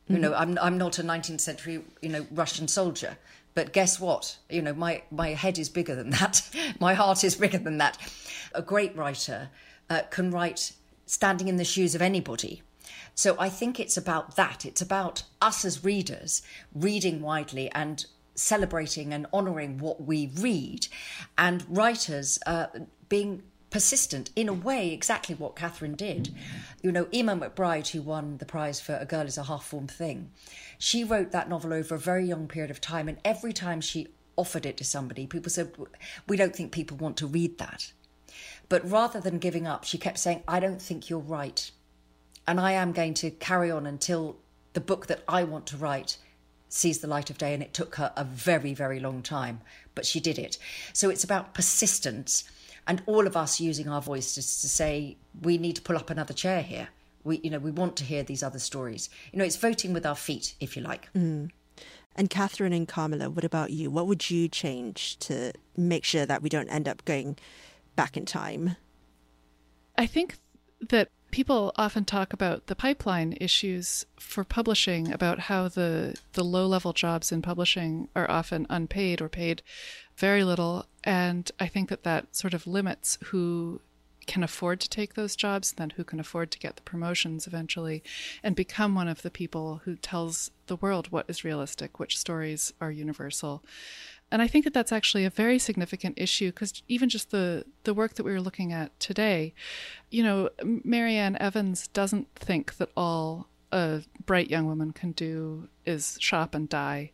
You 0.08 0.18
know, 0.18 0.34
I'm 0.34 0.58
I'm 0.60 0.76
not 0.76 0.98
a 0.98 1.02
19th 1.02 1.40
century, 1.40 1.82
you 2.02 2.08
know, 2.08 2.26
Russian 2.32 2.68
soldier. 2.68 3.16
But 3.54 3.72
guess 3.72 3.98
what? 3.98 4.36
You 4.50 4.60
know, 4.62 4.74
my 4.74 5.02
my 5.10 5.28
head 5.30 5.58
is 5.58 5.68
bigger 5.68 5.94
than 5.94 6.10
that. 6.10 6.42
my 6.80 6.94
heart 6.94 7.24
is 7.24 7.34
bigger 7.34 7.58
than 7.58 7.78
that. 7.78 7.98
A 8.54 8.62
great 8.62 8.94
writer 8.96 9.48
uh, 9.88 10.02
can 10.10 10.30
write 10.30 10.72
standing 11.12 11.46
in 11.46 11.56
the 11.56 11.64
shoes 11.64 11.94
of 11.94 12.00
anybody. 12.00 12.62
So 13.14 13.36
I 13.38 13.50
think 13.50 13.78
it's 13.78 13.98
about 13.98 14.36
that. 14.36 14.64
It's 14.64 14.80
about 14.80 15.24
us 15.42 15.64
as 15.64 15.84
readers 15.84 16.40
reading 16.74 17.20
widely 17.20 17.70
and 17.72 18.06
celebrating 18.34 19.12
and 19.12 19.26
honouring 19.30 19.78
what 19.78 20.02
we 20.02 20.30
read, 20.38 20.88
and 21.36 21.64
writers 21.68 22.38
uh, 22.46 22.68
being 23.10 23.42
persistent 23.68 24.30
in 24.34 24.48
a 24.48 24.54
way 24.54 24.90
exactly 24.90 25.34
what 25.34 25.54
Catherine 25.54 25.94
did. 25.94 26.34
You 26.82 26.90
know, 26.92 27.04
Eimear 27.06 27.38
McBride, 27.38 27.88
who 27.88 28.00
won 28.00 28.38
the 28.38 28.46
prize 28.46 28.80
for 28.80 28.96
A 28.96 29.04
Girl 29.04 29.26
is 29.26 29.36
a 29.36 29.44
Half 29.44 29.64
Formed 29.66 29.90
Thing, 29.90 30.30
she 30.78 31.04
wrote 31.04 31.30
that 31.32 31.50
novel 31.50 31.74
over 31.74 31.94
a 31.94 31.98
very 31.98 32.24
young 32.24 32.48
period 32.48 32.70
of 32.70 32.80
time, 32.80 33.06
and 33.06 33.18
every 33.22 33.52
time 33.52 33.82
she 33.82 34.08
offered 34.36 34.64
it 34.64 34.78
to 34.78 34.84
somebody, 34.84 35.26
people 35.26 35.50
said, 35.50 35.72
We 36.26 36.38
don't 36.38 36.56
think 36.56 36.72
people 36.72 36.96
want 36.96 37.18
to 37.18 37.26
read 37.26 37.58
that. 37.58 37.92
But 38.72 38.90
rather 38.90 39.20
than 39.20 39.36
giving 39.38 39.66
up, 39.66 39.84
she 39.84 39.98
kept 39.98 40.18
saying, 40.18 40.44
I 40.48 40.58
don't 40.58 40.80
think 40.80 41.10
you're 41.10 41.18
right. 41.18 41.70
And 42.46 42.58
I 42.58 42.72
am 42.72 42.92
going 42.92 43.12
to 43.12 43.30
carry 43.30 43.70
on 43.70 43.84
until 43.84 44.38
the 44.72 44.80
book 44.80 45.08
that 45.08 45.22
I 45.28 45.44
want 45.44 45.66
to 45.66 45.76
write 45.76 46.16
sees 46.70 47.00
the 47.00 47.06
light 47.06 47.28
of 47.28 47.36
day. 47.36 47.52
And 47.52 47.62
it 47.62 47.74
took 47.74 47.96
her 47.96 48.14
a 48.16 48.24
very, 48.24 48.72
very 48.72 48.98
long 48.98 49.20
time, 49.20 49.60
but 49.94 50.06
she 50.06 50.20
did 50.20 50.38
it. 50.38 50.56
So 50.94 51.10
it's 51.10 51.22
about 51.22 51.52
persistence 51.52 52.44
and 52.86 53.02
all 53.04 53.26
of 53.26 53.36
us 53.36 53.60
using 53.60 53.90
our 53.90 54.00
voices 54.00 54.62
to 54.62 54.68
say 54.70 55.18
we 55.42 55.58
need 55.58 55.76
to 55.76 55.82
pull 55.82 55.96
up 55.96 56.08
another 56.08 56.32
chair 56.32 56.62
here. 56.62 56.88
We, 57.24 57.40
you 57.44 57.50
know, 57.50 57.58
we 57.58 57.72
want 57.72 57.96
to 57.96 58.04
hear 58.04 58.22
these 58.22 58.42
other 58.42 58.58
stories. 58.58 59.10
You 59.34 59.38
know, 59.38 59.44
it's 59.44 59.56
voting 59.56 59.92
with 59.92 60.06
our 60.06 60.16
feet, 60.16 60.54
if 60.60 60.78
you 60.78 60.82
like. 60.82 61.12
Mm. 61.12 61.50
And 62.16 62.30
Catherine 62.30 62.72
and 62.72 62.88
Kamila, 62.88 63.28
what 63.28 63.44
about 63.44 63.70
you? 63.70 63.90
What 63.90 64.06
would 64.06 64.30
you 64.30 64.48
change 64.48 65.18
to 65.18 65.52
make 65.76 66.04
sure 66.04 66.24
that 66.24 66.40
we 66.40 66.48
don't 66.48 66.70
end 66.70 66.88
up 66.88 67.04
going 67.04 67.36
back 67.97 68.16
in 68.16 68.24
time? 68.24 68.76
I 69.97 70.07
think 70.07 70.36
that 70.90 71.09
people 71.30 71.72
often 71.76 72.05
talk 72.05 72.32
about 72.32 72.66
the 72.66 72.76
pipeline 72.76 73.36
issues 73.40 74.05
for 74.18 74.45
publishing 74.45 75.12
about 75.12 75.40
how 75.40 75.68
the 75.68 76.14
the 76.34 76.45
low 76.45 76.66
level 76.66 76.93
jobs 76.93 77.32
in 77.32 77.43
publishing 77.43 78.09
are 78.14 78.30
often 78.30 78.66
unpaid 78.68 79.20
or 79.20 79.28
paid 79.28 79.62
very 80.16 80.45
little 80.45 80.86
and 81.05 81.51
i 81.59 81.66
think 81.66 81.88
that 81.88 82.03
that 82.03 82.36
sort 82.36 82.53
of 82.53 82.66
limits 82.66 83.16
who 83.26 83.80
can 84.26 84.43
afford 84.43 84.80
to 84.80 84.88
take 84.88 85.14
those 85.14 85.36
jobs, 85.36 85.72
then 85.72 85.90
who 85.90 86.05
can 86.05 86.20
afford 86.20 86.51
to 86.51 86.59
get 86.59 86.76
the 86.76 86.82
promotions 86.82 87.47
eventually, 87.47 88.03
and 88.43 88.55
become 88.55 88.95
one 88.95 89.09
of 89.09 89.22
the 89.22 89.30
people 89.30 89.80
who 89.84 89.97
tells 89.97 90.51
the 90.66 90.76
world 90.76 91.11
what 91.11 91.26
is 91.28 91.45
realistic, 91.45 91.99
which 91.99 92.18
stories 92.18 92.72
are 92.80 92.90
universal. 92.90 93.64
And 94.32 94.40
I 94.40 94.48
think 94.48 94.64
that 94.64 94.72
that's 94.72 94.92
actually 94.92 95.26
a 95.26 95.30
very 95.30 95.58
significant 95.58 96.14
issue 96.18 96.48
because 96.48 96.82
even 96.88 97.10
just 97.10 97.30
the, 97.30 97.66
the 97.84 97.92
work 97.92 98.14
that 98.14 98.24
we 98.24 98.32
were 98.32 98.40
looking 98.40 98.72
at 98.72 98.98
today, 98.98 99.52
you 100.10 100.24
know, 100.24 100.48
Mary 100.64 101.16
Ann 101.16 101.36
Evans 101.38 101.86
doesn't 101.88 102.28
think 102.34 102.78
that 102.78 102.88
all 102.96 103.48
a 103.70 104.02
bright 104.24 104.50
young 104.50 104.66
woman 104.66 104.92
can 104.92 105.12
do 105.12 105.68
is 105.84 106.16
shop 106.18 106.54
and 106.54 106.68
die 106.68 107.12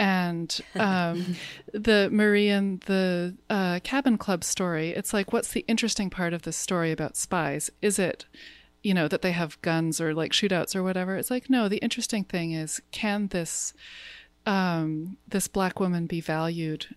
and 0.00 0.62
um, 0.76 1.36
the 1.72 2.08
Marie 2.10 2.48
and 2.48 2.80
the 2.82 3.36
uh, 3.50 3.80
Cabin 3.84 4.16
Club 4.16 4.42
story. 4.42 4.90
It's 4.90 5.12
like, 5.12 5.32
what's 5.32 5.52
the 5.52 5.64
interesting 5.68 6.08
part 6.08 6.32
of 6.32 6.42
this 6.42 6.56
story 6.56 6.90
about 6.90 7.18
spies? 7.18 7.70
Is 7.82 7.98
it, 7.98 8.24
you 8.82 8.94
know, 8.94 9.08
that 9.08 9.20
they 9.20 9.32
have 9.32 9.60
guns 9.60 10.00
or 10.00 10.14
like 10.14 10.32
shootouts 10.32 10.74
or 10.74 10.82
whatever? 10.82 11.16
It's 11.16 11.30
like, 11.30 11.50
no. 11.50 11.68
The 11.68 11.76
interesting 11.78 12.24
thing 12.24 12.52
is, 12.52 12.80
can 12.92 13.28
this 13.28 13.74
um, 14.46 15.16
this 15.28 15.48
black 15.48 15.80
woman 15.80 16.06
be 16.06 16.20
valued? 16.20 16.94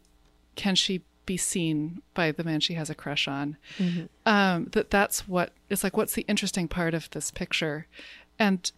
Can 0.56 0.76
she 0.76 1.04
be 1.26 1.38
seen 1.38 2.02
by 2.14 2.32
the 2.32 2.44
man 2.44 2.60
she 2.60 2.74
has 2.74 2.89
a 2.89 2.96
crush 2.96 3.28
on? 3.28 3.58
Mm-hmm. 3.78 4.06
Um, 4.26 4.66
that 4.72 4.89
that's 4.89 5.28
what 5.28 5.54
it's 5.70 5.84
like. 5.84 5.98
What's 5.98 6.14
the 6.14 6.26
interesting 6.28 6.68
part 6.68 6.94
of 6.94 7.10
this 7.12 7.32
picture? 7.32 7.88
And 8.39 8.72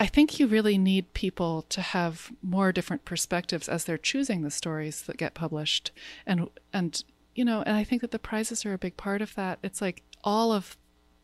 I 0.00 0.06
think 0.06 0.38
you 0.38 0.46
really 0.46 0.78
need 0.78 1.12
people 1.12 1.62
to 1.70 1.80
have 1.80 2.30
more 2.42 2.72
different 2.72 3.04
perspectives 3.04 3.68
as 3.68 3.84
they're 3.84 3.98
choosing 3.98 4.42
the 4.42 4.50
stories 4.50 5.02
that 5.02 5.16
get 5.16 5.34
published, 5.34 5.90
and 6.26 6.48
and 6.72 7.02
you 7.34 7.44
know, 7.44 7.62
and 7.62 7.76
I 7.76 7.84
think 7.84 8.02
that 8.02 8.12
the 8.12 8.18
prizes 8.18 8.64
are 8.64 8.72
a 8.72 8.78
big 8.78 8.96
part 8.96 9.22
of 9.22 9.34
that. 9.34 9.58
It's 9.62 9.80
like 9.80 10.02
all 10.22 10.52
of 10.52 10.76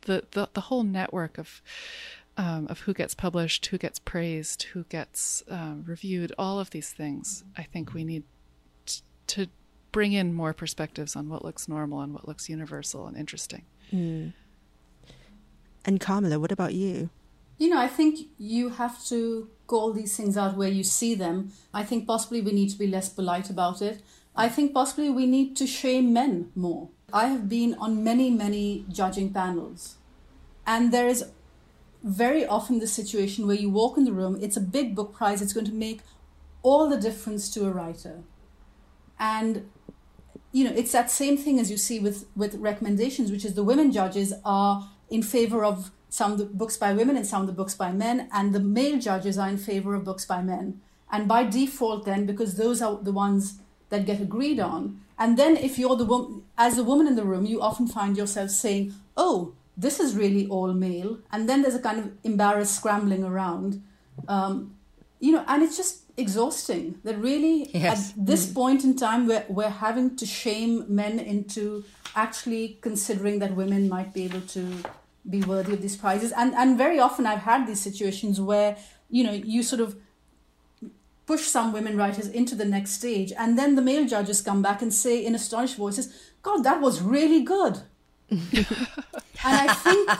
the 0.02 0.24
the, 0.32 0.48
the 0.55 0.62
whole 0.62 0.82
network 0.82 1.38
of 1.38 1.62
um, 2.37 2.66
of 2.68 2.80
who 2.80 2.95
gets 2.95 3.14
published, 3.14 3.66
who 3.66 3.78
gets 3.78 3.99
praised, 3.99 4.64
who 4.64 4.85
gets 4.85 5.43
um, 5.49 5.85
reviewed, 5.87 6.32
all 6.39 6.59
of 6.59 6.70
these 6.70 6.91
things. 6.91 7.45
I 7.57 7.62
think 7.62 7.95
we 7.95 8.05
need 8.05 8.24
t- 8.87 9.03
to 9.28 9.47
bring 9.93 10.12
in 10.12 10.35
more 10.35 10.53
perspectives 10.53 11.14
on 11.14 11.28
what 11.28 11.45
looks 11.45 11.68
normal 11.68 12.01
and 12.01 12.12
what 12.12 12.26
looks 12.26 12.49
universal 12.49 13.07
and 13.07 13.16
interesting. 13.16 13.62
Mm. 13.93 14.32
And 15.85 16.01
Kamila, 16.01 16.41
what 16.41 16.51
about 16.51 16.74
you? 16.74 17.11
You 17.59 17.68
know, 17.68 17.78
I 17.78 17.87
think 17.87 18.28
you 18.39 18.70
have 18.70 19.05
to 19.07 19.49
call 19.66 19.93
these 19.93 20.16
things 20.16 20.37
out 20.37 20.57
where 20.57 20.68
you 20.68 20.82
see 20.82 21.14
them. 21.14 21.53
I 21.72 21.85
think 21.85 22.07
possibly 22.07 22.41
we 22.41 22.53
need 22.53 22.70
to 22.70 22.78
be 22.78 22.89
less 22.89 23.09
polite 23.09 23.49
about 23.49 23.80
it. 23.80 24.03
I 24.35 24.49
think 24.49 24.74
possibly 24.74 25.11
we 25.11 25.26
need 25.26 25.57
to 25.59 25.66
shame 25.66 26.12
men 26.12 26.51
more. 26.57 26.89
I 27.12 27.26
have 27.26 27.49
been 27.49 27.74
on 27.74 28.03
many, 28.03 28.30
many 28.30 28.85
judging 28.91 29.32
panels, 29.32 29.97
and 30.66 30.91
there 30.93 31.07
is 31.07 31.26
very 32.05 32.46
often 32.46 32.78
the 32.78 32.86
situation 32.86 33.46
where 33.46 33.57
you 33.57 33.70
walk 33.70 33.96
in 33.96 34.05
the 34.05 34.12
room, 34.12 34.38
it's 34.40 34.59
a 34.59 34.61
big 34.61 34.94
book 34.94 35.14
prize, 35.14 35.40
it's 35.40 35.55
going 35.55 35.66
to 35.66 35.72
make 35.72 36.00
all 36.62 36.88
the 36.88 36.98
difference 36.98 37.50
to 37.55 37.66
a 37.66 37.70
writer. 37.70 38.20
And 39.18 39.70
you 40.52 40.62
know, 40.62 40.72
it's 40.76 40.92
that 40.92 41.11
same 41.11 41.36
thing 41.36 41.59
as 41.59 41.68
you 41.68 41.76
see 41.76 41.98
with, 41.98 42.26
with 42.36 42.55
recommendations, 42.55 43.32
which 43.32 43.44
is 43.44 43.55
the 43.55 43.64
women 43.64 43.90
judges 43.90 44.32
are 44.44 44.88
in 45.11 45.20
favor 45.20 45.64
of 45.64 45.90
some 46.09 46.30
of 46.30 46.38
the 46.38 46.44
books 46.44 46.76
by 46.76 46.92
women 46.92 47.16
and 47.16 47.26
some 47.26 47.40
of 47.40 47.48
the 47.48 47.52
books 47.52 47.74
by 47.74 47.90
men, 47.90 48.28
and 48.32 48.55
the 48.55 48.61
male 48.61 49.00
judges 49.00 49.36
are 49.36 49.48
in 49.48 49.59
favor 49.59 49.96
of 49.96 50.05
books 50.05 50.24
by 50.24 50.40
men. 50.40 50.80
And 51.11 51.26
by 51.26 51.42
default, 51.42 52.05
then, 52.05 52.24
because 52.24 52.55
those 52.55 52.80
are 52.80 52.96
the 53.02 53.11
ones 53.11 53.59
that 53.88 54.07
get 54.07 54.20
agreed 54.20 54.61
on, 54.61 55.00
and 55.18 55.36
then 55.36 55.57
if 55.57 55.76
you're 55.76 55.96
the 55.96 56.05
woman, 56.05 56.44
as 56.57 56.78
a 56.78 56.84
woman 56.84 57.09
in 57.09 57.16
the 57.16 57.24
room, 57.24 57.46
you 57.46 57.61
often 57.61 57.88
find 57.88 58.16
yourself 58.16 58.50
saying, 58.50 58.94
"Oh, 59.16 59.55
this 59.76 60.00
is 60.00 60.14
really 60.14 60.46
all 60.48 60.72
male," 60.72 61.18
and 61.32 61.48
then 61.48 61.62
there's 61.62 61.74
a 61.74 61.80
kind 61.80 61.98
of 61.98 62.10
embarrassed 62.24 62.76
scrambling 62.76 63.24
around, 63.24 63.82
um, 64.28 64.74
you 65.20 65.32
know, 65.32 65.44
and 65.48 65.62
it's 65.62 65.76
just 65.76 66.02
exhausting. 66.16 67.00
That 67.04 67.18
really, 67.18 67.70
yes. 67.74 68.10
at 68.10 68.26
this 68.26 68.46
mm. 68.46 68.54
point 68.54 68.84
in 68.84 68.96
time, 68.96 69.26
we're 69.26 69.44
we're 69.48 69.76
having 69.86 70.16
to 70.16 70.26
shame 70.26 70.84
men 70.88 71.18
into 71.18 71.84
actually 72.14 72.78
considering 72.80 73.38
that 73.40 73.54
women 73.56 73.88
might 73.88 74.14
be 74.14 74.24
able 74.24 74.40
to 74.42 74.84
be 75.28 75.42
worthy 75.42 75.72
of 75.72 75.82
these 75.82 75.96
prizes 75.96 76.32
and 76.32 76.54
and 76.54 76.76
very 76.76 76.98
often 76.98 77.26
i've 77.26 77.40
had 77.40 77.66
these 77.66 77.80
situations 77.80 78.40
where 78.40 78.76
you 79.08 79.24
know 79.24 79.32
you 79.32 79.62
sort 79.62 79.80
of 79.80 79.96
push 81.26 81.46
some 81.46 81.72
women 81.72 81.96
writers 81.96 82.28
into 82.28 82.54
the 82.54 82.64
next 82.64 82.90
stage 82.90 83.32
and 83.38 83.58
then 83.58 83.74
the 83.74 83.82
male 83.82 84.04
judges 84.06 84.42
come 84.42 84.60
back 84.60 84.82
and 84.82 84.92
say 84.92 85.24
in 85.24 85.34
astonished 85.34 85.76
voices 85.76 86.32
god 86.42 86.62
that 86.62 86.80
was 86.80 87.00
really 87.00 87.42
good 87.42 87.80
and 88.30 88.66
i 89.44 89.72
think 89.74 90.10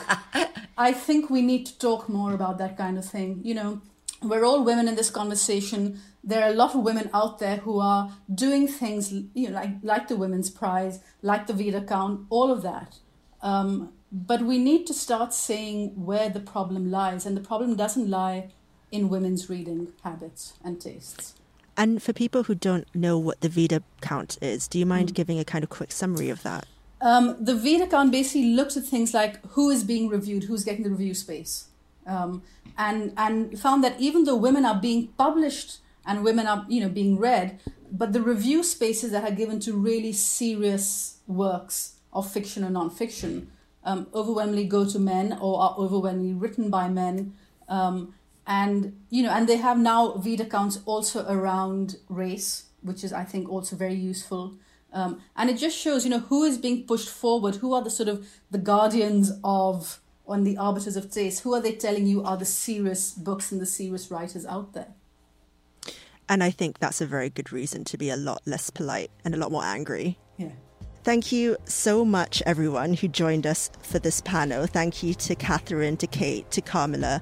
i 0.77 0.91
think 0.91 1.29
we 1.29 1.41
need 1.41 1.65
to 1.65 1.77
talk 1.79 2.07
more 2.07 2.33
about 2.33 2.57
that 2.57 2.77
kind 2.77 2.97
of 2.97 3.05
thing 3.05 3.39
you 3.43 3.53
know 3.53 3.81
we're 4.21 4.45
all 4.45 4.63
women 4.63 4.87
in 4.87 4.95
this 4.95 5.09
conversation 5.09 5.99
there 6.23 6.43
are 6.43 6.49
a 6.49 6.55
lot 6.55 6.73
of 6.73 6.81
women 6.81 7.09
out 7.13 7.39
there 7.39 7.57
who 7.57 7.79
are 7.79 8.11
doing 8.33 8.67
things 8.67 9.11
you 9.11 9.49
know 9.49 9.55
like 9.55 9.71
like 9.83 10.07
the 10.07 10.15
women's 10.15 10.49
prize 10.49 10.99
like 11.21 11.47
the 11.47 11.53
vida 11.53 11.81
count 11.81 12.25
all 12.29 12.51
of 12.51 12.61
that 12.61 12.97
um, 13.41 13.93
but 14.11 14.41
we 14.41 14.57
need 14.57 14.87
to 14.87 14.93
start 14.93 15.33
saying 15.33 15.91
where 16.05 16.29
the 16.29 16.39
problem 16.39 16.89
lies, 16.89 17.25
and 17.25 17.35
the 17.35 17.41
problem 17.41 17.75
doesn't 17.75 18.09
lie 18.09 18.49
in 18.91 19.09
women's 19.09 19.49
reading 19.49 19.91
habits 20.03 20.53
and 20.63 20.79
tastes. 20.79 21.35
And 21.75 22.01
for 22.01 22.13
people 22.13 22.43
who 22.43 22.55
don't 22.55 22.87
know 22.95 23.19
what 23.19 23.41
the 23.41 23.49
Vida 23.49 23.83
count 24.01 24.37
is, 24.41 24.67
do 24.67 24.79
you 24.79 24.85
mind 24.85 25.09
mm. 25.09 25.13
giving 25.13 25.37
a 25.37 25.43
kind 25.43 25.63
of 25.63 25.69
quick 25.69 25.91
summary 25.91 26.29
of 26.29 26.43
that? 26.43 26.65
Um, 27.01 27.35
the 27.43 27.55
Vida 27.55 27.87
count 27.87 28.11
basically 28.11 28.53
looks 28.53 28.77
at 28.77 28.83
things 28.85 29.13
like 29.13 29.45
who 29.51 29.69
is 29.69 29.83
being 29.83 30.07
reviewed, 30.09 30.45
who's 30.45 30.63
getting 30.63 30.83
the 30.83 30.89
review 30.89 31.13
space, 31.13 31.67
um, 32.07 32.41
and 32.77 33.13
and 33.17 33.59
found 33.59 33.83
that 33.83 33.99
even 33.99 34.23
though 34.23 34.35
women 34.35 34.65
are 34.65 34.79
being 34.79 35.07
published 35.17 35.79
and 36.05 36.23
women 36.23 36.47
are 36.47 36.65
you 36.69 36.81
know 36.81 36.89
being 36.89 37.17
read, 37.19 37.59
but 37.91 38.13
the 38.13 38.21
review 38.21 38.63
spaces 38.63 39.11
that 39.11 39.23
are 39.23 39.35
given 39.35 39.59
to 39.61 39.73
really 39.73 40.13
serious 40.13 41.17
works 41.27 41.95
of 42.13 42.31
fiction 42.31 42.63
or 42.63 42.69
non-fiction 42.69 43.51
um, 43.85 44.07
overwhelmingly 44.13 44.65
go 44.65 44.85
to 44.85 44.99
men 44.99 45.37
or 45.39 45.61
are 45.61 45.75
overwhelmingly 45.77 46.33
written 46.33 46.69
by 46.69 46.89
men. 46.89 47.33
Um, 47.69 48.13
and 48.47 48.99
you 49.09 49.23
know, 49.23 49.31
and 49.31 49.47
they 49.47 49.57
have 49.57 49.77
now 49.77 50.13
Vida 50.13 50.45
counts 50.45 50.79
also 50.85 51.25
around 51.27 51.97
race, 52.09 52.65
which 52.81 53.03
is 53.03 53.13
I 53.13 53.23
think 53.23 53.49
also 53.49 53.75
very 53.75 53.95
useful. 53.95 54.55
Um, 54.95 55.21
and 55.35 55.49
it 55.49 55.57
just 55.57 55.77
shows, 55.77 56.05
you 56.05 56.09
know, 56.09 56.19
who 56.19 56.45
is 56.45 56.57
being 56.57 56.87
pushed 56.87 57.09
forward, 57.09 57.55
who 57.55 57.73
are 57.73 57.83
the 57.83 57.89
sort 57.89 58.07
of 58.07 58.27
the 58.49 58.57
guardians 58.57 59.31
of 59.43 60.01
on 60.25 60.43
the 60.43 60.57
arbiters 60.57 60.95
of 60.95 61.11
taste, 61.11 61.43
who 61.43 61.53
are 61.53 61.61
they 61.61 61.73
telling 61.73 62.07
you 62.07 62.23
are 62.23 62.37
the 62.37 62.45
serious 62.45 63.11
books 63.11 63.51
and 63.51 63.61
the 63.61 63.65
serious 63.65 64.09
writers 64.09 64.45
out 64.45 64.73
there. 64.73 64.87
And 66.27 66.43
I 66.43 66.49
think 66.49 66.79
that's 66.79 67.01
a 67.01 67.05
very 67.05 67.29
good 67.29 67.51
reason 67.51 67.83
to 67.83 67.97
be 67.97 68.09
a 68.09 68.15
lot 68.15 68.41
less 68.45 68.71
polite 68.71 69.11
and 69.23 69.35
a 69.35 69.37
lot 69.37 69.51
more 69.51 69.63
angry. 69.63 70.17
Yeah. 70.37 70.49
Thank 71.03 71.31
you 71.31 71.57
so 71.65 72.03
much, 72.03 72.41
everyone 72.47 72.95
who 72.95 73.07
joined 73.07 73.45
us 73.45 73.69
for 73.83 73.99
this 73.99 74.21
panel. 74.21 74.65
Thank 74.65 75.03
you 75.03 75.13
to 75.13 75.35
Catherine, 75.35 75.97
to 75.97 76.07
Kate, 76.07 76.49
to 76.51 76.61
Kamila. 76.61 77.21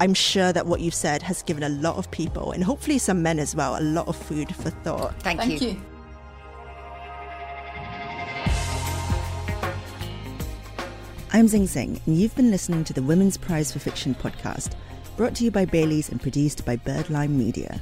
I'm 0.00 0.14
sure 0.14 0.52
that 0.52 0.66
what 0.66 0.80
you've 0.80 0.94
said 0.94 1.22
has 1.22 1.42
given 1.44 1.62
a 1.62 1.68
lot 1.68 1.96
of 1.96 2.10
people, 2.10 2.50
and 2.50 2.64
hopefully 2.64 2.98
some 2.98 3.22
men 3.22 3.38
as 3.38 3.54
well, 3.54 3.78
a 3.78 3.84
lot 3.84 4.08
of 4.08 4.16
food 4.16 4.52
for 4.56 4.70
thought. 4.70 5.22
Thank, 5.22 5.38
Thank 5.40 5.62
you. 5.62 5.68
you. 5.68 5.82
I'm 11.34 11.48
Zing 11.48 11.64
Tsjeng, 11.64 11.98
and 12.06 12.18
you've 12.18 12.36
been 12.36 12.50
listening 12.50 12.84
to 12.84 12.92
the 12.92 13.02
Women's 13.02 13.38
Prize 13.38 13.72
for 13.72 13.78
Fiction 13.78 14.14
podcast, 14.14 14.72
brought 15.16 15.34
to 15.36 15.44
you 15.44 15.50
by 15.50 15.64
Baileys 15.64 16.10
and 16.10 16.20
produced 16.20 16.66
by 16.66 16.76
Birdlime 16.76 17.30
Media. 17.30 17.80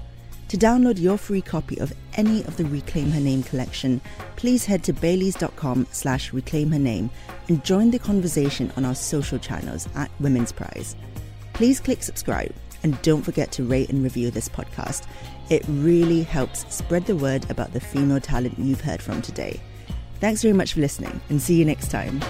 To 0.50 0.56
download 0.56 1.00
your 1.00 1.18
free 1.18 1.40
copy 1.40 1.76
of 1.80 1.92
any 2.14 2.44
of 2.44 2.56
the 2.56 2.64
Reclaim 2.66 3.10
Her 3.10 3.18
Name 3.18 3.42
collection, 3.42 4.00
please 4.36 4.64
head 4.64 4.84
to 4.84 4.92
baileys.com 4.92 5.88
slash 5.90 6.32
reclaim 6.32 6.70
her 6.70 6.78
name 6.78 7.10
and 7.48 7.64
join 7.64 7.90
the 7.90 7.98
conversation 7.98 8.72
on 8.76 8.84
our 8.84 8.94
social 8.94 9.38
channels 9.40 9.88
at 9.96 10.12
Women's 10.20 10.52
Prize. 10.52 10.94
Please 11.52 11.80
click 11.80 12.04
subscribe 12.04 12.54
and 12.84 13.02
don't 13.02 13.22
forget 13.22 13.50
to 13.52 13.64
rate 13.64 13.90
and 13.90 14.04
review 14.04 14.30
this 14.30 14.48
podcast. 14.48 15.08
It 15.48 15.64
really 15.66 16.22
helps 16.22 16.72
spread 16.72 17.06
the 17.06 17.16
word 17.16 17.50
about 17.50 17.72
the 17.72 17.80
female 17.80 18.20
talent 18.20 18.60
you've 18.60 18.80
heard 18.80 19.02
from 19.02 19.20
today. 19.22 19.60
Thanks 20.20 20.40
very 20.40 20.54
much 20.54 20.74
for 20.74 20.80
listening 20.80 21.20
and 21.30 21.42
see 21.42 21.56
you 21.56 21.64
next 21.64 21.90
time. 21.90 22.20